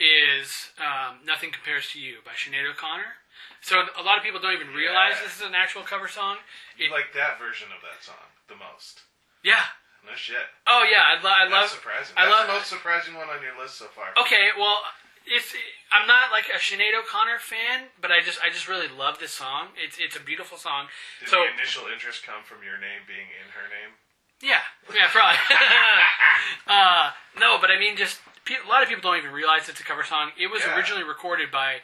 is 0.00 0.72
um, 0.80 1.20
"Nothing 1.24 1.52
Compares 1.52 1.92
to 1.92 2.00
You" 2.00 2.18
by 2.24 2.32
Sinead 2.32 2.64
O'Connor. 2.68 3.20
So 3.60 3.76
a 3.96 4.02
lot 4.02 4.16
of 4.16 4.24
people 4.24 4.40
don't 4.40 4.54
even 4.56 4.72
realize 4.72 5.20
Yeah. 5.20 5.24
this 5.28 5.36
is 5.36 5.44
an 5.44 5.54
actual 5.54 5.82
cover 5.84 6.08
song. 6.08 6.38
You 6.76 6.86
It- 6.86 6.90
like 6.90 7.12
that 7.12 7.38
version 7.38 7.68
of 7.76 7.82
that 7.84 8.02
song 8.02 8.32
the 8.48 8.56
most? 8.56 9.02
Yeah. 9.44 9.60
No 10.04 10.16
shit. 10.16 10.48
Oh 10.66 10.82
yeah, 10.90 11.04
I, 11.04 11.20
lo- 11.20 11.28
I 11.28 11.44
That's 11.44 11.52
love. 11.52 11.68
surprising. 11.70 12.14
I 12.16 12.24
That's 12.24 12.32
love- 12.34 12.46
the 12.48 12.52
most 12.54 12.66
surprising 12.72 13.14
one 13.14 13.28
on 13.28 13.42
your 13.44 13.52
list 13.60 13.76
so 13.76 13.84
far. 13.92 14.16
Okay, 14.16 14.48
well, 14.56 14.80
it's 15.26 15.52
I'm 15.92 16.08
not 16.08 16.32
like 16.32 16.48
a 16.48 16.56
Sinead 16.56 16.96
O'Connor 16.96 17.38
fan, 17.38 17.92
but 18.00 18.10
I 18.10 18.22
just 18.24 18.40
I 18.42 18.48
just 18.48 18.66
really 18.66 18.88
love 18.88 19.18
this 19.20 19.32
song. 19.36 19.68
It's 19.76 19.98
it's 20.00 20.16
a 20.16 20.20
beautiful 20.24 20.56
song. 20.56 20.88
Did 21.20 21.28
so 21.28 21.44
the 21.44 21.52
initial 21.52 21.84
interest 21.92 22.24
come 22.24 22.42
from 22.48 22.64
your 22.64 22.78
name 22.80 23.04
being 23.06 23.28
in 23.28 23.52
her 23.52 23.68
name? 23.68 23.92
yeah, 24.40 24.64
yeah, 24.88 25.08
probably. 25.12 25.36
uh, 26.66 27.10
no, 27.38 27.58
but 27.60 27.70
I 27.70 27.78
mean, 27.78 27.96
just 27.96 28.20
a 28.48 28.68
lot 28.68 28.82
of 28.82 28.88
people 28.88 29.02
don't 29.02 29.18
even 29.18 29.32
realize 29.32 29.68
it's 29.68 29.80
a 29.80 29.84
cover 29.84 30.04
song. 30.04 30.32
It 30.38 30.48
was 30.48 30.62
Yeah. 30.64 30.76
originally 30.76 31.04
recorded 31.04 31.50
by 31.50 31.82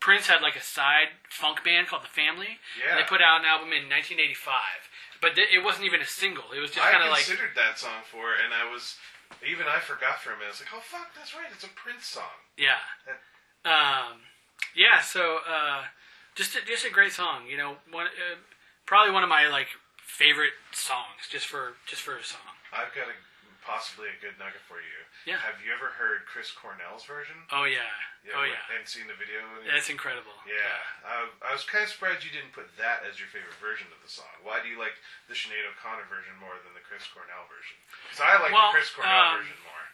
Prince 0.00 0.28
had 0.28 0.40
like 0.42 0.54
a 0.56 0.62
side 0.62 1.08
funk 1.28 1.64
band 1.64 1.88
called 1.88 2.02
the 2.04 2.08
Family. 2.12 2.60
Yeah. 2.78 2.90
And 2.94 2.98
they 3.00 3.04
put 3.04 3.20
out 3.20 3.40
an 3.40 3.46
album 3.46 3.72
in 3.72 3.88
1985, 3.90 4.88
but 5.20 5.34
th- 5.34 5.50
it 5.52 5.58
wasn't 5.64 5.84
even 5.86 6.00
a 6.00 6.06
single. 6.06 6.52
It 6.52 6.60
was 6.60 6.70
just 6.70 6.86
kind 6.86 7.02
of 7.02 7.10
like 7.10 7.26
I 7.26 7.34
considered 7.34 7.56
that 7.56 7.78
song 7.78 8.02
for 8.06 8.32
it, 8.34 8.40
and 8.44 8.54
I 8.54 8.70
was 8.70 8.96
even 9.44 9.66
I 9.66 9.80
forgot 9.80 10.22
for 10.22 10.30
a 10.30 10.36
minute. 10.38 10.46
I 10.46 10.50
was 10.54 10.60
like, 10.62 10.72
oh 10.72 10.80
fuck, 10.80 11.14
that's 11.14 11.34
right, 11.34 11.50
it's 11.52 11.64
a 11.64 11.68
Prince 11.74 12.06
song. 12.06 12.38
Yeah. 12.56 12.78
Um, 13.64 14.22
yeah. 14.74 15.00
So 15.00 15.38
uh, 15.48 15.82
just 16.34 16.54
a, 16.56 16.64
just 16.64 16.84
a 16.86 16.90
great 16.90 17.12
song. 17.12 17.46
You 17.50 17.56
know, 17.56 17.76
one 17.90 18.06
uh, 18.06 18.38
probably 18.86 19.12
one 19.12 19.22
of 19.22 19.28
my 19.28 19.48
like 19.48 19.68
favorite 19.98 20.54
songs. 20.72 21.26
Just 21.30 21.46
for 21.46 21.74
just 21.86 22.02
for 22.02 22.16
a 22.16 22.22
song. 22.24 22.54
I've 22.72 22.94
got 22.94 23.08
a 23.08 23.16
possibly 23.68 24.08
a 24.08 24.16
good 24.24 24.32
nugget 24.40 24.64
for 24.64 24.80
you. 24.80 24.98
Yeah. 25.28 25.36
Have 25.44 25.60
you 25.60 25.68
ever 25.76 25.92
heard 25.92 26.24
Chris 26.24 26.48
Cornell's 26.48 27.04
version? 27.04 27.36
Oh 27.52 27.68
yeah. 27.68 27.84
oh 28.32 28.40
with- 28.40 28.56
yeah. 28.56 28.72
And 28.72 28.88
seen 28.88 29.04
the 29.04 29.18
video? 29.20 29.44
That's 29.68 29.92
incredible. 29.92 30.32
Yeah, 30.48 30.80
I, 31.04 31.28
I 31.44 31.52
was 31.52 31.68
kind 31.68 31.84
of 31.84 31.92
surprised 31.92 32.24
you 32.24 32.32
didn't 32.32 32.56
put 32.56 32.72
that 32.80 33.04
as 33.04 33.20
your 33.20 33.28
favorite 33.28 33.60
version 33.60 33.92
of 33.92 34.00
the 34.00 34.08
song. 34.08 34.32
Why 34.40 34.64
do 34.64 34.72
you 34.72 34.80
like 34.80 34.96
the 35.28 35.36
Sinead 35.36 35.68
O'Connor 35.68 36.08
version 36.08 36.32
more 36.40 36.56
than 36.64 36.72
the 36.72 36.80
Chris 36.80 37.04
Cornell 37.12 37.44
version? 37.52 37.76
Because 38.08 38.24
I 38.24 38.40
like 38.40 38.56
Well, 38.56 38.72
the 38.72 38.80
Chris 38.80 38.88
Cornell 38.88 39.36
um, 39.36 39.44
version 39.44 39.60
more. 39.68 39.84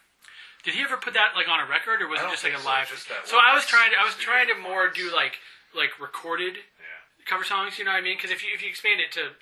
Did 0.62 0.78
he 0.78 0.80
ever 0.86 0.96
put 0.96 1.12
that 1.18 1.34
like 1.34 1.50
on 1.50 1.58
a 1.60 1.68
record, 1.68 2.00
or 2.00 2.08
was 2.08 2.22
it 2.22 2.30
just 2.32 2.46
like 2.46 2.56
a 2.56 2.62
so, 2.62 2.70
live? 2.70 2.88
so 3.28 3.36
I 3.36 3.52
was 3.52 3.66
trying 3.68 3.92
to 3.92 3.98
I 4.00 4.06
was 4.06 4.16
trying 4.16 4.48
to 4.48 4.56
more 4.56 4.88
do 4.88 5.12
like 5.12 5.42
like 5.76 5.98
recorded 6.00 6.56
Yeah, 6.80 7.00
cover 7.28 7.44
songs. 7.44 7.76
You 7.76 7.84
know 7.84 7.92
what 7.92 8.00
I 8.00 8.06
mean? 8.06 8.16
Because 8.16 8.32
if 8.32 8.40
you 8.40 8.48
if 8.54 8.64
you 8.64 8.70
expand 8.72 9.02
it 9.04 9.12
to 9.20 9.36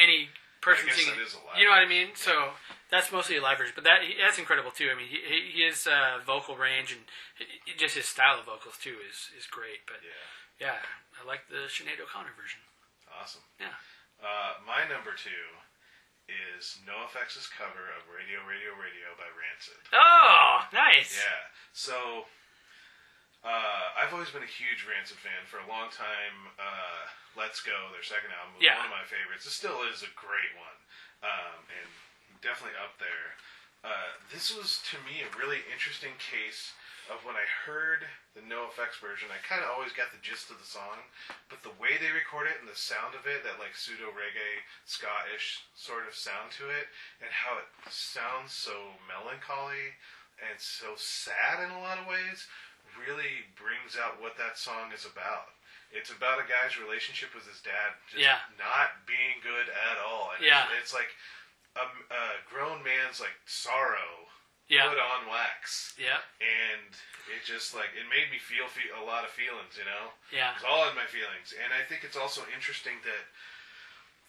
any 0.00 0.32
person 0.62 0.86
singing, 0.94 1.18
that 1.18 1.26
is 1.26 1.34
a 1.34 1.42
live 1.44 1.58
you 1.58 1.66
know 1.66 1.74
what 1.74 1.82
I 1.84 1.90
mean. 1.90 2.14
So 2.14 2.54
that's 2.88 3.10
mostly 3.10 3.36
a 3.36 3.42
live 3.42 3.58
version, 3.58 3.74
but 3.74 3.84
that 3.84 4.00
that's 4.22 4.38
incredible 4.38 4.70
too. 4.70 4.88
I 4.88 4.96
mean, 4.96 5.10
he, 5.10 5.18
he, 5.20 5.66
his 5.66 5.84
uh, 5.90 6.22
vocal 6.24 6.54
range 6.56 6.94
and 6.94 7.02
he- 7.36 7.74
just 7.76 7.98
his 7.98 8.06
style 8.06 8.38
of 8.38 8.46
vocals 8.46 8.78
too 8.80 8.96
is 9.02 9.28
is 9.36 9.44
great. 9.50 9.82
But 9.84 10.00
yeah, 10.00 10.70
yeah, 10.72 10.78
I 11.18 11.26
like 11.26 11.50
the 11.50 11.66
Sinead 11.68 11.98
O'Connor 12.00 12.32
version. 12.38 12.62
awesome. 13.10 13.42
Yeah. 13.60 13.74
Uh, 14.22 14.54
my 14.62 14.86
number 14.86 15.10
two 15.18 15.44
is 16.30 16.78
NoFX's 16.86 17.50
cover 17.50 17.90
of 17.98 18.06
Radio, 18.06 18.38
Radio, 18.46 18.70
Radio 18.78 19.10
by 19.18 19.26
Rancid. 19.34 19.82
Oh, 19.92 20.62
nice. 20.72 21.18
Yeah. 21.18 21.42
So, 21.74 22.30
uh, 23.42 23.84
I've 23.98 24.12
always 24.14 24.30
been 24.30 24.46
a 24.46 24.50
huge 24.50 24.86
Rancid 24.86 25.18
fan 25.18 25.42
for 25.50 25.58
a 25.58 25.66
long 25.66 25.90
time. 25.90 26.50
Uh, 26.58 27.02
Let's 27.34 27.58
Go, 27.64 27.74
their 27.90 28.04
second 28.06 28.30
album, 28.36 28.54
was 28.54 28.62
Yeah. 28.62 28.76
one 28.78 28.86
of 28.92 28.94
my 28.94 29.06
favorites. 29.08 29.46
It 29.46 29.56
still 29.56 29.82
is 29.88 30.02
a 30.04 30.10
great 30.14 30.52
one, 30.54 30.78
um, 31.26 31.58
and 31.80 31.88
definitely 32.44 32.76
up 32.78 32.98
there. 32.98 33.34
Uh, 33.82 34.14
this 34.30 34.54
was 34.54 34.78
to 34.92 34.98
me 35.02 35.22
a 35.26 35.36
really 35.36 35.58
interesting 35.72 36.14
case 36.22 36.70
of 37.10 37.24
when 37.26 37.34
I 37.34 37.42
heard 37.66 38.06
the 38.38 38.42
NoFX 38.46 39.00
version. 39.02 39.26
I 39.34 39.42
kind 39.42 39.58
of 39.64 39.70
always 39.74 39.90
got 39.90 40.12
the 40.14 40.22
gist 40.22 40.50
of 40.54 40.58
the 40.62 40.64
song, 40.68 41.02
but 41.50 41.62
the 41.66 41.74
way 41.82 41.98
they 41.98 42.12
record 42.14 42.46
it 42.46 42.60
and 42.62 42.68
the 42.70 42.78
sound 42.78 43.16
of 43.18 43.26
it, 43.26 43.42
that 43.42 43.58
like 43.58 43.74
pseudo 43.74 44.14
reggae, 44.14 44.62
Scottish 44.86 45.66
sort 45.74 46.06
of 46.06 46.14
sound 46.14 46.52
to 46.62 46.70
it, 46.70 46.86
and 47.18 47.26
how 47.32 47.58
it 47.58 47.66
sounds 47.90 48.52
so 48.54 48.94
melancholy 49.10 49.98
and 50.38 50.60
so 50.62 50.94
sad 50.94 51.58
in 51.64 51.70
a 51.74 51.80
lot 51.82 51.98
of 51.98 52.06
ways, 52.06 52.46
really 52.98 53.46
brings 53.58 53.96
out 53.98 54.20
what 54.20 54.36
that 54.38 54.58
song 54.58 54.92
is 54.94 55.04
about. 55.06 55.52
It's 55.92 56.08
about 56.10 56.40
a 56.40 56.48
guy's 56.48 56.80
relationship 56.80 57.34
with 57.36 57.44
his 57.46 57.60
dad 57.60 57.92
just 58.08 58.22
Yeah. 58.24 58.40
not 58.56 59.04
being 59.04 59.40
good 59.44 59.68
at 59.68 59.98
all. 60.00 60.32
And 60.36 60.40
Yeah. 60.44 60.64
it's, 60.72 60.90
it's 60.90 60.94
like 60.96 61.12
a, 61.76 61.84
a 61.84 62.24
grown 62.48 62.82
man's 62.82 63.20
like 63.20 63.36
sorrow 63.44 64.28
Yeah. 64.68 64.88
put 64.88 64.98
on 64.98 65.28
wax, 65.28 65.92
Yeah. 66.00 66.20
and 66.40 66.96
it 67.28 67.44
just 67.44 67.74
like 67.76 67.92
it 67.92 68.08
made 68.08 68.30
me 68.32 68.38
feel 68.40 68.68
fe- 68.68 68.88
a 68.96 69.04
lot 69.04 69.24
of 69.24 69.30
feelings, 69.32 69.76
you 69.76 69.84
know. 69.84 70.12
Yeah. 70.32 70.54
It's 70.56 70.64
all 70.64 70.88
in 70.88 70.96
my 70.96 71.06
feelings, 71.06 71.52
and 71.52 71.72
I 71.72 71.84
think 71.84 72.04
it's 72.04 72.16
also 72.16 72.42
interesting 72.56 72.96
that 73.04 73.24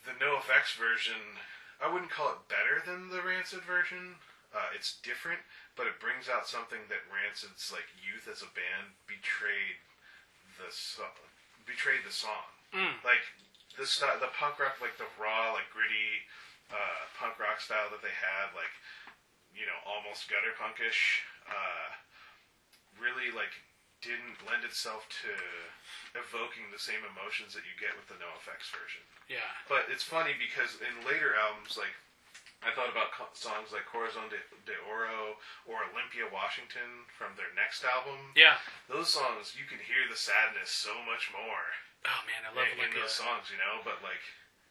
the 0.06 0.12
NoFX 0.20 0.76
version, 0.76 1.40
I 1.80 1.88
wouldn't 1.88 2.12
call 2.12 2.32
it 2.34 2.48
better 2.52 2.84
than 2.86 3.08
the 3.10 3.22
Rancid 3.22 3.64
version. 3.64 4.20
Uh, 4.54 4.68
it's 4.76 4.98
different, 5.02 5.40
but 5.76 5.90
it 5.90 5.98
brings 5.98 6.30
out 6.30 6.46
something 6.46 6.82
that 6.90 7.02
Rancid's 7.10 7.74
like 7.74 7.90
youth 7.98 8.30
as 8.30 8.42
a 8.46 8.52
band 8.54 8.94
betrayed 9.10 9.82
the 10.62 10.70
so- 10.70 11.10
betrayed 11.66 12.06
the 12.06 12.14
song. 12.14 12.50
Mm. 12.74 13.02
Like 13.06 13.24
the 13.78 13.86
st- 13.86 14.22
the 14.22 14.30
punk 14.38 14.62
rock, 14.62 14.78
like 14.82 14.98
the 15.02 15.10
raw, 15.18 15.54
like 15.54 15.70
gritty 15.74 16.26
uh, 16.70 17.04
punk 17.18 17.38
rock 17.42 17.62
style 17.62 17.90
that 17.90 18.02
they 18.02 18.14
had, 18.14 18.54
like 18.54 18.74
you 19.54 19.66
know, 19.66 19.78
almost 19.86 20.30
gutter 20.30 20.54
punkish. 20.58 21.22
Uh, 21.46 21.90
really 23.02 23.34
like 23.34 23.52
didn't 24.04 24.36
lend 24.44 24.68
itself 24.68 25.08
to 25.24 25.32
evoking 26.20 26.68
the 26.70 26.82
same 26.82 27.00
emotions 27.08 27.56
that 27.56 27.64
you 27.64 27.74
get 27.80 27.96
with 27.96 28.06
the 28.12 28.20
NoFX 28.20 28.68
version. 28.76 29.00
Yeah. 29.32 29.48
But 29.72 29.88
it's 29.88 30.04
funny 30.04 30.36
because 30.36 30.76
in 30.84 30.92
later 31.08 31.32
albums, 31.40 31.80
like 31.80 31.96
I 32.64 32.72
thought 32.76 32.90
about 32.92 33.12
co- 33.12 33.32
songs 33.36 33.72
like 33.76 33.86
Corazon 33.86 34.32
de, 34.32 34.40
de 34.66 34.76
Oro 34.88 35.38
or 35.68 35.84
Olympia 35.92 36.26
Washington 36.32 37.06
from 37.12 37.36
their 37.36 37.52
next 37.54 37.84
album. 37.84 38.34
Yeah. 38.36 38.58
Those 38.88 39.12
songs, 39.12 39.54
you 39.56 39.68
can 39.68 39.80
hear 39.84 40.08
the 40.08 40.18
sadness 40.18 40.72
so 40.72 40.96
much 41.04 41.30
more 41.32 41.66
Oh 42.04 42.22
man, 42.28 42.44
I 42.44 42.52
love 42.52 42.68
in, 42.76 42.84
in 42.84 42.92
those 43.00 43.16
songs, 43.16 43.48
you 43.48 43.56
know. 43.56 43.80
But 43.88 44.04
like, 44.04 44.20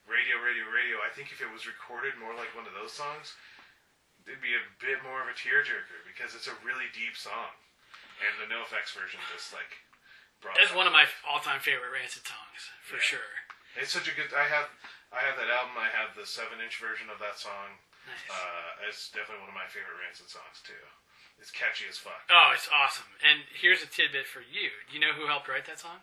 radio, 0.05 0.36
radio, 0.45 0.68
radio. 0.68 1.01
I 1.01 1.09
think 1.16 1.32
if 1.32 1.40
it 1.40 1.49
was 1.49 1.64
recorded 1.64 2.12
more 2.20 2.36
like 2.36 2.53
one 2.53 2.68
of 2.68 2.76
those 2.76 2.93
songs, 2.93 3.32
it'd 4.28 4.45
be 4.45 4.53
a 4.53 4.64
bit 4.76 5.01
more 5.01 5.24
of 5.24 5.32
a 5.32 5.36
tearjerker 5.36 6.05
because 6.05 6.36
it's 6.36 6.45
a 6.45 6.57
really 6.61 6.93
deep 6.93 7.16
song, 7.16 7.57
and 8.20 8.36
the 8.36 8.53
NoFX 8.53 8.93
version 8.93 9.16
just 9.32 9.49
like 9.57 9.80
brought. 10.45 10.61
It's 10.61 10.76
one 10.76 10.84
of 10.84 10.93
my 10.93 11.09
all-time 11.24 11.64
favorite 11.64 11.88
Rancid 11.88 12.28
songs 12.28 12.68
for 12.84 13.01
Yeah. 13.01 13.16
sure. 13.16 13.32
It's 13.80 13.97
such 13.97 14.05
a 14.05 14.12
good. 14.12 14.28
I 14.36 14.45
have 14.53 14.68
I 15.12 15.20
have 15.28 15.36
that 15.36 15.52
album. 15.52 15.76
I 15.76 15.92
have 15.92 16.16
the 16.16 16.24
seven-inch 16.24 16.80
version 16.80 17.12
of 17.12 17.20
that 17.20 17.36
song. 17.36 17.76
Nice. 18.08 18.26
Uh, 18.32 18.88
it's 18.88 19.12
definitely 19.14 19.44
one 19.44 19.52
of 19.52 19.58
my 19.58 19.68
favorite 19.70 19.94
Rancid 20.00 20.26
songs 20.32 20.58
too. 20.64 20.78
It's 21.38 21.52
catchy 21.54 21.86
as 21.90 21.98
fuck. 21.98 22.22
oh, 22.30 22.50
it's 22.54 22.66
awesome. 22.72 23.08
And 23.22 23.42
here's 23.50 23.82
a 23.82 23.90
tidbit 23.90 24.26
for 24.30 24.40
you. 24.42 24.70
Do 24.86 24.94
you 24.94 25.00
know 25.02 25.12
who 25.14 25.26
helped 25.30 25.46
write 25.50 25.66
that 25.70 25.78
song? 25.78 26.00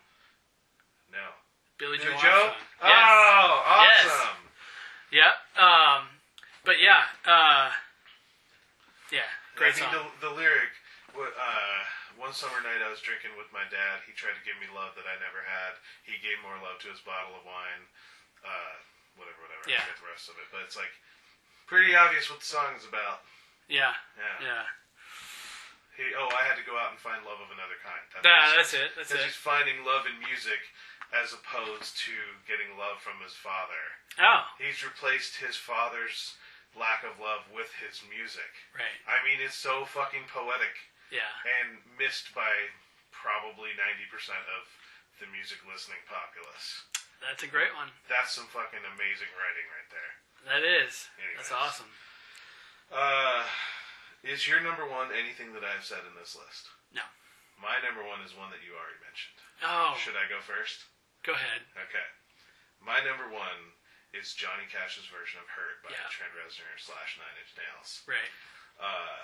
No. 1.10 1.34
Billy, 1.80 1.96
Joe. 1.96 2.12
Joe? 2.20 2.54
Armstrong. 2.80 2.92
Yes. 2.92 3.08
Oh, 3.08 3.84
Yes. 3.88 4.04
awesome. 4.06 4.42
Yep. 5.10 5.34
Um, 5.58 6.00
but 6.62 6.76
yeah, 6.78 7.08
uh, 7.26 7.72
yeah, 9.10 9.26
great 9.56 9.74
I 9.74 9.80
think 9.80 9.90
song. 9.90 10.06
the, 10.20 10.28
the 10.30 10.32
lyric. 10.36 10.70
Uh, 11.16 11.80
one 12.20 12.30
summer 12.36 12.60
night, 12.62 12.84
I 12.84 12.92
was 12.92 13.00
drinking 13.02 13.32
with 13.34 13.48
my 13.50 13.64
dad. 13.72 14.04
He 14.06 14.12
tried 14.14 14.36
to 14.38 14.44
give 14.46 14.54
me 14.62 14.68
love 14.70 14.92
that 14.94 15.08
I 15.08 15.16
never 15.18 15.40
had. 15.42 15.80
He 16.06 16.20
gave 16.22 16.38
more 16.44 16.54
love 16.62 16.78
to 16.84 16.88
his 16.92 17.00
bottle 17.02 17.34
of 17.34 17.42
wine. 17.48 17.82
Uh, 18.44 18.76
whatever, 19.20 19.38
whatever. 19.44 19.62
Yeah. 19.68 19.84
I 19.84 19.92
forget 19.92 20.00
the 20.00 20.08
rest 20.10 20.26
of 20.32 20.40
it, 20.40 20.48
but 20.48 20.64
it's 20.64 20.74
like 20.80 20.90
pretty 21.68 21.92
obvious 21.94 22.26
what 22.32 22.40
the 22.40 22.48
song 22.48 22.72
is 22.74 22.88
about. 22.88 23.20
yeah, 23.68 23.92
Yeah. 24.16 24.38
yeah. 24.40 24.64
He, 26.00 26.06
oh, 26.16 26.32
I 26.32 26.48
had 26.48 26.56
to 26.56 26.64
go 26.64 26.78
out 26.80 26.94
and 26.96 27.00
find 27.02 27.20
love 27.28 27.42
of 27.44 27.52
another 27.52 27.76
kind. 27.84 28.00
That's 28.14 28.24
Nah, 28.24 28.56
that's 28.56 28.72
it. 28.72 28.96
That's 28.96 29.12
Because 29.12 29.20
it. 29.26 29.28
he's 29.28 29.36
finding 29.36 29.84
love 29.84 30.08
in 30.08 30.16
music 30.24 30.58
as 31.12 31.34
opposed 31.36 31.98
to 32.08 32.14
getting 32.48 32.78
love 32.80 33.02
from 33.04 33.20
his 33.20 33.34
father. 33.36 33.82
Oh, 34.16 34.46
He's 34.56 34.80
replaced 34.86 35.36
his 35.42 35.58
father's 35.60 36.38
lack 36.78 37.02
of 37.04 37.18
love 37.20 37.42
with 37.52 37.68
his 37.82 38.00
music. 38.06 38.48
right. 38.78 38.96
I 39.04 39.20
mean, 39.26 39.42
it's 39.44 39.58
so 39.58 39.84
fucking 39.84 40.30
poetic 40.30 40.72
Yeah. 41.10 41.26
and 41.44 41.82
missed 41.98 42.30
by 42.32 42.70
probably 43.10 43.74
90% 43.76 44.46
of 44.56 44.64
the 45.18 45.26
music 45.34 45.58
listening 45.66 46.00
populace. 46.08 46.86
That's 47.20 47.44
a 47.44 47.50
great 47.52 47.72
one. 47.76 47.92
That's 48.08 48.32
some 48.32 48.48
fucking 48.48 48.80
amazing 48.84 49.30
writing 49.36 49.66
right 49.70 49.90
there. 49.92 50.12
That 50.48 50.62
is. 50.64 51.08
Anyways. 51.20 51.36
That's 51.48 51.52
awesome. 51.54 51.92
Uh, 52.90 53.44
is 54.24 54.48
your 54.48 54.58
number 54.64 54.88
one 54.88 55.12
anything 55.12 55.52
that 55.54 55.62
I've 55.62 55.84
said 55.84 56.02
in 56.08 56.16
this 56.16 56.32
list? 56.34 56.72
No. 56.90 57.04
My 57.60 57.76
number 57.84 58.00
one 58.02 58.24
is 58.24 58.32
one 58.32 58.48
that 58.50 58.64
you 58.64 58.72
already 58.72 58.98
mentioned. 59.04 59.36
Oh, 59.60 59.94
Should 60.00 60.16
I 60.16 60.24
go 60.32 60.40
first? 60.40 60.88
go 61.22 61.36
ahead. 61.36 61.60
Okay. 61.76 62.08
My 62.80 63.04
number 63.04 63.28
one 63.28 63.76
is 64.16 64.32
Johnny 64.32 64.64
Cash's 64.72 65.04
version 65.12 65.38
of 65.44 65.46
"Hurt" 65.52 65.84
by 65.84 65.92
Yeah. 65.92 66.08
Trent 66.08 66.32
Reznor 66.32 66.72
slash 66.80 67.20
Nine 67.20 67.36
Inch 67.36 67.52
Nails. 67.60 68.00
Right. 68.08 68.32
Uh, 68.80 69.20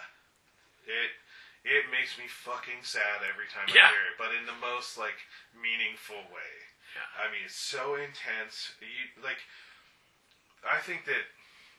it 0.85 1.11
it 1.67 1.89
makes 1.91 2.15
me 2.21 2.29
fucking 2.29 2.85
sad 2.85 3.25
every 3.27 3.49
time 3.51 3.67
Yeah. 3.73 3.89
I 3.89 3.97
hear 3.97 4.07
it, 4.13 4.21
but 4.21 4.31
in 4.37 4.45
the 4.45 4.55
most 4.61 5.01
like 5.01 5.17
meaningful 5.57 6.21
way. 6.31 6.53
I 7.17 7.31
mean, 7.33 7.45
it's 7.45 7.59
so 7.59 7.97
intense. 7.97 8.73
You 8.81 9.23
like, 9.23 9.41
I 10.65 10.81
think 10.83 11.05
that 11.07 11.27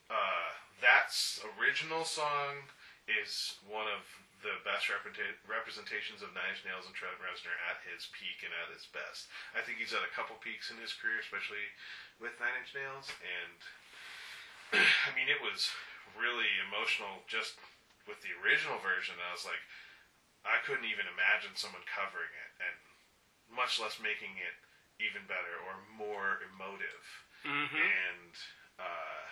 uh, 0.10 0.50
that's 0.80 1.42
original 1.58 2.06
song 2.06 2.68
is 3.08 3.56
one 3.68 3.88
of 3.88 4.04
the 4.44 4.60
best 4.68 4.92
representa- 4.92 5.40
representations 5.48 6.22
of 6.22 6.36
Nine 6.36 6.54
Inch 6.54 6.62
Nails 6.68 6.86
and 6.86 6.94
Trent 6.94 7.18
Reznor 7.18 7.56
at 7.72 7.82
his 7.88 8.06
peak 8.14 8.46
and 8.46 8.54
at 8.54 8.70
his 8.70 8.86
best. 8.94 9.32
I 9.58 9.64
think 9.64 9.82
he's 9.82 9.96
at 9.96 10.06
a 10.06 10.14
couple 10.14 10.38
peaks 10.38 10.70
in 10.70 10.78
his 10.78 10.94
career, 10.94 11.18
especially 11.18 11.66
with 12.22 12.38
Nine 12.38 12.54
Inch 12.62 12.76
Nails, 12.78 13.10
and 13.24 13.60
I 15.08 15.12
mean, 15.18 15.32
it 15.32 15.42
was 15.42 15.72
really 16.14 16.52
emotional 16.68 17.26
just 17.26 17.58
with 18.06 18.22
the 18.22 18.36
original 18.44 18.78
version. 18.80 19.18
I 19.18 19.34
was 19.34 19.48
like, 19.48 19.64
I 20.46 20.62
couldn't 20.64 20.88
even 20.88 21.10
imagine 21.10 21.58
someone 21.58 21.84
covering 21.88 22.32
it, 22.32 22.52
and 22.62 22.76
much 23.52 23.80
less 23.80 23.98
making 23.98 24.38
it 24.38 24.56
even 25.02 25.24
better 25.30 25.56
or 25.68 25.78
more 25.96 26.42
emotive. 26.54 27.06
Mm-hmm. 27.46 27.78
And 27.78 28.34
uh, 28.82 29.24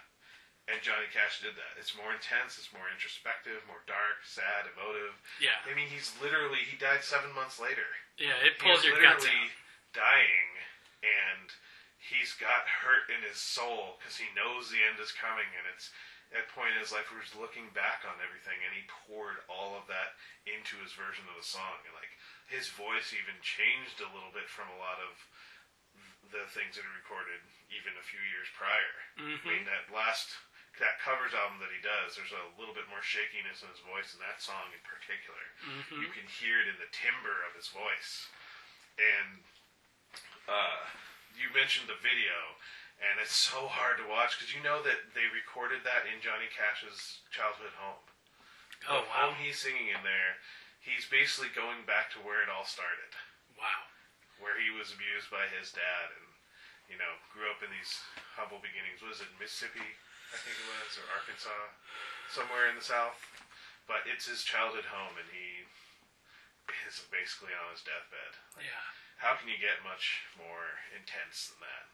and 0.65 0.81
Johnny 0.81 1.05
Cash 1.13 1.45
did 1.45 1.53
that. 1.57 1.77
It's 1.77 1.93
more 1.93 2.09
intense. 2.09 2.57
It's 2.57 2.73
more 2.73 2.89
introspective, 2.89 3.61
more 3.69 3.85
dark, 3.85 4.25
sad, 4.25 4.65
emotive. 4.73 5.13
Yeah. 5.37 5.57
I 5.65 5.77
mean, 5.77 5.89
he's 5.89 6.09
literally 6.21 6.65
he 6.65 6.77
died 6.77 7.05
seven 7.05 7.29
months 7.37 7.61
later. 7.61 7.85
Yeah. 8.17 8.37
It 8.41 8.57
He's 8.57 8.63
pulls 8.65 8.81
your 8.85 8.97
guts 8.97 9.25
literally 9.25 9.51
out. 9.51 9.97
dying, 9.97 10.49
and 11.05 11.47
he's 12.01 12.33
got 12.37 12.65
hurt 12.65 13.09
in 13.13 13.21
his 13.25 13.37
soul 13.37 13.97
because 14.01 14.17
he 14.17 14.29
knows 14.33 14.69
the 14.69 14.81
end 14.81 14.97
is 15.01 15.13
coming, 15.13 15.49
and 15.57 15.65
it's 15.73 15.89
at 16.33 16.41
a 16.45 16.53
point 16.57 16.73
in 16.73 16.81
his 16.81 16.89
life 16.93 17.05
where 17.13 17.21
he's 17.21 17.37
looking 17.37 17.69
back 17.77 18.01
on 18.05 18.17
everything, 18.21 18.57
and 18.65 18.73
he 18.73 18.89
poured 19.05 19.41
all 19.45 19.77
of 19.77 19.85
that 19.85 20.17
into 20.49 20.73
his 20.81 20.93
version 20.97 21.25
of 21.29 21.37
the 21.37 21.45
song, 21.45 21.77
and 21.85 21.93
like 21.93 22.09
his 22.49 22.69
voice 22.73 23.13
even 23.13 23.37
changed 23.45 24.01
a 24.01 24.09
little 24.13 24.33
bit 24.33 24.49
from 24.49 24.65
a 24.73 24.81
lot 24.81 24.97
of 25.01 25.13
the 26.35 26.43
things 26.51 26.75
that 26.75 26.83
he 26.83 26.91
recorded 26.99 27.39
even 27.71 27.95
a 27.95 28.03
few 28.03 28.19
years 28.35 28.51
prior. 28.59 28.93
I 29.15 29.23
Mm-hmm. 29.23 29.47
mean, 29.47 29.63
that 29.71 29.87
last 29.95 30.35
that 30.83 30.99
covers 30.99 31.31
album 31.31 31.63
that 31.63 31.71
he 31.71 31.79
does, 31.79 32.19
there's 32.19 32.35
a 32.35 32.51
little 32.59 32.75
bit 32.75 32.83
more 32.91 32.99
shakiness 32.99 33.63
in 33.63 33.71
his 33.71 33.79
voice 33.87 34.11
in 34.11 34.19
that 34.19 34.43
song 34.43 34.67
in 34.75 34.83
particular. 34.83 35.39
Mm-hmm. 35.63 36.03
You 36.03 36.09
can 36.11 36.27
hear 36.27 36.59
it 36.59 36.67
in 36.67 36.75
the 36.75 36.91
timbre 36.91 37.47
of 37.47 37.55
his 37.55 37.71
voice. 37.71 38.27
And 38.99 39.39
uh, 40.51 40.83
you 41.39 41.47
mentioned 41.55 41.87
the 41.87 41.95
video, 42.03 42.35
and 42.99 43.15
it's 43.23 43.31
so 43.35 43.71
hard 43.71 44.03
to 44.03 44.11
watch 44.11 44.35
because 44.35 44.51
you 44.51 44.59
know 44.67 44.83
that 44.83 45.15
they 45.15 45.23
recorded 45.31 45.87
that 45.87 46.03
in 46.11 46.19
Johnny 46.19 46.51
Cash's 46.51 47.23
childhood 47.31 47.71
home. 47.79 48.03
Oh 48.91 48.99
the 48.99 49.07
wow. 49.07 49.31
home 49.31 49.39
he's 49.39 49.55
singing 49.63 49.95
in 49.95 50.03
there, 50.03 50.43
he's 50.83 51.07
basically 51.07 51.55
going 51.55 51.87
back 51.87 52.11
to 52.13 52.23
where 52.23 52.43
it 52.43 52.51
all 52.51 52.67
started, 52.67 53.15
Wow. 53.55 53.87
where 54.43 54.59
he 54.59 54.69
was 54.75 54.91
abused 54.91 55.31
by 55.31 55.47
his 55.55 55.71
dad 55.71 56.11
and, 56.19 56.24
you 56.89 56.97
know, 56.97 57.13
grew 57.33 57.49
up 57.49 57.61
in 57.65 57.69
these 57.73 57.99
humble 58.37 58.61
beginnings. 58.61 59.01
Was 59.01 59.21
it 59.21 59.29
Mississippi, 59.41 59.85
I 60.33 60.37
think 60.41 60.55
it 60.57 60.67
was, 60.69 60.91
or 61.01 61.05
Arkansas, 61.15 61.63
somewhere 62.29 62.69
in 62.69 62.75
the 62.77 62.85
South? 62.85 63.17
But 63.89 64.05
it's 64.09 64.25
his 64.25 64.41
childhood 64.41 64.89
home, 64.89 65.13
and 65.17 65.29
he 65.29 65.65
is 66.89 67.01
basically 67.13 67.53
on 67.53 67.69
his 67.73 67.85
deathbed. 67.85 68.33
Yeah. 68.57 68.85
How 69.21 69.37
can 69.37 69.47
you 69.47 69.57
get 69.61 69.85
much 69.85 70.25
more 70.35 70.81
intense 70.93 71.53
than 71.53 71.61
that? 71.61 71.85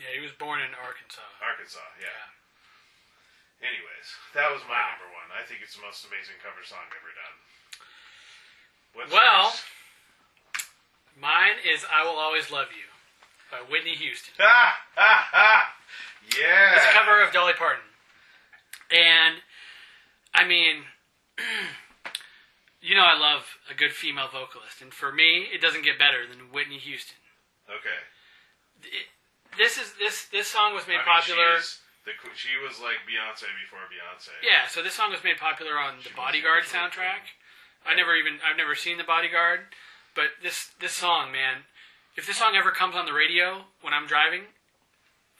Yeah. 0.00 0.12
He 0.16 0.20
was 0.24 0.32
born 0.34 0.58
in 0.64 0.72
Arkansas. 0.74 1.28
Arkansas, 1.44 1.84
yeah. 2.00 2.08
Yeah. 2.08 3.68
Anyways, 3.70 4.08
that 4.34 4.50
was 4.50 4.60
my 4.66 4.76
Wow. 4.76 4.90
number 4.98 5.08
one. 5.14 5.30
I 5.32 5.44
think 5.46 5.62
it's 5.62 5.76
the 5.76 5.82
most 5.84 6.04
amazing 6.04 6.36
cover 6.42 6.64
song 6.64 6.84
ever 6.96 7.12
done. 7.12 7.36
What's 8.92 9.12
Well- 9.12 9.52
yours? 9.52 9.64
Mine 11.16 11.58
is 11.62 11.84
"I 11.84 12.02
Will 12.02 12.18
Always 12.18 12.50
Love 12.50 12.72
You" 12.72 12.90
by 13.54 13.62
Whitney 13.70 13.94
Houston. 13.94 14.34
Ah, 14.40 14.74
ah, 14.98 15.28
ah. 15.32 15.62
Yeah. 16.34 16.74
It's 16.74 16.90
a 16.90 16.98
cover 16.98 17.22
of 17.22 17.32
Dolly 17.32 17.52
Parton. 17.54 17.86
And 18.90 19.38
I 20.34 20.42
mean, 20.42 20.82
you 22.82 22.96
know, 22.98 23.06
I 23.06 23.14
love 23.14 23.46
a 23.70 23.74
good 23.74 23.92
female 23.92 24.26
vocalist, 24.26 24.82
and 24.82 24.92
for 24.92 25.12
me, 25.12 25.46
it 25.54 25.60
doesn't 25.62 25.84
get 25.84 25.98
better 25.98 26.26
than 26.26 26.50
Whitney 26.50 26.78
Houston. 26.82 27.16
Okay. 27.70 28.00
It, 28.82 29.06
this 29.56 29.78
is 29.78 29.94
this 30.02 30.26
this 30.34 30.48
song 30.48 30.74
was 30.74 30.88
made 30.90 30.98
I 30.98 31.06
mean, 31.06 31.14
popular. 31.14 31.54
She, 31.54 31.62
is 31.62 31.78
the, 32.04 32.12
she 32.34 32.54
was 32.58 32.82
like 32.82 33.06
Beyonce 33.06 33.46
before 33.62 33.86
Beyonce. 33.86 34.34
Yeah, 34.42 34.66
so 34.66 34.82
this 34.82 34.94
song 34.94 35.14
was 35.14 35.22
made 35.22 35.38
popular 35.38 35.78
on 35.78 36.02
She 36.02 36.10
the 36.10 36.16
Bodyguard 36.16 36.64
soundtrack. 36.64 37.38
I 37.86 37.94
never 37.94 38.16
even 38.16 38.42
I've 38.42 38.58
never 38.58 38.74
seen 38.74 38.98
the 38.98 39.06
Bodyguard, 39.06 39.70
but 40.18 40.42
this 40.42 40.74
this 40.80 40.92
song, 40.92 41.30
man, 41.30 41.70
if 42.16 42.26
this 42.26 42.36
song 42.36 42.54
ever 42.56 42.70
comes 42.70 42.94
on 42.94 43.06
the 43.06 43.12
radio 43.12 43.64
when 43.82 43.92
I'm 43.92 44.06
driving, 44.06 44.42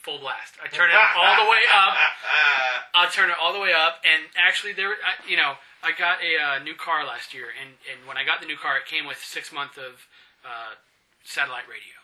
full 0.05 0.19
blast. 0.19 0.55
I 0.63 0.69
turn 0.69 0.91
it 0.91 0.97
all 0.97 1.45
the 1.45 1.51
way 1.51 1.65
up. 1.73 1.95
I'll 2.95 3.11
turn 3.11 3.31
it 3.31 3.37
all 3.41 3.53
the 3.53 3.61
way 3.61 3.73
up. 3.73 4.05
And 4.05 4.29
actually, 4.37 4.73
there, 4.73 4.93
I, 5.01 5.17
you 5.29 5.37
know, 5.37 5.55
I 5.83 5.93
got 5.97 6.19
a 6.21 6.37
uh, 6.37 6.59
new 6.63 6.75
car 6.75 7.07
last 7.07 7.33
year, 7.33 7.49
and 7.49 7.81
and 7.89 8.07
when 8.07 8.17
I 8.17 8.25
got 8.25 8.41
the 8.41 8.47
new 8.47 8.57
car, 8.57 8.77
it 8.77 8.87
came 8.87 9.07
with 9.07 9.19
six 9.19 9.53
months 9.53 9.77
of 9.77 10.07
uh, 10.45 10.77
satellite 11.25 11.69
radio. 11.69 11.97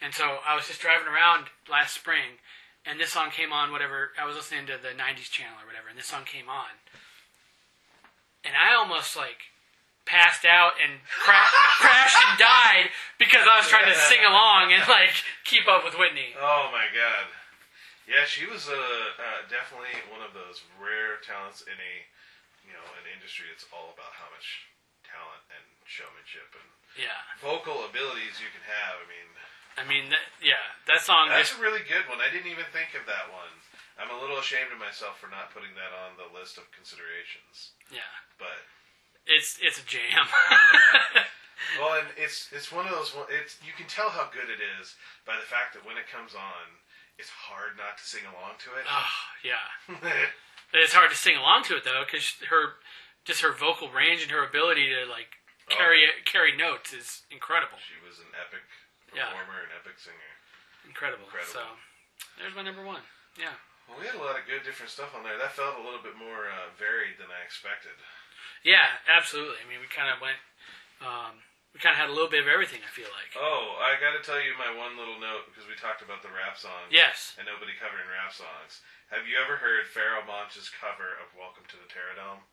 And 0.00 0.14
so 0.14 0.38
I 0.46 0.54
was 0.54 0.68
just 0.68 0.80
driving 0.80 1.08
around 1.08 1.48
last 1.68 1.94
spring, 1.94 2.38
and 2.86 3.00
this 3.00 3.10
song 3.10 3.30
came 3.30 3.52
on. 3.52 3.72
Whatever 3.72 4.12
I 4.20 4.24
was 4.28 4.36
listening 4.36 4.66
to 4.68 4.76
the 4.80 4.94
'90s 4.94 5.32
channel 5.32 5.58
or 5.60 5.66
whatever, 5.66 5.88
and 5.88 5.98
this 5.98 6.06
song 6.06 6.24
came 6.24 6.48
on, 6.48 6.78
and 8.44 8.54
I 8.54 8.76
almost 8.76 9.16
like 9.16 9.52
passed 10.08 10.48
out 10.48 10.80
and 10.80 11.04
cra- 11.04 11.52
crashed 11.84 12.16
and 12.16 12.34
died 12.40 12.88
because 13.20 13.44
I 13.44 13.60
was 13.60 13.68
trying 13.68 13.86
to 13.92 13.98
sing 14.08 14.24
along 14.24 14.72
and 14.72 14.80
like 14.88 15.12
keep 15.44 15.68
up 15.68 15.84
with 15.84 15.94
Whitney. 16.00 16.32
Oh 16.40 16.72
my 16.72 16.88
god. 16.96 17.28
Yeah, 18.08 18.24
she 18.24 18.48
was 18.48 18.64
uh, 18.64 18.72
uh, 18.72 19.44
definitely 19.52 19.92
one 20.08 20.24
of 20.24 20.32
those 20.32 20.64
rare 20.80 21.20
talents 21.20 21.60
in 21.68 21.76
a, 21.76 21.94
you 22.64 22.72
know, 22.72 22.80
an 22.96 23.04
industry 23.12 23.44
that's 23.52 23.68
all 23.68 23.92
about 23.92 24.16
how 24.16 24.32
much 24.32 24.64
talent 25.04 25.44
and 25.52 25.64
showmanship 25.84 26.48
and 26.56 26.64
Yeah. 26.96 27.20
vocal 27.44 27.84
abilities 27.84 28.40
you 28.40 28.48
can 28.48 28.64
have. 28.64 28.96
I 28.96 29.06
mean, 29.12 29.28
I 29.78 29.82
mean, 29.86 30.04
that, 30.10 30.24
yeah, 30.40 30.64
that 30.88 31.04
song. 31.04 31.28
That's 31.28 31.52
a 31.52 31.60
really 31.60 31.84
good 31.84 32.08
one. 32.08 32.18
I 32.24 32.32
didn't 32.32 32.48
even 32.48 32.64
think 32.72 32.96
of 32.96 33.04
that 33.04 33.28
one. 33.28 33.52
I'm 34.00 34.08
a 34.10 34.16
little 34.18 34.40
ashamed 34.40 34.72
of 34.72 34.80
myself 34.80 35.20
for 35.20 35.28
not 35.28 35.52
putting 35.52 35.76
that 35.76 35.92
on 35.92 36.16
the 36.16 36.26
list 36.32 36.56
of 36.56 36.64
considerations. 36.72 37.76
yeah, 37.92 38.08
But 38.40 38.56
it's 39.28 39.58
it's 39.62 39.78
a 39.78 39.86
jam. 39.86 40.26
well, 41.80 42.00
and 42.00 42.08
it's 42.16 42.48
it's 42.52 42.72
one 42.72 42.86
of 42.86 42.92
those. 42.92 43.12
It's 43.30 43.58
you 43.64 43.72
can 43.76 43.86
tell 43.86 44.08
how 44.10 44.28
good 44.32 44.48
it 44.50 44.58
is 44.80 44.96
by 45.26 45.36
the 45.36 45.46
fact 45.46 45.74
that 45.76 45.84
when 45.84 45.96
it 46.00 46.08
comes 46.10 46.34
on, 46.34 46.64
it's 47.20 47.30
hard 47.30 47.76
not 47.76 47.98
to 48.00 48.04
sing 48.04 48.24
along 48.26 48.56
to 48.66 48.74
it. 48.80 48.84
oh, 48.88 49.14
yeah. 49.44 49.64
It's 50.68 50.92
hard 50.92 51.08
to 51.08 51.16
sing 51.16 51.32
along 51.40 51.64
to 51.72 51.80
it 51.80 51.84
though, 51.88 52.04
because 52.04 52.36
her 52.52 52.76
just 53.24 53.40
her 53.40 53.56
vocal 53.56 53.88
range 53.88 54.20
and 54.20 54.28
her 54.28 54.44
ability 54.44 54.92
to 54.92 55.08
like 55.08 55.40
carry 55.72 56.04
carry 56.28 56.52
notes 56.52 56.92
is 56.92 57.24
incredible. 57.32 57.80
she 57.80 57.96
was 58.04 58.20
an 58.20 58.28
epic 58.36 58.60
Yeah. 59.16 59.32
performer, 59.32 59.64
an 59.64 59.72
epic 59.80 59.96
singer. 59.96 60.32
Incredible. 60.84 61.24
Incredible. 61.24 61.56
So 61.56 61.64
there's 62.36 62.52
my 62.52 62.60
number 62.60 62.84
one. 62.84 63.00
Yeah. 63.40 63.56
Well, 63.88 63.96
we 63.96 64.04
had 64.04 64.16
a 64.16 64.20
lot 64.20 64.36
of 64.36 64.44
good 64.44 64.60
different 64.60 64.92
stuff 64.92 65.16
on 65.16 65.24
there. 65.24 65.40
That 65.40 65.56
felt 65.56 65.80
a 65.80 65.84
little 65.84 66.04
bit 66.04 66.20
more 66.20 66.52
uh, 66.52 66.68
varied 66.76 67.16
than 67.16 67.32
I 67.32 67.40
expected. 67.48 67.96
Yeah, 68.64 69.00
absolutely. 69.06 69.60
I 69.62 69.66
mean, 69.68 69.80
we 69.80 69.88
kind 69.90 70.10
of 70.10 70.18
went. 70.20 70.40
Um, 70.98 71.42
we 71.74 71.78
kind 71.78 71.94
of 71.94 72.00
had 72.00 72.10
a 72.10 72.16
little 72.16 72.30
bit 72.32 72.42
of 72.42 72.50
everything. 72.50 72.82
I 72.82 72.90
feel 72.90 73.10
like. 73.14 73.36
Oh, 73.38 73.78
I 73.78 73.94
got 74.02 74.16
to 74.18 74.22
tell 74.24 74.40
you 74.40 74.56
my 74.58 74.72
one 74.72 74.98
little 74.98 75.20
note 75.20 75.46
because 75.46 75.68
we 75.68 75.78
talked 75.78 76.02
about 76.02 76.24
the 76.26 76.32
rap 76.32 76.58
songs. 76.58 76.90
Yes. 76.90 77.38
And 77.38 77.46
nobody 77.46 77.76
covering 77.78 78.08
rap 78.10 78.34
songs. 78.34 78.82
Have 79.14 79.24
you 79.24 79.38
ever 79.40 79.56
heard 79.56 79.88
Pharoahe 79.88 80.26
Monch's 80.28 80.68
cover 80.68 81.16
of 81.22 81.32
"Welcome 81.38 81.64
to 81.70 81.78
the 81.78 81.88
Terrordome"? 81.88 82.44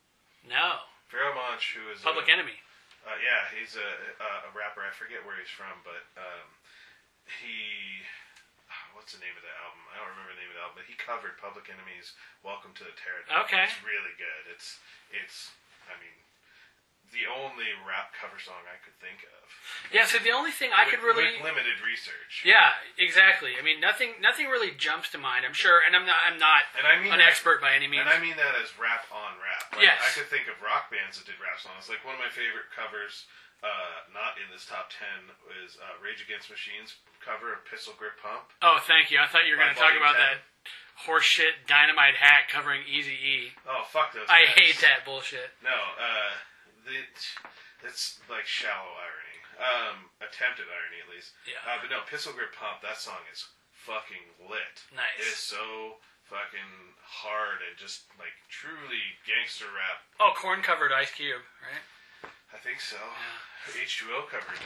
No. 0.45 0.85
Pharoahe 1.09 1.35
Monch, 1.35 1.75
who 1.75 1.89
is 1.91 1.99
Public 2.05 2.29
a, 2.29 2.37
Enemy. 2.37 2.57
Uh, 3.05 3.17
yeah, 3.21 3.45
he's 3.53 3.77
a, 3.77 3.89
a, 4.17 4.29
a 4.49 4.51
rapper. 4.55 4.81
I 4.81 4.89
forget 4.93 5.21
where 5.25 5.37
he's 5.37 5.51
from, 5.51 5.73
but 5.85 6.05
um, 6.17 6.47
he. 7.41 8.01
What's 8.97 9.11
the 9.11 9.21
name 9.21 9.35
of 9.35 9.43
the 9.43 9.51
album? 9.61 9.83
I 9.91 9.99
don't 9.99 10.09
remember 10.15 10.33
the 10.33 10.41
name 10.41 10.49
of 10.49 10.57
the 10.57 10.63
album, 10.63 10.77
but 10.79 10.87
he 10.87 10.95
covered 10.97 11.35
Public 11.37 11.67
Enemy's 11.67 12.15
"Welcome 12.41 12.73
to 12.79 12.83
the 12.87 12.95
Terrordome." 12.95 13.45
Okay. 13.49 13.67
It's 13.67 13.81
really 13.85 14.15
good. 14.17 14.43
It's 14.49 14.79
it's. 15.11 15.51
I 15.89 15.95
mean, 16.01 16.13
the 17.13 17.25
only 17.31 17.71
rap 17.88 18.11
cover 18.19 18.36
song 18.41 18.59
I 18.67 18.75
could 18.83 18.97
think 18.99 19.23
of. 19.23 19.45
Yeah. 19.93 20.03
So 20.09 20.19
the 20.19 20.36
only 20.36 20.51
thing 20.51 20.73
I 20.75 20.83
with, 20.89 20.99
could 20.99 21.03
really. 21.05 21.39
with 21.39 21.47
limited 21.47 21.79
research. 21.79 22.43
Yeah, 22.43 22.75
exactly. 22.99 23.55
I 23.55 23.63
mean, 23.63 23.79
nothing, 23.79 24.19
nothing 24.19 24.51
really 24.51 24.75
jumps 24.75 25.13
to 25.15 25.19
mind. 25.21 25.47
I'm 25.47 25.55
sure, 25.55 25.79
and 25.79 25.95
I'm 25.95 26.03
not, 26.03 26.19
I'm 26.27 26.36
not 26.41 26.67
And 26.75 26.83
I 26.83 26.99
mean 26.99 27.13
an 27.15 27.21
that- 27.23 27.31
expert 27.31 27.63
by 27.63 27.71
any 27.77 27.88
means. 27.88 28.03
And 28.03 28.11
I 28.11 28.19
mean 28.19 28.36
that 28.36 28.57
as 28.59 28.73
rap 28.75 29.07
on 29.15 29.39
rap. 29.39 29.63
Like, 29.73 29.88
Yes. 29.88 30.01
I 30.03 30.11
could 30.11 30.27
think 30.27 30.51
of 30.51 30.59
rock 30.59 30.91
bands 30.91 31.15
that 31.21 31.25
did 31.29 31.39
rap 31.39 31.57
songs. 31.61 31.88
Like 31.88 32.03
one 32.03 32.17
of 32.17 32.21
my 32.21 32.29
favorite 32.33 32.67
covers, 32.75 33.25
uh, 33.63 34.11
not 34.11 34.36
in 34.41 34.51
this 34.51 34.67
top 34.67 34.91
ten, 34.91 35.31
is 35.63 35.79
uh, 35.79 35.95
Rage 36.03 36.19
Against 36.19 36.51
Machines 36.51 36.99
cover 37.23 37.55
of 37.55 37.63
Pistol 37.65 37.95
Grip 37.97 38.19
Pump. 38.21 38.51
oh, 38.61 38.77
thank 38.86 39.09
you. 39.09 39.17
I 39.17 39.25
thought 39.31 39.47
you 39.49 39.55
were 39.57 39.61
going 39.63 39.73
to 39.73 39.79
talk 39.79 39.95
about 39.97 40.13
10. 40.19 40.21
that 40.21 40.38
horseshit 41.03 41.67
Dynamite 41.67 42.15
Hack 42.15 42.47
covering 42.47 42.81
Easy 42.87 43.19
E. 43.19 43.51
Oh 43.67 43.83
fuck 43.91 44.13
those! 44.15 44.27
I 44.31 44.47
guys. 44.47 44.55
hate 44.55 44.79
that 44.81 45.03
bullshit. 45.03 45.51
No, 45.59 45.75
uh, 45.99 46.31
the, 46.87 47.03
it's 47.83 48.19
like 48.31 48.47
shallow 48.47 48.95
irony. 48.95 49.35
Um, 49.55 50.11
attempted 50.19 50.67
irony 50.67 50.99
at 50.99 51.07
least. 51.11 51.31
Yeah. 51.47 51.59
Uh, 51.63 51.79
but 51.79 51.87
no, 51.87 52.03
Pistol 52.07 52.35
Grip 52.35 52.51
Pump. 52.55 52.83
That 52.83 52.99
song 52.99 53.23
is 53.31 53.47
fucking 53.71 54.23
lit. 54.51 54.83
Nice. 54.91 55.15
It 55.19 55.31
is 55.31 55.39
so 55.39 55.99
fucking 56.27 56.95
hard 57.05 57.61
and 57.63 57.77
just 57.77 58.09
like 58.17 58.33
truly 58.49 59.15
gangster 59.23 59.69
rap. 59.71 60.03
Oh, 60.19 60.33
Korn 60.35 60.59
covered 60.65 60.91
Ice 60.91 61.13
Cube, 61.13 61.45
right? 61.63 61.85
I 62.51 62.57
think 62.59 62.81
so. 62.81 62.97
H2O 63.71 64.27
covered 64.27 64.59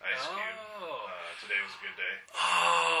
Ice 0.00 0.24
Cube. 0.26 0.56
Oh. 0.80 1.10
Uh, 1.10 1.30
today 1.42 1.58
was 1.60 1.74
a 1.74 1.80
good 1.82 1.96
day. 1.98 2.14
Oh. 2.38 2.91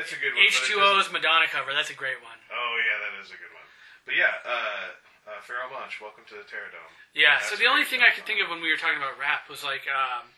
It's 0.00 0.16
a 0.16 0.20
good 0.20 0.32
one. 0.32 0.48
H2O's 0.48 1.12
Madonna 1.12 1.44
cover. 1.52 1.76
That's 1.76 1.92
a 1.92 1.98
great 1.98 2.24
one. 2.24 2.40
Oh 2.48 2.74
yeah, 2.80 2.96
that 3.04 3.12
is 3.20 3.28
a 3.28 3.36
good 3.36 3.52
one. 3.52 3.68
But 4.08 4.16
yeah, 4.16 4.32
uh, 4.48 4.96
uh, 5.28 5.68
Monch, 5.68 6.00
welcome 6.00 6.24
to 6.32 6.40
the 6.40 6.46
Terrordome. 6.48 6.88
Yeah. 7.12 7.36
That's 7.36 7.52
so 7.52 7.60
the 7.60 7.68
only 7.68 7.84
thing 7.84 8.00
I 8.00 8.08
could 8.10 8.24
think 8.24 8.40
of 8.40 8.48
when 8.48 8.64
we 8.64 8.72
were 8.72 8.80
talking 8.80 8.96
about 8.96 9.20
rap 9.20 9.46
was 9.52 9.60
like, 9.60 9.84
um, 9.92 10.32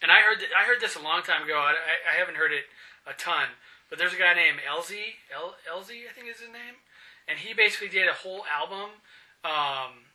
and 0.00 0.14
I 0.14 0.22
heard 0.22 0.38
th- 0.38 0.54
I 0.54 0.62
heard 0.64 0.78
this 0.78 0.94
a 0.94 1.02
long 1.02 1.26
time 1.26 1.42
ago. 1.42 1.58
I, 1.58 1.74
I, 1.74 2.14
I 2.14 2.14
haven't 2.14 2.38
heard 2.38 2.54
it 2.54 2.70
a 3.10 3.12
ton, 3.18 3.58
but 3.90 3.98
there's 3.98 4.14
a 4.14 4.20
guy 4.22 4.38
named 4.38 4.62
LZ, 4.62 5.18
L, 5.34 5.58
LZ, 5.66 6.06
I 6.06 6.14
think 6.14 6.30
is 6.30 6.38
his 6.38 6.54
name, 6.54 6.78
and 7.26 7.42
he 7.42 7.52
basically 7.52 7.90
did 7.90 8.06
a 8.06 8.14
whole 8.14 8.46
album. 8.46 9.02
Um, 9.42 10.07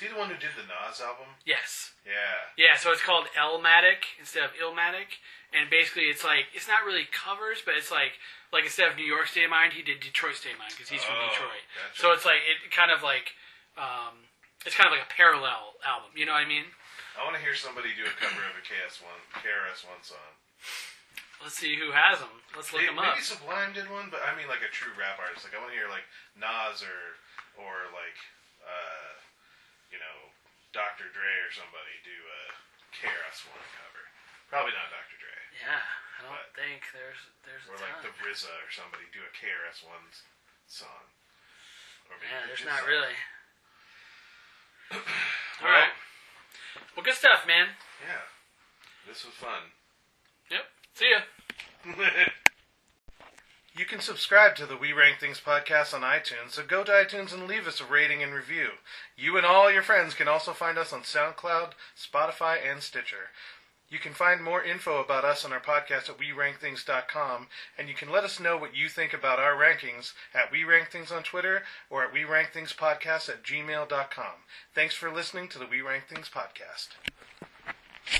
he 0.00 0.08
the 0.08 0.16
one 0.18 0.28
who 0.32 0.36
did 0.40 0.52
the 0.56 0.64
Nas 0.66 1.00
album? 1.00 1.36
yes. 1.44 1.92
Yeah. 2.04 2.48
Yeah, 2.56 2.74
so 2.80 2.90
it's 2.90 3.04
called 3.04 3.28
Elmatic 3.36 4.16
instead 4.18 4.42
of 4.42 4.50
Illmatic, 4.56 5.20
and 5.52 5.68
basically 5.70 6.08
it's 6.08 6.24
like 6.24 6.48
it's 6.56 6.66
not 6.66 6.82
really 6.88 7.04
covers, 7.12 7.60
but 7.64 7.76
it's 7.76 7.92
like 7.92 8.16
like 8.52 8.64
instead 8.64 8.90
of 8.90 8.96
New 8.96 9.06
York 9.06 9.28
State 9.28 9.44
of 9.46 9.52
Mind, 9.54 9.74
he 9.76 9.82
did 9.84 10.00
Detroit 10.00 10.34
State 10.34 10.56
of 10.56 10.60
Mind 10.64 10.72
because 10.74 10.88
he's 10.90 11.04
from 11.04 11.14
Oh, 11.20 11.28
Detroit. 11.30 11.62
gotcha. 11.76 12.00
So 12.00 12.10
it's 12.16 12.24
like 12.26 12.42
it 12.48 12.72
kind 12.74 12.90
of 12.90 13.04
like 13.04 13.36
um, 13.78 14.26
it's 14.66 14.74
kind 14.74 14.88
of 14.88 14.92
like 14.96 15.04
a 15.06 15.12
parallel 15.12 15.76
album. 15.86 16.10
You 16.16 16.24
know 16.26 16.32
what 16.34 16.42
I 16.42 16.48
mean? 16.50 16.66
I 17.14 17.22
want 17.22 17.36
to 17.36 17.42
hear 17.44 17.54
somebody 17.54 17.92
do 17.94 18.08
a 18.08 18.14
cover 18.16 18.40
of 18.48 18.56
a 18.56 18.64
KS 18.64 18.98
one, 19.04 19.20
KRS 19.44 19.84
one 19.86 20.00
song. 20.00 20.32
Let's 21.44 21.56
see 21.56 21.76
who 21.76 21.92
has 21.92 22.20
them. 22.20 22.32
Let's 22.56 22.72
look 22.72 22.80
Maybe, 22.84 22.92
them 22.96 23.00
up. 23.00 23.16
maybe 23.16 23.24
Sublime 23.24 23.72
did 23.76 23.88
one, 23.92 24.08
but 24.12 24.20
I 24.24 24.32
mean 24.36 24.48
like 24.48 24.64
a 24.64 24.72
true 24.72 24.92
rap 24.96 25.20
artist. 25.20 25.44
Like 25.44 25.52
I 25.56 25.60
want 25.60 25.72
to 25.72 25.78
hear 25.78 25.88
like 25.92 26.04
Nas 26.36 26.80
or 26.84 27.00
or 27.60 27.92
like 27.92 28.18
uh, 28.64 29.19
you 29.90 29.98
know 29.98 30.18
Dr. 30.72 31.10
Dre 31.10 31.32
or 31.46 31.50
somebody 31.52 31.94
do 32.06 32.14
a 32.14 32.40
KRS 32.94 33.46
one 33.50 33.66
cover. 33.78 34.04
Probably 34.50 34.74
not 34.74 34.90
Dr. 34.90 35.18
Dre. 35.22 35.36
Yeah, 35.62 35.78
I 35.82 36.18
don't 36.26 36.34
But- 36.34 36.54
think 36.58 36.82
there's 36.94 37.20
there's 37.46 37.66
a 37.66 37.74
Or 37.74 37.78
like 37.78 38.02
the 38.02 38.14
RZA 38.22 38.50
or 38.66 38.70
somebody 38.70 39.06
do 39.14 39.22
a 39.22 39.32
KRS 39.34 39.82
one 39.86 40.10
song. 40.66 41.06
Or 42.10 42.18
maybe 42.18 42.30
yeah, 42.34 42.46
there's 42.46 42.64
not 42.66 42.82
really. 42.86 43.14
All 45.62 45.70
right. 45.70 45.94
Well, 46.96 47.04
good 47.04 47.14
stuff, 47.14 47.46
man. 47.46 47.68
Yeah. 48.02 48.26
This 49.06 49.24
was 49.24 49.34
fun. 49.34 49.70
Yep. 50.50 50.66
See 50.94 51.10
ya. 51.10 51.20
You 53.72 53.84
can 53.84 54.00
subscribe 54.00 54.56
to 54.56 54.66
the 54.66 54.76
We 54.76 54.92
Rank 54.92 55.20
Things 55.20 55.40
podcast 55.40 55.94
on 55.94 56.00
iTunes, 56.00 56.50
so 56.50 56.64
go 56.64 56.82
to 56.82 56.90
iTunes 56.90 57.32
and 57.32 57.46
leave 57.46 57.68
us 57.68 57.80
a 57.80 57.84
rating 57.84 58.20
and 58.20 58.34
review. 58.34 58.70
You 59.16 59.36
and 59.36 59.46
all 59.46 59.70
your 59.70 59.82
friends 59.82 60.12
can 60.14 60.26
also 60.26 60.52
find 60.52 60.76
us 60.76 60.92
on 60.92 61.02
SoundCloud, 61.02 61.72
Spotify, 61.96 62.58
and 62.68 62.82
Stitcher. 62.82 63.30
You 63.88 64.00
can 64.00 64.12
find 64.12 64.42
more 64.42 64.62
info 64.62 65.00
about 65.00 65.24
us 65.24 65.44
on 65.44 65.52
our 65.52 65.60
podcast 65.60 66.10
at 66.10 66.18
WeRankThings.com, 66.18 67.46
and 67.78 67.88
you 67.88 67.94
can 67.94 68.10
let 68.10 68.24
us 68.24 68.40
know 68.40 68.56
what 68.56 68.74
you 68.74 68.88
think 68.88 69.12
about 69.12 69.38
our 69.38 69.54
rankings 69.54 70.14
at 70.34 70.50
We 70.50 70.64
Rank 70.64 70.90
Things 70.90 71.12
on 71.12 71.22
Twitter 71.22 71.62
or 71.88 72.04
at 72.04 72.12
We 72.12 72.24
Rank 72.24 72.52
Things 72.52 72.72
Podcast 72.72 73.28
at 73.28 73.44
gmail.com. 73.44 74.34
Thanks 74.74 74.94
for 74.96 75.12
listening 75.12 75.48
to 75.48 75.58
the 75.60 75.66
We 75.66 75.80
Rank 75.80 76.04
Things 76.08 76.28
podcast. 76.28 76.88